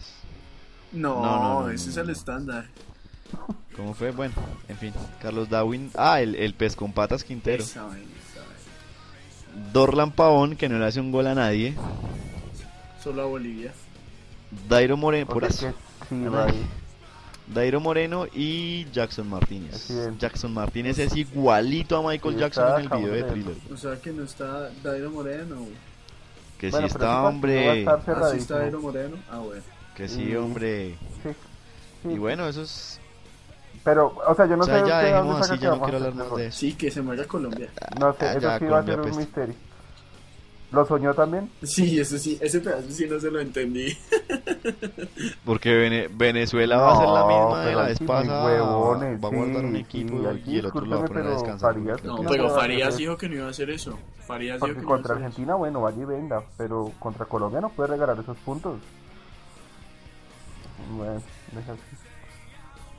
No, 0.93 1.23
No, 1.23 1.39
no, 1.41 1.61
no, 1.63 1.71
ese 1.71 1.87
no, 1.87 1.91
es 1.91 1.97
el 1.97 2.07
no. 2.07 2.13
estándar. 2.13 2.67
¿Cómo 3.75 3.95
fue? 3.95 4.11
Bueno, 4.11 4.35
en 4.69 4.77
fin. 4.77 4.93
Carlos 5.21 5.49
Darwin. 5.49 5.91
Ah, 5.97 6.21
el, 6.21 6.35
el 6.35 6.55
pez 6.55 6.77
con 6.77 6.93
patas 6.93 7.25
Quintero. 7.25 7.63
Esa 7.63 7.85
vaina, 7.85 8.05
esa 8.31 8.41
vaina. 8.41 9.73
Dorlan 9.73 10.13
Pavón, 10.13 10.57
que 10.57 10.69
no 10.69 10.79
le 10.79 10.85
hace 10.87 11.01
un 11.01 11.11
gol 11.11 11.27
a 11.27 11.35
nadie. 11.35 11.75
Solo 13.03 13.23
a 13.23 13.27
Bolivia. 13.27 13.73
Dairo 14.69 14.97
Moreno, 14.97 15.27
por 15.27 15.45
eso. 15.45 15.73
sí. 16.09 16.15
Dairo 17.49 17.81
Moreno 17.81 18.27
y 18.35 18.87
Jackson 18.93 19.29
Martínez. 19.29 19.89
Jackson 20.19 20.53
Martínez 20.53 20.99
es 20.99 21.15
igualito 21.17 21.97
a 21.97 22.03
Michael 22.11 22.35
Sí, 22.35 22.41
Jackson 22.41 22.81
en 22.81 22.93
el 22.93 22.99
video 22.99 23.13
de 23.15 23.23
thriller. 23.23 23.55
O 23.73 23.77
sea 23.77 23.97
que 24.01 24.11
no 24.13 24.25
está 24.25 24.71
Dairo 24.83 25.11
Moreno. 25.11 25.57
güey. 25.57 25.73
Que 26.59 26.71
Bueno, 26.71 26.89
sí 26.89 26.95
pero 26.99 27.05
está, 27.05 27.23
hombre. 27.23 27.79
estar 27.81 28.01
Ah, 28.09 28.31
sí 28.33 28.39
está. 28.39 28.59
Dairo 28.59 28.81
Moreno. 28.81 29.17
Ah, 29.31 29.39
bueno. 29.39 29.63
Que 29.95 30.09
sí, 30.09 30.25
Mm. 30.35 30.45
hombre. 30.45 30.95
Sí, 31.23 31.29
sí. 32.03 32.09
Y 32.11 32.19
bueno, 32.19 32.49
eso 32.49 32.63
es. 32.63 33.01
Pero, 33.85 34.17
o 34.27 34.35
sea, 34.35 34.47
yo 34.47 34.57
no 34.57 34.65
o 34.65 34.67
sea, 34.67 34.81
sé 34.83 34.89
ya 34.89 34.99
dejemos 35.01 35.41
así, 35.43 35.59
que 35.59 35.65
ya 35.65 35.71
no 35.71 35.81
quiero 35.83 35.99
hablar 35.99 36.15
más 36.15 36.37
de 36.37 36.47
eso. 36.49 36.59
Sí, 36.59 36.73
que 36.75 36.91
se 36.91 37.03
muera 37.03 37.25
Colombia. 37.25 37.69
No 38.01 38.13
sé, 38.15 38.25
Ah, 38.27 38.31
eso 38.33 38.41
ya, 38.41 38.59
sí 38.59 38.65
va 38.65 38.79
a 38.79 38.83
Colombia 38.83 38.95
ser 38.95 39.01
un 39.01 39.01
apesta. 39.07 39.21
misterio. 39.21 39.55
¿Lo 40.73 40.85
soñó 40.85 41.15
también? 41.15 41.49
Sí, 41.63 42.01
eso 42.01 42.19
sí, 42.19 42.37
ese 42.41 42.61
pedazo 42.61 42.91
sí 42.91 43.07
no 43.09 43.21
se 43.21 43.31
lo 43.31 43.39
entendí. 43.41 43.97
Porque 45.45 45.73
Vene- 45.77 46.09
Venezuela 46.13 46.77
va 46.79 46.93
a 46.93 46.97
ser 46.99 47.09
la 47.09 47.25
misma 47.25 47.65
de 47.67 47.75
la 47.77 47.83
vez 47.85 47.99
pasada. 48.01 48.45
huevones, 48.45 49.23
va 49.25 49.29
a 49.29 49.31
guardar 49.31 49.61
sí, 49.61 49.67
un 49.67 49.75
sí, 49.75 49.81
equipo 49.81 50.29
aquí 50.29 50.51
y 50.55 50.59
el 50.59 50.67
otro 50.67 50.85
lo 50.85 50.99
va 50.99 51.05
a 51.05 51.09
poner 51.09 51.27
a 51.27 51.31
descansar. 51.31 51.73
pero 51.75 51.85
Farías 51.85 52.05
No, 52.05 52.17
que- 52.17 52.29
pero 52.29 52.51
Farías 52.51 52.97
dijo 52.97 53.17
que 53.17 53.29
no 53.29 53.35
iba 53.37 53.47
a 53.47 53.51
hacer 53.51 53.71
eso. 53.71 53.97
Farías 54.27 54.57
dijo 54.61 54.67
Porque 54.67 54.81
que 54.81 54.81
no 54.81 54.83
iba 54.83 54.95
a 54.95 54.97
contra 54.97 55.15
eso. 55.15 55.25
Argentina, 55.25 55.55
bueno, 55.55 55.81
vaya 55.83 56.03
y 56.03 56.05
venga, 56.05 56.43
pero 56.59 56.93
contra 56.99 57.27
Colombia 57.27 57.61
no 57.61 57.69
puede 57.71 57.91
regalar 57.91 58.19
esos 58.19 58.37
puntos. 58.39 58.81
Bueno, 60.97 61.23
deja 61.53 61.73
así. 61.73 61.83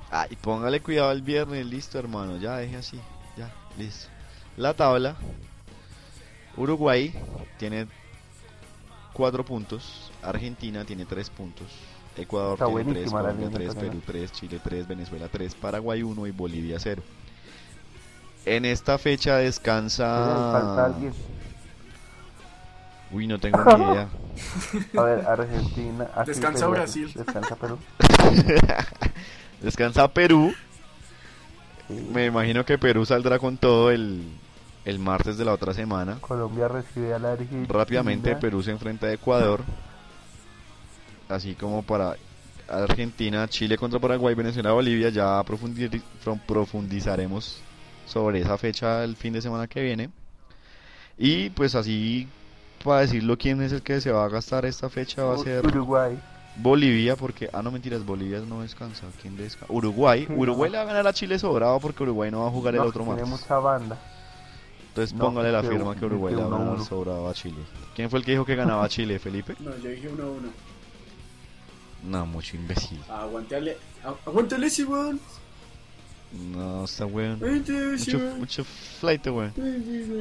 Ay, 0.09 0.37
póngale 0.41 0.79
cuidado 0.81 1.11
el 1.11 1.21
viernes, 1.21 1.65
listo, 1.65 1.99
hermano. 1.99 2.37
Ya, 2.37 2.57
deje 2.57 2.77
así. 2.77 2.99
Ya, 3.35 3.51
listo. 3.77 4.07
La 4.55 4.73
tabla. 4.73 5.15
Uruguay 6.57 7.13
tiene 7.57 7.87
4 9.13 9.45
puntos. 9.45 10.11
Argentina 10.21 10.83
tiene 10.83 11.05
3 11.05 11.29
puntos. 11.29 11.67
Ecuador 12.17 12.53
Está 12.53 12.65
tiene 12.65 12.83
3, 12.83 12.85
buenísima 12.93 13.21
la 13.21 13.29
Colombia 13.29 13.47
línea 13.47 13.59
3, 13.59 13.71
italiana. 13.71 14.01
Perú 14.01 14.03
3, 14.19 14.31
Chile 14.31 14.59
3, 14.63 14.87
Venezuela 14.87 15.27
3, 15.27 15.55
Paraguay 15.55 16.03
1 16.03 16.27
y 16.27 16.31
Bolivia 16.31 16.77
0. 16.79 17.01
En 18.45 18.65
esta 18.65 18.97
fecha 18.97 19.37
descansa. 19.37 20.51
falta 20.51 20.85
alguien. 20.85 21.13
Uy, 23.11 23.27
no 23.27 23.39
tengo 23.39 23.63
ni 23.77 23.83
idea. 23.83 24.09
A 24.97 25.03
ver, 25.03 25.25
Argentina. 25.25 26.07
ah, 26.15 26.23
Descansa 26.25 26.65
Perú, 26.65 26.71
Brasil. 26.71 27.11
Descansa 27.13 27.55
Perú. 27.55 27.77
Descansa 29.61 30.07
Perú. 30.07 30.53
Sí. 31.87 32.07
Me 32.13 32.25
imagino 32.25 32.65
que 32.65 32.77
Perú 32.77 33.05
saldrá 33.05 33.39
con 33.39 33.57
todo 33.57 33.91
el, 33.91 34.23
el 34.87 34.99
martes 34.99 35.37
de 35.37 35.43
la 35.43 35.51
otra 35.53 35.73
semana. 35.73 36.17
Colombia 36.21 36.69
recibe 36.69 37.13
a 37.13 37.19
la 37.19 37.33
Argentina. 37.33 37.67
Rápidamente 37.69 38.35
Perú 38.37 38.63
se 38.63 38.71
enfrenta 38.71 39.07
a 39.07 39.11
Ecuador. 39.13 39.61
Así 41.27 41.55
como 41.55 41.83
para 41.83 42.15
Argentina, 42.69 43.45
Chile 43.49 43.77
contra 43.77 43.99
Paraguay, 43.99 44.33
Venezuela, 44.33 44.71
Bolivia. 44.71 45.09
Ya 45.09 45.41
profundi- 45.43 46.01
pro- 46.23 46.39
profundizaremos 46.47 47.59
sobre 48.05 48.39
esa 48.39 48.57
fecha 48.57 49.03
el 49.03 49.17
fin 49.17 49.33
de 49.33 49.41
semana 49.41 49.67
que 49.67 49.81
viene. 49.81 50.09
Y 51.17 51.49
pues 51.49 51.75
así, 51.75 52.25
para 52.81 53.01
decirlo 53.01 53.37
quién 53.37 53.61
es 53.61 53.73
el 53.73 53.81
que 53.81 53.99
se 53.99 54.11
va 54.11 54.23
a 54.23 54.29
gastar 54.29 54.65
esta 54.65 54.89
fecha, 54.89 55.23
va 55.23 55.35
a 55.35 55.37
ser 55.39 55.65
Uruguay. 55.67 56.17
Bolivia, 56.55 57.17
porque, 57.17 57.49
ah 57.51 57.61
no 57.61 57.71
mentiras, 57.71 58.05
Bolivia 58.05 58.39
no 58.39 58.61
descansa. 58.61 59.05
¿Quién 59.21 59.35
descansa? 59.35 59.71
Uruguay. 59.73 60.25
Uruguay 60.33 60.71
le 60.71 60.77
va 60.77 60.83
a 60.83 60.87
ganar 60.87 61.05
a 61.07 61.11
Chile 61.13 61.37
sobrado 61.37 61.77
porque 61.81 62.03
Uruguay 62.03 62.31
no 62.31 62.41
va 62.43 62.47
a 62.47 62.51
jugar 62.51 62.73
el 62.73 62.79
No, 62.81 62.87
otro 62.87 63.03
tiene 63.03 63.21
martes. 63.23 63.41
mucha 63.41 63.57
banda. 63.59 63.97
Entonces 64.97 65.13
No, 65.15 65.25
póngale 65.25 65.51
la 65.51 65.61
que 65.61 65.67
firma 65.69 65.95
que 65.95 66.05
Uruguay 66.05 66.33
que 66.33 66.37
le 66.41 66.41
va 66.41 66.47
a 66.47 66.49
uno, 66.49 66.57
ganar 66.65 66.75
uno. 66.77 66.85
sobrado 66.85 67.29
a 67.29 67.33
Chile. 67.35 67.57
¿Quién 67.95 68.09
fue 68.09 68.17
el 68.19 68.25
que 68.25 68.31
dijo 68.31 68.45
que 68.45 68.55
ganaba 68.55 68.83
a 68.83 68.89
Chile, 68.89 69.19
Felipe? 69.19 69.55
No, 69.59 69.77
yo 69.77 69.89
dije 69.91 70.07
1 70.09 70.23
a 70.23 70.27
1. 70.27 70.49
No, 72.05 72.25
mucho 72.25 72.55
imbécil. 72.55 72.99
Aguántale. 73.09 73.77
agu- 74.03 74.17
Aguántale, 74.25 74.69
Simón. 74.71 75.19
No, 76.51 76.85
está 76.85 77.05
weón. 77.05 77.39
Mucho, 78.39 78.63
flight, 78.99 79.25
weón. 79.27 79.53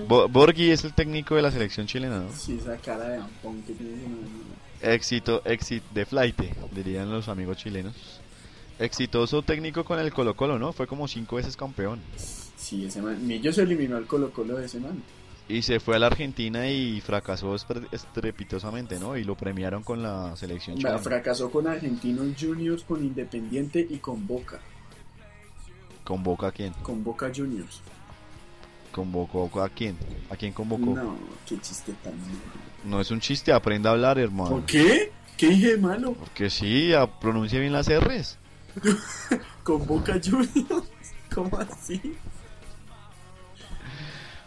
Bo- 0.07 0.29
Borghi 0.29 0.70
es 0.70 0.85
el 0.85 0.93
técnico 0.93 1.35
de 1.37 1.43
la 1.43 1.51
selección 1.51 1.87
chilena, 1.87 2.18
¿no? 2.20 2.33
Sí, 2.37 2.59
esa 2.61 2.77
cara 2.77 3.09
de 3.09 3.16
ampón 3.18 3.62
que 3.62 3.72
tiene 3.72 3.93
ese. 3.95 4.95
Éxito, 4.95 5.43
éxito 5.47 5.87
de 5.95 6.05
flight, 6.05 6.39
dirían 6.72 7.11
los 7.11 7.29
amigos 7.29 7.57
chilenos. 7.57 7.95
Exitoso 8.79 9.41
técnico 9.43 9.85
con 9.85 9.99
el 9.99 10.12
Colo 10.12 10.37
Colo, 10.37 10.59
¿no? 10.59 10.72
Fue 10.74 10.87
como 10.87 11.09
cinco 11.09 11.37
veces 11.37 11.57
campeón. 11.57 12.01
Sí, 12.57 12.86
ese 12.86 13.02
man. 13.02 13.24
Millo 13.26 13.52
se 13.52 13.62
eliminó 13.62 13.96
al 13.96 14.07
Colo 14.07 14.30
Colo 14.32 14.57
de 14.57 14.66
ese 14.66 14.80
man. 14.80 15.02
Y 15.48 15.62
se 15.62 15.78
fue 15.78 15.94
a 15.96 15.98
la 16.00 16.09
Argentina 16.09 16.68
y 16.68 17.00
fracasó 17.00 17.54
estre- 17.54 17.86
estrepitosamente, 17.92 18.98
¿no? 18.98 19.16
Y 19.16 19.22
lo 19.24 19.36
premiaron 19.36 19.82
con 19.84 20.02
la 20.02 20.34
selección 20.36 20.76
chilena. 20.76 20.98
Fracasó 20.98 21.50
con 21.50 21.68
Argentinos 21.68 22.26
Juniors, 22.40 22.82
con 22.82 23.04
Independiente 23.04 23.86
y 23.88 23.98
con 23.98 24.26
Boca. 24.26 24.59
¿Convoca 26.02 26.48
a 26.48 26.52
quién? 26.52 26.72
Con 26.82 27.04
Boca 27.04 27.30
Juniors. 27.34 27.80
¿Convocó 28.92 29.62
a 29.62 29.68
quién? 29.68 29.96
¿A 30.30 30.36
quién 30.36 30.52
convocó? 30.52 30.86
No, 30.86 30.94
No, 31.04 31.16
qué 31.46 31.61
chiste 31.61 31.92
tan 32.02 32.14
malo. 32.84 33.00
es 33.00 33.11
un 33.11 33.20
chiste, 33.20 33.52
aprenda 33.52 33.90
a 33.90 33.92
hablar, 33.92 34.18
hermano. 34.18 34.50
¿Por 34.50 34.64
qué? 34.64 35.12
¿Qué 35.36 35.48
dije 35.48 35.76
malo? 35.76 36.14
Porque 36.14 36.48
sí, 36.48 36.92
pronuncia 37.20 37.61
bien 37.61 37.72
las 37.72 37.88
R's. 37.88 38.38
Con 39.62 39.86
Boca 39.86 40.18
Juniors. 40.24 40.88
¿Cómo 41.34 41.59
así? 41.59 42.00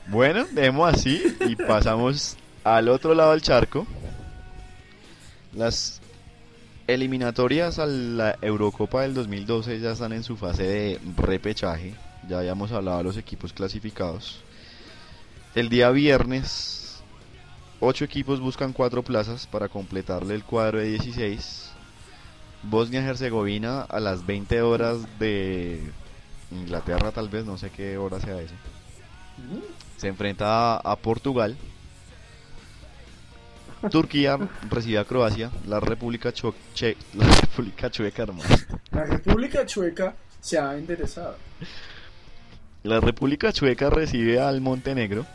Bueno, 0.10 0.48
dejemos 0.52 0.92
así 0.92 1.22
y 1.48 1.56
pasamos 1.56 2.36
al 2.64 2.90
otro 2.90 3.14
lado 3.14 3.32
del 3.32 3.44
charco. 3.44 3.86
Las 5.54 6.02
eliminatorias 6.88 7.78
a 7.78 7.86
la 7.86 8.36
Eurocopa 8.42 9.04
del 9.04 9.14
2012 9.14 9.80
ya 9.80 9.92
están 9.92 10.14
en 10.14 10.24
su 10.24 10.36
fase 10.36 10.64
de 10.64 11.00
repechaje. 11.16 11.94
Ya 12.28 12.40
habíamos 12.40 12.72
hablado 12.72 12.98
de 12.98 13.04
los 13.04 13.18
equipos 13.18 13.54
clasificados. 13.54 14.42
El 15.54 15.70
día 15.70 15.92
viernes, 15.92 17.04
ocho 17.80 18.04
equipos 18.04 18.40
buscan 18.40 18.74
cuatro 18.74 19.04
plazas 19.04 19.46
para 19.46 19.70
completarle 19.70 20.34
el 20.34 20.44
cuadro 20.44 20.80
de 20.80 20.86
16. 20.86 21.70
Bosnia-Herzegovina 22.64 23.82
a 23.82 24.00
las 24.00 24.26
20 24.26 24.60
horas 24.64 25.20
de 25.20 25.84
Inglaterra, 26.50 27.12
tal 27.12 27.30
vez, 27.30 27.46
no 27.46 27.60
sé 27.60 27.70
qué 27.70 28.00
hora 28.00 28.20
sea 28.20 28.42
eso. 28.42 28.56
Se 30.00 30.08
enfrenta 30.08 30.76
a, 30.78 30.78
a 30.78 30.96
Portugal. 30.96 31.58
Turquía 33.92 34.38
recibe 34.70 34.98
a 35.00 35.06
Croacia. 35.06 35.52
La 35.68 35.80
República, 35.80 36.32
Cho- 36.34 36.56
Che- 36.74 36.98
la 37.14 37.26
República 37.28 37.90
Chueca, 37.90 38.24
hermano. 38.24 38.50
La 38.92 39.04
República 39.06 39.66
Chueca 39.66 40.16
se 40.40 40.58
ha 40.58 40.78
interesado. 40.78 41.36
La 42.84 43.00
República 43.00 43.52
Chueca 43.52 43.90
recibe 43.90 44.40
al 44.40 44.62
Montenegro 44.62 45.26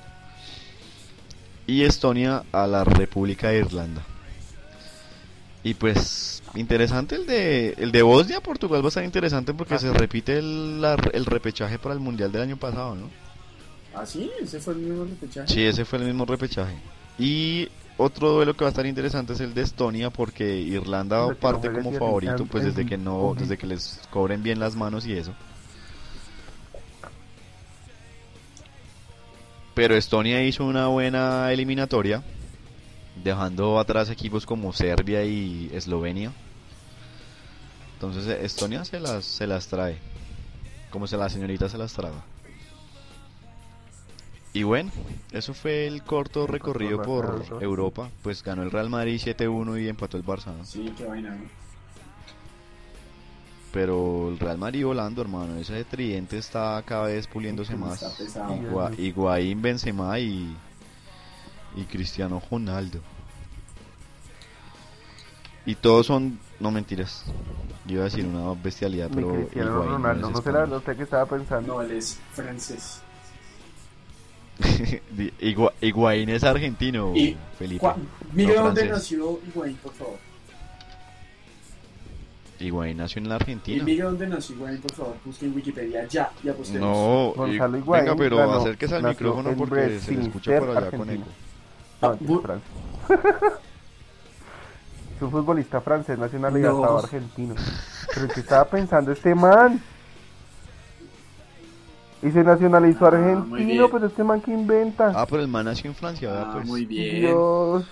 y 1.66 1.82
Estonia 1.82 2.42
a 2.52 2.66
la 2.66 2.84
República 2.84 3.48
de 3.48 3.58
Irlanda. 3.58 4.02
Y 5.62 5.74
pues 5.74 6.42
interesante 6.54 7.14
el 7.16 7.26
de 7.26 7.70
el 7.78 7.90
de 7.90 8.02
Bosnia, 8.02 8.40
Portugal 8.42 8.82
va 8.82 8.86
a 8.86 8.88
estar 8.88 9.04
interesante 9.04 9.54
porque 9.54 9.78
se 9.78 9.92
repite 9.92 10.38
el, 10.38 10.80
la- 10.80 10.96
el 11.12 11.24
repechaje 11.26 11.78
para 11.78 11.94
el 11.94 12.00
Mundial 12.00 12.30
del 12.32 12.42
año 12.42 12.56
pasado, 12.58 12.94
¿no? 12.94 13.10
¿Ah, 13.94 14.04
sí? 14.06 14.30
¿Ese 14.40 14.60
fue 14.60 14.74
el 14.74 14.80
mismo 14.80 15.04
repechaje? 15.04 15.52
Sí, 15.52 15.62
ese 15.64 15.84
fue 15.84 15.98
el 16.00 16.04
mismo 16.06 16.24
repechaje. 16.24 16.74
Y 17.18 17.68
otro 17.96 18.32
duelo 18.32 18.54
que 18.56 18.64
va 18.64 18.68
a 18.68 18.72
estar 18.72 18.86
interesante 18.86 19.34
es 19.34 19.40
el 19.40 19.54
de 19.54 19.62
Estonia 19.62 20.10
porque 20.10 20.56
Irlanda 20.58 21.18
no 21.28 21.34
parte 21.34 21.70
como 21.70 21.92
favorito 21.92 22.42
en- 22.42 22.48
pues 22.48 22.64
desde 22.64 22.84
que 22.86 22.96
no 22.98 23.34
desde 23.38 23.56
que 23.56 23.66
les 23.68 24.00
cobren 24.10 24.42
bien 24.42 24.58
las 24.58 24.74
manos 24.74 25.06
y 25.06 25.12
eso. 25.12 25.32
Pero 29.74 29.96
Estonia 29.96 30.44
hizo 30.44 30.64
una 30.64 30.86
buena 30.88 31.52
eliminatoria 31.52 32.22
dejando 33.22 33.78
atrás 33.78 34.08
equipos 34.10 34.46
como 34.46 34.72
Serbia 34.72 35.24
y 35.24 35.70
Eslovenia. 35.72 36.32
Entonces 37.94 38.26
Estonia 38.42 38.84
se 38.84 39.00
las 39.00 39.24
se 39.24 39.46
las 39.46 39.66
trae. 39.68 39.98
Como 40.90 41.06
se 41.06 41.16
la 41.16 41.28
señorita 41.28 41.68
se 41.68 41.78
las 41.78 41.92
traga. 41.92 42.24
Y 44.54 44.62
bueno, 44.62 44.90
eso 45.32 45.52
fue 45.52 45.86
el 45.86 46.02
corto 46.04 46.46
recorrido 46.46 47.02
por. 47.02 47.44
Europa. 47.60 48.08
Pues 48.22 48.42
ganó 48.42 48.62
el 48.62 48.70
Real 48.70 48.88
Madrid 48.88 49.20
7-1 49.22 49.82
y 49.82 49.88
empató 49.88 50.16
el 50.16 50.24
Barça. 50.24 50.56
¿no? 50.56 50.64
Sí, 50.64 50.94
qué 50.96 51.04
vaina, 51.04 51.30
¿no? 51.34 51.44
Pero 53.72 54.28
el 54.28 54.38
Real 54.38 54.56
Madrid 54.56 54.84
volando, 54.84 55.20
hermano. 55.20 55.56
Ese 55.56 55.82
tridente 55.84 56.38
está 56.38 56.80
cada 56.86 57.06
vez 57.06 57.26
puliéndose 57.26 57.74
más. 57.74 58.00
Está 58.00 58.16
pesado. 58.16 58.54
Igua- 58.54 58.92
Higuaín, 58.96 59.60
Benzema 59.60 60.16
y, 60.20 60.56
y 61.74 61.82
Cristiano 61.86 62.40
Ronaldo. 62.48 63.00
Y 65.66 65.74
todos 65.74 66.06
son, 66.06 66.38
no 66.60 66.70
mentiras. 66.70 67.24
Yo 67.86 67.94
iba 67.94 68.02
a 68.02 68.04
decir 68.04 68.24
una 68.26 68.52
bestialidad, 68.62 69.08
Mi 69.10 69.16
pero 69.16 69.28
Cristiano 69.34 69.70
Higuaín 69.72 69.90
no 69.90 69.96
Ronaldo, 69.98 70.28
es 70.28 70.34
no 70.34 70.42
sé 70.42 70.52
la 70.52 70.58
verdad 70.60 70.78
usted 70.78 70.96
que 70.96 71.02
estaba 71.02 71.26
pensando. 71.26 71.74
No, 71.74 71.82
él 71.82 71.90
es 71.92 72.20
francés. 72.32 73.00
Higua- 75.40 75.72
Higuaín 75.80 76.28
es 76.28 76.44
argentino, 76.44 77.12
Y 77.14 77.36
Felipe. 77.58 77.86
Mire 78.32 78.54
no 78.56 78.64
dónde 78.64 78.86
nació 78.88 79.40
Higuaín, 79.48 79.76
por 79.76 79.92
favor. 79.92 80.18
Higuaín 82.60 82.96
nació 82.98 83.20
en 83.20 83.28
la 83.28 83.34
Y 83.34 83.36
Argentina. 83.36 83.84
mire 83.84 84.02
dónde 84.04 84.26
nació 84.28 84.54
Higuaín, 84.56 84.80
por 84.80 84.92
favor. 84.92 85.16
Busque 85.24 85.46
en 85.46 85.54
Wikipedia 85.56 86.06
ya 86.06 86.30
y 86.42 86.48
apostemos. 86.48 86.80
No, 86.80 87.32
Gonzalo 87.36 87.76
y- 87.76 87.80
Higuaín 87.80 88.04
venga, 88.04 88.16
pero 88.16 88.36
ganó- 88.36 88.52
acérquese 88.60 88.94
al 88.94 89.02
micrófono 89.02 89.54
porque 89.56 89.98
se 90.00 90.12
le 90.12 90.22
escucha 90.22 90.58
por 90.60 90.76
allá 90.76 90.90
con 90.90 91.10
eco. 91.10 91.24
No, 92.00 92.08
Ah. 92.10 92.16
Es 95.16 95.22
un 95.22 95.30
futbolista 95.30 95.80
francés, 95.80 96.18
nacionalidad 96.18 96.70
No. 96.72 96.80
estaba 96.80 96.98
argentino. 97.00 97.54
Pero 98.14 98.28
que 98.28 98.40
estaba 98.40 98.64
pensando 98.64 99.12
este 99.12 99.32
man. 99.34 99.80
Y 102.24 102.30
se 102.30 102.42
nacionalizó 102.42 103.04
Ah, 103.04 103.08
argentino, 103.08 103.88
pero 103.90 104.06
este 104.06 104.24
man 104.24 104.40
que 104.40 104.50
inventa. 104.50 105.12
Ah, 105.14 105.26
pero 105.28 105.42
el 105.42 105.48
man 105.48 105.66
nació 105.66 105.90
en 105.90 105.94
Francia, 105.96 106.30
¿verdad? 106.30 106.46
Ah, 106.48 106.52
Pues. 106.54 106.66
muy 106.66 106.86
bien. 106.86 107.20
Dios. 107.20 107.84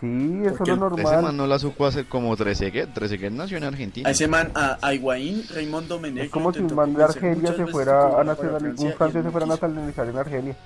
Sí, 0.00 0.40
eso 0.44 0.56
Porque 0.56 0.70
es 0.70 0.78
lo 0.78 0.86
el- 0.86 0.92
Ese 0.94 1.02
normal. 1.02 1.22
man 1.24 1.36
no 1.36 1.46
la 1.48 1.58
supo 1.58 1.84
hacer 1.84 2.06
como 2.06 2.34
Trezeguet. 2.36 2.94
Trezeguet 2.94 3.32
nació 3.32 3.56
en 3.58 3.64
Argentina. 3.64 4.08
A 4.08 4.12
ese 4.12 4.28
man, 4.28 4.52
a, 4.54 4.78
a 4.80 4.94
Higuaín, 4.94 5.42
Raymond 5.52 5.88
Domenech. 5.88 6.24
Es 6.26 6.30
como 6.30 6.52
si 6.52 6.60
un 6.60 6.74
man 6.74 6.94
de 6.94 7.02
Argelia 7.04 7.52
se 7.54 7.66
fuera 7.66 8.20
a 8.20 8.24
nacionalizar, 8.24 8.60
Francia 8.60 8.86
un 8.86 8.92
francés 8.94 9.24
se 9.24 9.30
fuera 9.30 9.46
a 9.46 9.48
nacionalizar 9.48 10.08
en 10.08 10.16
Argelia. 10.16 10.56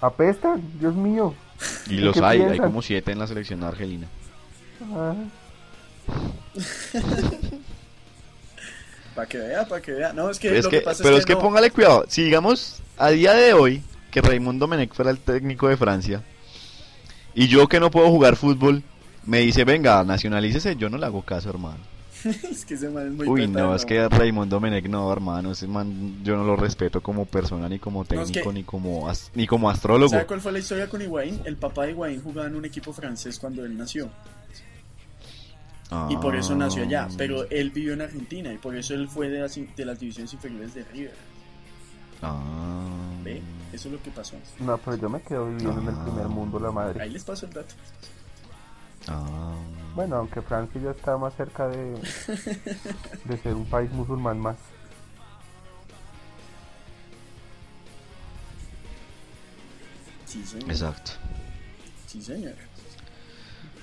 Apestan, 0.00 0.62
Dios 0.80 0.94
mío. 0.94 1.34
Y 1.88 1.98
¿En 1.98 2.04
los 2.06 2.16
hay, 2.18 2.40
hay 2.42 2.58
como 2.58 2.82
siete 2.82 3.12
en 3.12 3.18
la 3.18 3.26
selección 3.26 3.62
argelina. 3.62 4.06
Ah, 4.94 5.14
Para 9.14 9.26
que 9.28 9.38
vea, 9.38 9.66
para 9.66 9.80
que 9.80 9.92
vea. 9.92 10.12
No, 10.12 10.28
es 10.30 10.38
que 10.38 10.56
Es 10.58 10.64
lo 10.64 10.70
que, 10.70 10.78
que 10.80 10.84
pasa 10.84 11.02
pero 11.02 11.14
es 11.16 11.20
es 11.20 11.26
que, 11.26 11.32
no. 11.34 11.38
póngale 11.40 11.70
cuidado. 11.70 12.04
Si 12.08 12.22
digamos 12.22 12.82
a 12.98 13.08
día 13.10 13.32
de 13.32 13.54
hoy 13.54 13.82
que 14.10 14.20
Raymond 14.20 14.60
Domenech 14.60 14.92
fuera 14.92 15.10
el 15.10 15.18
técnico 15.18 15.68
de 15.68 15.76
Francia 15.78 16.22
y 17.34 17.48
yo 17.48 17.66
que 17.66 17.80
no 17.80 17.90
puedo 17.90 18.08
jugar 18.08 18.36
fútbol 18.36 18.82
me 19.24 19.38
dice, 19.40 19.64
venga, 19.64 20.04
nacionalícese, 20.04 20.76
yo 20.76 20.88
no 20.90 20.98
le 20.98 21.06
hago 21.06 21.22
caso, 21.22 21.48
hermano. 21.48 21.78
es 22.50 22.64
que 22.66 22.74
ese 22.74 22.88
man 22.90 23.06
es 23.06 23.12
muy 23.12 23.26
Uy, 23.26 23.46
petado, 23.46 23.68
no, 23.68 23.74
es 23.74 23.84
que 23.86 24.06
Raymond 24.08 24.50
Domenech 24.50 24.86
no, 24.86 25.10
hermano. 25.10 25.52
Ese 25.52 25.66
man 25.66 26.22
yo 26.22 26.36
no 26.36 26.44
lo 26.44 26.54
respeto 26.56 27.00
como 27.00 27.24
persona, 27.24 27.68
ni 27.70 27.78
como 27.78 28.02
es 28.02 28.08
que- 28.08 28.16
técnico, 28.16 28.52
ni, 28.52 28.64
como 28.64 29.08
as- 29.08 29.30
ni 29.34 29.46
como 29.46 29.70
astrólogo. 29.70 30.10
¿Sabe 30.10 30.26
cuál 30.26 30.40
fue 30.42 30.52
la 30.52 30.58
historia 30.58 30.88
con 30.90 31.00
Higuaín? 31.00 31.40
El 31.46 31.56
papá 31.56 31.84
de 31.86 31.92
Higuaín 31.92 32.22
jugaba 32.22 32.48
en 32.48 32.56
un 32.56 32.64
equipo 32.66 32.92
francés 32.92 33.38
cuando 33.38 33.64
él 33.64 33.76
nació. 33.78 34.10
Y 36.08 36.16
por 36.16 36.34
eso 36.34 36.54
nació 36.56 36.82
allá. 36.82 37.06
Ah. 37.10 37.14
Pero 37.16 37.48
él 37.50 37.70
vivió 37.70 37.92
en 37.94 38.02
Argentina 38.02 38.52
y 38.52 38.58
por 38.58 38.74
eso 38.76 38.94
él 38.94 39.08
fue 39.08 39.28
de 39.28 39.40
las, 39.40 39.54
de 39.54 39.84
las 39.84 39.98
divisiones 40.00 40.32
inferiores 40.32 40.74
de 40.74 40.82
River. 40.84 41.14
Ah. 42.22 42.42
¿Ve? 43.22 43.40
Eso 43.72 43.88
es 43.88 43.94
lo 43.94 44.02
que 44.02 44.10
pasó. 44.10 44.36
no, 44.60 44.78
pero 44.78 44.96
yo 44.96 45.08
me 45.08 45.20
quedo 45.20 45.46
viviendo 45.48 45.80
en 45.80 45.88
el 45.88 45.94
Ah. 45.94 46.04
primer 46.04 46.26
mundo, 46.28 46.58
la 46.58 46.70
madre. 46.72 47.02
Ahí 47.02 47.10
les 47.10 47.22
paso 47.24 47.46
el 47.46 47.52
dato. 47.52 47.74
Ah. 49.06 49.54
Bueno, 49.94 50.16
aunque 50.16 50.42
Francia 50.42 50.80
ya 50.80 50.90
está 50.90 51.16
más 51.16 51.34
cerca 51.36 51.68
de, 51.68 51.92
de 53.24 53.36
ser 53.38 53.54
un 53.54 53.64
país 53.66 53.90
musulmán 53.92 54.38
más. 54.40 54.56
Sí, 60.24 60.44
señor. 60.44 60.70
Exacto. 60.70 61.12
Sí, 62.06 62.20
señor. 62.22 62.54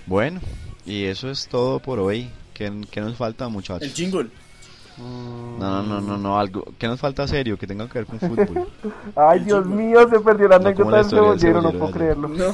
Bueno, 0.06 0.42
y 0.86 1.06
eso 1.06 1.30
es 1.30 1.48
todo 1.48 1.80
por 1.80 2.00
hoy. 2.00 2.30
¿Qué, 2.54 2.72
qué 2.92 3.02
nos 3.02 3.16
falta, 3.18 3.48
muchachos? 3.50 3.82
El 3.84 3.94
jingle. 3.94 4.30
Mm. 4.98 5.58
No, 5.60 5.82
no, 5.82 5.84
no, 5.84 6.02
no, 6.02 6.18
no, 6.18 6.38
algo. 6.40 6.66
¿Qué 6.78 6.88
nos 6.88 7.00
falta 7.00 7.28
serio? 7.28 7.58
Que 7.58 7.66
tenga 7.66 7.88
que 7.90 8.00
ver 8.00 8.06
con 8.06 8.20
fútbol. 8.20 8.68
Ay, 9.16 9.40
El 9.40 9.46
Dios 9.46 9.66
jingle. 9.66 9.84
mío, 9.84 10.08
se 10.10 10.20
perdió 10.20 10.48
la 10.48 10.58
anécdota 10.58 10.98
del 10.98 11.06
cebollero, 11.06 11.62
no 11.64 11.72
puedo 11.72 11.92
creerlo. 11.92 12.28
No. 12.28 12.54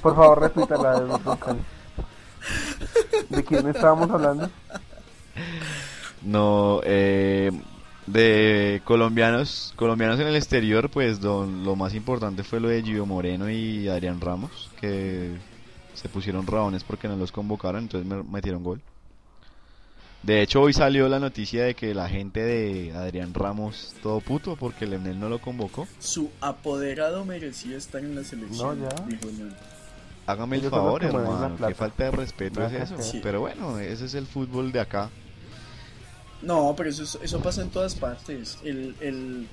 Por 0.00 0.14
favor, 0.16 0.40
repítala 0.40 1.00
de. 1.00 1.12
¿De 3.28 3.44
quién 3.44 3.66
estábamos 3.68 4.10
hablando? 4.10 4.50
No, 6.22 6.80
eh, 6.84 7.52
de 8.06 8.80
colombianos, 8.84 9.72
colombianos 9.76 10.18
en 10.18 10.26
el 10.26 10.36
exterior, 10.36 10.90
pues 10.90 11.20
don- 11.20 11.62
lo 11.64 11.76
más 11.76 11.94
importante 11.94 12.42
fue 12.42 12.58
lo 12.58 12.68
de 12.68 12.82
Gio 12.82 13.06
Moreno 13.06 13.48
y 13.50 13.88
Adrián 13.88 14.20
Ramos, 14.20 14.70
que 14.80 15.36
se 15.98 16.08
pusieron 16.08 16.46
raones 16.46 16.84
porque 16.84 17.08
no 17.08 17.16
los 17.16 17.32
convocaron, 17.32 17.82
entonces 17.84 18.08
me 18.08 18.22
metieron 18.22 18.62
gol. 18.64 18.80
De 20.22 20.42
hecho, 20.42 20.60
hoy 20.62 20.72
salió 20.72 21.08
la 21.08 21.20
noticia 21.20 21.64
de 21.64 21.74
que 21.74 21.94
la 21.94 22.08
gente 22.08 22.42
de 22.42 22.92
Adrián 22.92 23.32
Ramos 23.34 23.94
todo 24.02 24.20
puto 24.20 24.56
porque 24.56 24.84
Leonel 24.86 25.18
no 25.20 25.28
lo 25.28 25.40
convocó. 25.40 25.86
Su 26.00 26.30
apoderado 26.40 27.24
merecía 27.24 27.76
estar 27.76 28.00
en 28.02 28.16
la 28.16 28.24
selección. 28.24 28.80
No, 28.80 28.88
ya. 28.88 29.04
dijo. 29.06 29.28
Hágame 30.26 30.56
el 30.56 30.62
Ellos 30.62 30.72
favor, 30.72 31.04
hermano, 31.04 31.56
qué 31.68 31.74
falta 31.74 32.04
de 32.04 32.10
respeto 32.10 32.66
es 32.66 32.72
eso. 32.72 33.00
sí. 33.00 33.20
Pero 33.22 33.40
bueno, 33.40 33.78
ese 33.78 34.06
es 34.06 34.14
el 34.14 34.26
fútbol 34.26 34.72
de 34.72 34.80
acá. 34.80 35.08
No, 36.42 36.74
pero 36.76 36.90
eso, 36.90 37.04
es- 37.04 37.18
eso 37.22 37.40
pasa 37.40 37.62
en 37.62 37.70
todas 37.70 37.94
partes. 37.94 38.58
El, 38.64 38.94
el, 39.00 39.48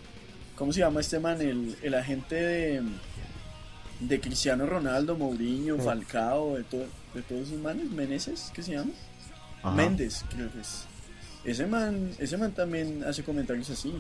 ¿Cómo 0.57 0.73
se 0.73 0.79
llama 0.81 0.99
este 0.99 1.19
man? 1.19 1.39
El, 1.41 1.77
el 1.83 1.93
agente 1.93 2.35
de, 2.35 2.81
de 3.99 4.19
Cristiano 4.19 4.65
Ronaldo, 4.65 5.15
Mourinho, 5.15 5.75
Sí. 5.77 5.81
Falcao, 5.83 6.55
de, 6.57 6.63
todo, 6.63 6.85
de 7.13 7.21
todos 7.21 7.47
esos 7.47 7.59
manes. 7.59 7.89
¿Meneses? 7.91 8.51
¿Qué 8.53 8.61
se 8.61 8.73
llama? 8.73 8.91
Ajá. 9.63 9.75
Méndez, 9.75 10.23
creo 10.29 10.51
que 10.51 10.59
es. 10.61 10.85
Ese 11.43 11.67
man, 11.67 12.11
ese 12.17 12.37
man 12.37 12.51
también 12.51 13.03
hace 13.07 13.23
comentarios 13.23 13.69
así. 13.69 13.93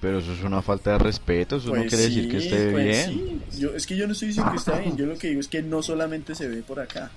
Pero 0.00 0.18
eso 0.18 0.32
es 0.32 0.42
una 0.42 0.60
falta 0.62 0.92
de 0.92 0.98
respeto, 0.98 1.56
eso 1.56 1.68
no 1.74 1.80
quiere 1.82 1.96
decir 1.96 2.30
que 2.30 2.36
esté 2.36 2.70
pues 2.70 2.84
bien. 3.08 3.42
sí. 3.50 3.60
Yo, 3.60 3.74
es 3.74 3.86
que 3.86 3.96
yo 3.96 4.06
no 4.06 4.12
estoy 4.12 4.28
diciendo 4.28 4.52
que 4.52 4.58
está 4.58 4.78
bien, 4.78 4.96
yo 4.96 5.06
lo 5.06 5.16
que 5.16 5.28
digo 5.28 5.40
es 5.40 5.48
que 5.48 5.62
no 5.62 5.82
solamente 5.82 6.34
se 6.34 6.48
ve 6.48 6.62
por 6.62 6.80
acá. 6.80 7.10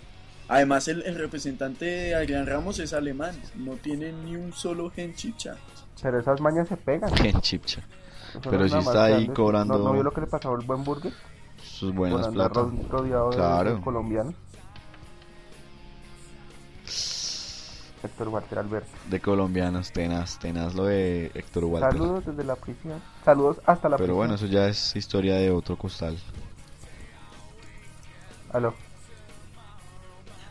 Además, 0.47 0.87
el, 0.87 1.03
el 1.03 1.15
representante 1.15 1.85
de 1.85 2.15
Adrián 2.15 2.47
Ramos 2.47 2.79
es 2.79 2.93
alemán, 2.93 3.35
no 3.55 3.73
tiene 3.73 4.11
ni 4.13 4.35
un 4.35 4.53
solo 4.53 4.89
gen 4.89 5.13
chicha. 5.13 5.57
Pero 6.01 6.19
esas 6.19 6.39
mañas 6.39 6.67
se 6.69 6.77
pegan. 6.77 7.11
En 7.25 7.39
chipcha. 7.41 7.81
Pero 8.49 8.67
sí 8.67 8.75
más 8.75 8.87
está 8.87 9.03
ahí 9.05 9.27
cobrando- 9.29 9.77
¿No, 9.77 9.83
no 9.85 9.93
vio 9.93 10.03
lo 10.03 10.11
que 10.13 10.21
le 10.21 10.27
pasó 10.27 10.53
al 10.55 10.61
buen 10.65 10.83
burger? 10.83 11.13
Sus 11.63 11.93
buenas 11.93 12.27
andar 12.27 12.51
plata. 12.51 12.59
ro- 12.61 12.71
rodeado 12.89 13.29
de- 13.31 13.35
Claro. 13.37 13.75
de 13.75 13.81
colombianos. 13.81 14.33
Héctor 18.01 18.29
Walter 18.29 18.59
Alberto. 18.59 18.89
De 19.09 19.19
colombianos, 19.19 19.91
tenaz, 19.91 20.39
tenaz 20.39 20.73
lo 20.73 20.85
de 20.85 21.31
Héctor 21.35 21.65
Walter. 21.65 21.91
Saludos 21.91 22.25
desde 22.25 22.43
la 22.45 22.55
prisión. 22.55 23.01
Saludos 23.25 23.57
hasta 23.65 23.89
la 23.89 23.97
Pero 23.97 24.05
prisión. 24.07 24.17
bueno, 24.17 24.33
eso 24.35 24.45
ya 24.45 24.67
es 24.69 24.95
historia 24.95 25.35
de 25.35 25.51
otro 25.51 25.77
costal. 25.77 26.17
Aló, 28.53 28.73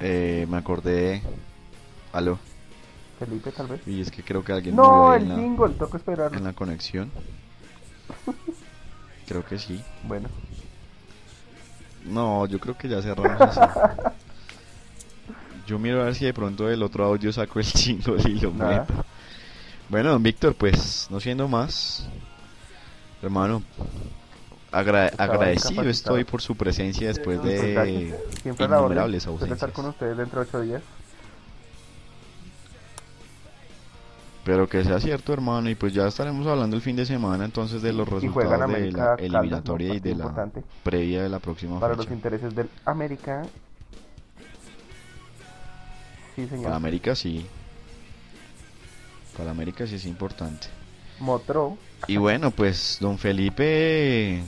Eh, 0.00 0.46
me 0.48 0.58
acordé. 0.58 1.22
Aló. 2.12 2.38
Felipe 3.18 3.50
tal 3.50 3.66
vez. 3.66 3.80
Y 3.88 4.00
es 4.00 4.10
que 4.12 4.22
creo 4.22 4.44
que 4.44 4.52
alguien 4.52 4.76
No, 4.76 4.84
murió 4.84 5.14
el 5.14 5.28
la, 5.28 5.34
jingle, 5.34 5.70
toca 5.70 5.96
esperar. 5.96 6.32
en 6.34 6.44
la 6.44 6.52
conexión. 6.52 7.10
Creo 9.26 9.44
que 9.44 9.58
sí. 9.58 9.82
Bueno, 10.04 10.28
No, 12.04 12.46
yo 12.46 12.58
creo 12.58 12.76
que 12.76 12.88
ya 12.88 13.02
cerramos 13.02 13.40
así. 13.40 13.60
Yo 15.66 15.78
miro 15.78 16.00
a 16.00 16.04
ver 16.06 16.14
si 16.14 16.24
de 16.24 16.32
pronto 16.32 16.66
del 16.66 16.82
otro 16.82 17.04
audio 17.04 17.30
saco 17.32 17.58
el 17.58 17.66
jingle 17.66 18.22
y 18.30 18.40
lo 18.40 18.52
meto. 18.52 18.86
Bueno, 19.90 20.10
don 20.12 20.22
Víctor, 20.22 20.54
pues 20.54 21.06
no 21.10 21.20
siendo 21.20 21.48
más, 21.48 22.06
hermano, 23.22 23.62
agra- 24.72 25.08
Estaba 25.08 25.34
agradecido 25.34 25.82
estoy 25.82 26.24
por 26.24 26.40
su 26.42 26.56
presencia 26.56 27.08
después 27.08 27.42
de 27.42 28.14
siempre 28.42 28.66
innumerables 28.66 29.24
Espero 29.26 29.34
estar 29.36 29.48
ausencias. 29.50 29.70
con 29.72 29.86
ustedes 29.86 30.16
dentro 30.16 30.40
de 30.42 30.46
ocho 30.48 30.60
días. 30.62 30.82
Pero 34.44 34.66
que 34.68 34.82
sea 34.82 34.98
cierto, 34.98 35.32
hermano, 35.34 35.68
y 35.68 35.74
pues 35.74 35.92
ya 35.92 36.06
estaremos 36.06 36.46
hablando 36.46 36.74
el 36.76 36.80
fin 36.82 36.96
de 36.96 37.04
semana 37.04 37.44
entonces 37.44 37.82
de 37.82 37.92
los 37.92 38.08
resultados 38.08 38.50
de 38.70 38.92
la 38.92 39.14
eliminatoria 39.18 39.94
y 39.94 40.00
de 40.00 40.14
la 40.14 40.48
previa 40.82 41.22
de 41.22 41.28
la 41.28 41.38
próxima 41.38 41.78
Para 41.78 41.94
fecha. 41.94 42.04
los 42.04 42.12
intereses 42.12 42.54
del 42.54 42.68
América. 42.86 43.42
Sí, 46.34 46.42
Para 46.46 46.56
señor. 46.56 46.72
América 46.72 47.14
sí. 47.14 47.46
Para 49.36 49.50
América 49.50 49.86
sí 49.86 49.96
es 49.96 50.06
importante. 50.06 50.68
Motro. 51.20 51.76
Y 52.06 52.16
bueno, 52.16 52.50
pues 52.50 52.96
don 53.00 53.18
Felipe 53.18 54.42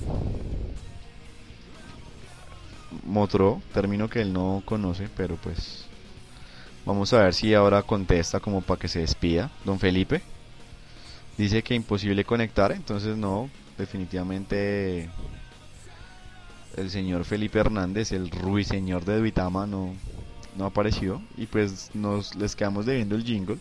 mostró, 3.04 3.60
término 3.74 4.08
que 4.08 4.20
él 4.22 4.32
no 4.32 4.62
conoce, 4.64 5.08
pero 5.16 5.36
pues 5.36 5.84
vamos 6.84 7.12
a 7.12 7.22
ver 7.22 7.34
si 7.34 7.54
ahora 7.54 7.82
contesta 7.82 8.40
como 8.40 8.60
para 8.60 8.80
que 8.80 8.88
se 8.88 9.00
despida. 9.00 9.50
Don 9.64 9.78
Felipe 9.78 10.22
dice 11.36 11.62
que 11.62 11.74
imposible 11.74 12.24
conectar, 12.24 12.72
entonces 12.72 13.16
no, 13.16 13.50
definitivamente 13.78 15.08
el 16.76 16.90
señor 16.90 17.24
Felipe 17.24 17.58
Hernández, 17.58 18.12
el 18.12 18.30
ruiseñor 18.30 19.04
de 19.04 19.18
Duitama, 19.18 19.66
no, 19.66 19.94
no 20.56 20.66
apareció 20.66 21.20
y 21.36 21.46
pues 21.46 21.90
nos 21.94 22.36
les 22.36 22.54
quedamos 22.56 22.86
debiendo 22.86 23.16
el 23.16 23.24
jingle. 23.24 23.58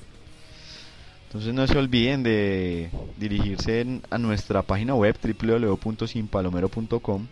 Entonces 1.27 1.53
no 1.53 1.67
se 1.67 1.77
olviden 1.77 2.23
de 2.23 2.89
dirigirse 3.17 4.01
a 4.09 4.17
nuestra 4.17 4.63
página 4.63 4.95
web 4.95 5.15
www.sinpalomero.com. 5.21 7.27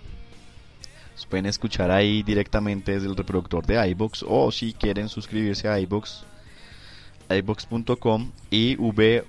Pueden 1.25 1.45
escuchar 1.47 1.91
ahí 1.91 2.23
directamente 2.23 2.93
desde 2.93 3.07
el 3.07 3.15
reproductor 3.15 3.65
de 3.65 3.89
iBox 3.89 4.23
o 4.27 4.51
si 4.51 4.73
quieren 4.73 5.09
suscribirse 5.09 5.67
a 5.67 5.79
iBox, 5.79 6.23
iBox.com 7.29 8.31
y 8.49 8.75
voox.com 8.75 9.21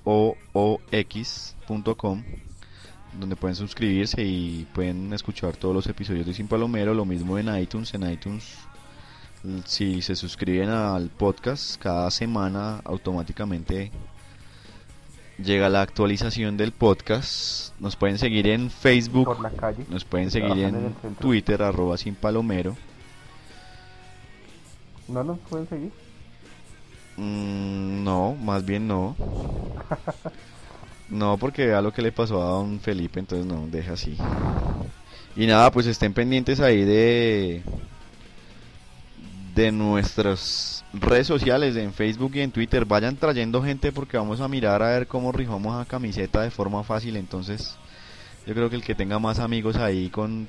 donde 3.19 3.35
pueden 3.35 3.55
suscribirse 3.55 4.23
y 4.23 4.67
pueden 4.73 5.11
escuchar 5.13 5.57
todos 5.57 5.73
los 5.73 5.87
episodios 5.87 6.27
de 6.27 6.33
Sin 6.33 6.47
Palomero, 6.47 6.93
lo 6.93 7.05
mismo 7.05 7.39
en 7.39 7.53
iTunes, 7.59 7.93
en 7.95 8.09
iTunes 8.09 8.55
si 9.65 10.01
se 10.01 10.15
suscriben 10.15 10.69
al 10.69 11.09
podcast 11.09 11.81
cada 11.81 12.11
semana 12.11 12.81
automáticamente 12.83 13.89
llega 15.43 15.69
la 15.69 15.81
actualización 15.81 16.57
del 16.57 16.71
podcast. 16.71 17.73
Nos 17.79 17.95
pueden 17.95 18.17
seguir 18.17 18.47
en 18.47 18.69
Por 18.69 18.71
Facebook, 18.71 19.41
la 19.41 19.51
calle. 19.51 19.85
nos 19.89 20.03
pueden 20.05 20.31
seguir 20.31 20.65
en. 20.65 20.95
Twitter, 21.19 21.61
arroba 21.63 21.97
sin 21.97 22.15
palomero. 22.15 22.75
¿No 25.07 25.23
nos 25.23 25.39
pueden 25.39 25.67
seguir? 25.67 25.91
Mm, 27.17 28.03
no, 28.03 28.35
más 28.35 28.65
bien 28.65 28.87
no. 28.87 29.15
No, 31.09 31.37
porque 31.39 31.65
vea 31.65 31.81
lo 31.81 31.91
que 31.91 32.03
le 32.03 32.11
pasó 32.11 32.39
a 32.39 32.51
don 32.51 32.79
Felipe, 32.79 33.19
entonces 33.19 33.43
no, 33.47 33.65
deja 33.65 33.93
así. 33.93 34.15
Y 35.35 35.47
nada, 35.47 35.71
pues 35.71 35.87
estén 35.87 36.13
pendientes 36.13 36.59
ahí 36.59 36.83
de 36.83 37.63
de 39.55 39.71
nuestras 39.71 40.78
redes 40.93 41.27
sociales, 41.27 41.75
en 41.75 41.93
Facebook 41.93 42.31
y 42.35 42.41
en 42.41 42.51
Twitter. 42.51 42.85
Vayan 42.85 43.17
trayendo 43.17 43.63
gente 43.63 43.91
porque 43.91 44.17
vamos 44.17 44.41
a 44.41 44.47
mirar 44.47 44.81
a 44.81 44.89
ver 44.89 45.07
cómo 45.07 45.31
rifamos 45.31 45.79
a 45.79 45.85
camiseta 45.85 46.41
de 46.41 46.51
forma 46.51 46.83
fácil. 46.83 47.15
Entonces, 47.17 47.77
yo 48.45 48.53
creo 48.53 48.69
que 48.69 48.75
el 48.75 48.83
que 48.83 48.95
tenga 48.95 49.19
más 49.19 49.39
amigos 49.39 49.75
ahí 49.75 50.09
con 50.09 50.47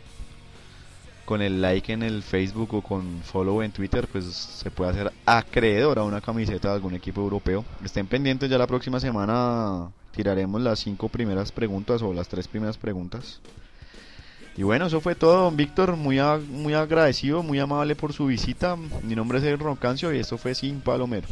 con 1.31 1.43
el 1.43 1.63
like 1.63 1.93
en 1.93 2.03
el 2.03 2.25
Facebook 2.25 2.75
o 2.75 2.83
con 2.83 3.23
follow 3.23 3.63
en 3.63 3.71
Twitter, 3.71 4.09
pues 4.11 4.25
se 4.25 4.69
puede 4.73 4.91
hacer 4.91 5.13
acreedor 5.25 6.01
a 6.01 6.03
una 6.03 6.21
camiseta 6.21 6.71
de 6.71 6.75
algún 6.75 6.97
equipo 6.97 7.21
europeo. 7.21 7.65
Estén 7.85 8.09
pendientes, 8.09 8.51
ya 8.51 8.59
la 8.59 8.67
próxima 8.67 8.99
semana 8.99 9.93
tiraremos 10.11 10.61
las 10.61 10.81
cinco 10.81 11.09
primeras 11.09 11.53
preguntas 11.53 12.03
o 12.03 12.13
las 12.13 12.27
tres 12.27 12.49
primeras 12.49 12.79
preguntas. 12.79 13.41
Y 14.61 14.63
bueno, 14.63 14.89
eso 14.89 15.01
fue 15.01 15.15
todo, 15.15 15.45
don 15.45 15.57
Víctor. 15.57 15.97
Muy, 15.97 16.19
muy 16.51 16.75
agradecido, 16.75 17.43
muy 17.43 17.59
amable 17.59 17.97
por 17.97 18.13
su 18.13 18.27
visita. 18.27 18.77
Mi 19.03 19.15
nombre 19.15 19.39
es 19.39 19.45
Edwin 19.45 19.61
Roncancio 19.61 20.13
y 20.13 20.19
esto 20.19 20.37
fue 20.37 20.55
Sin 20.55 20.83
Palomero. 20.83 21.27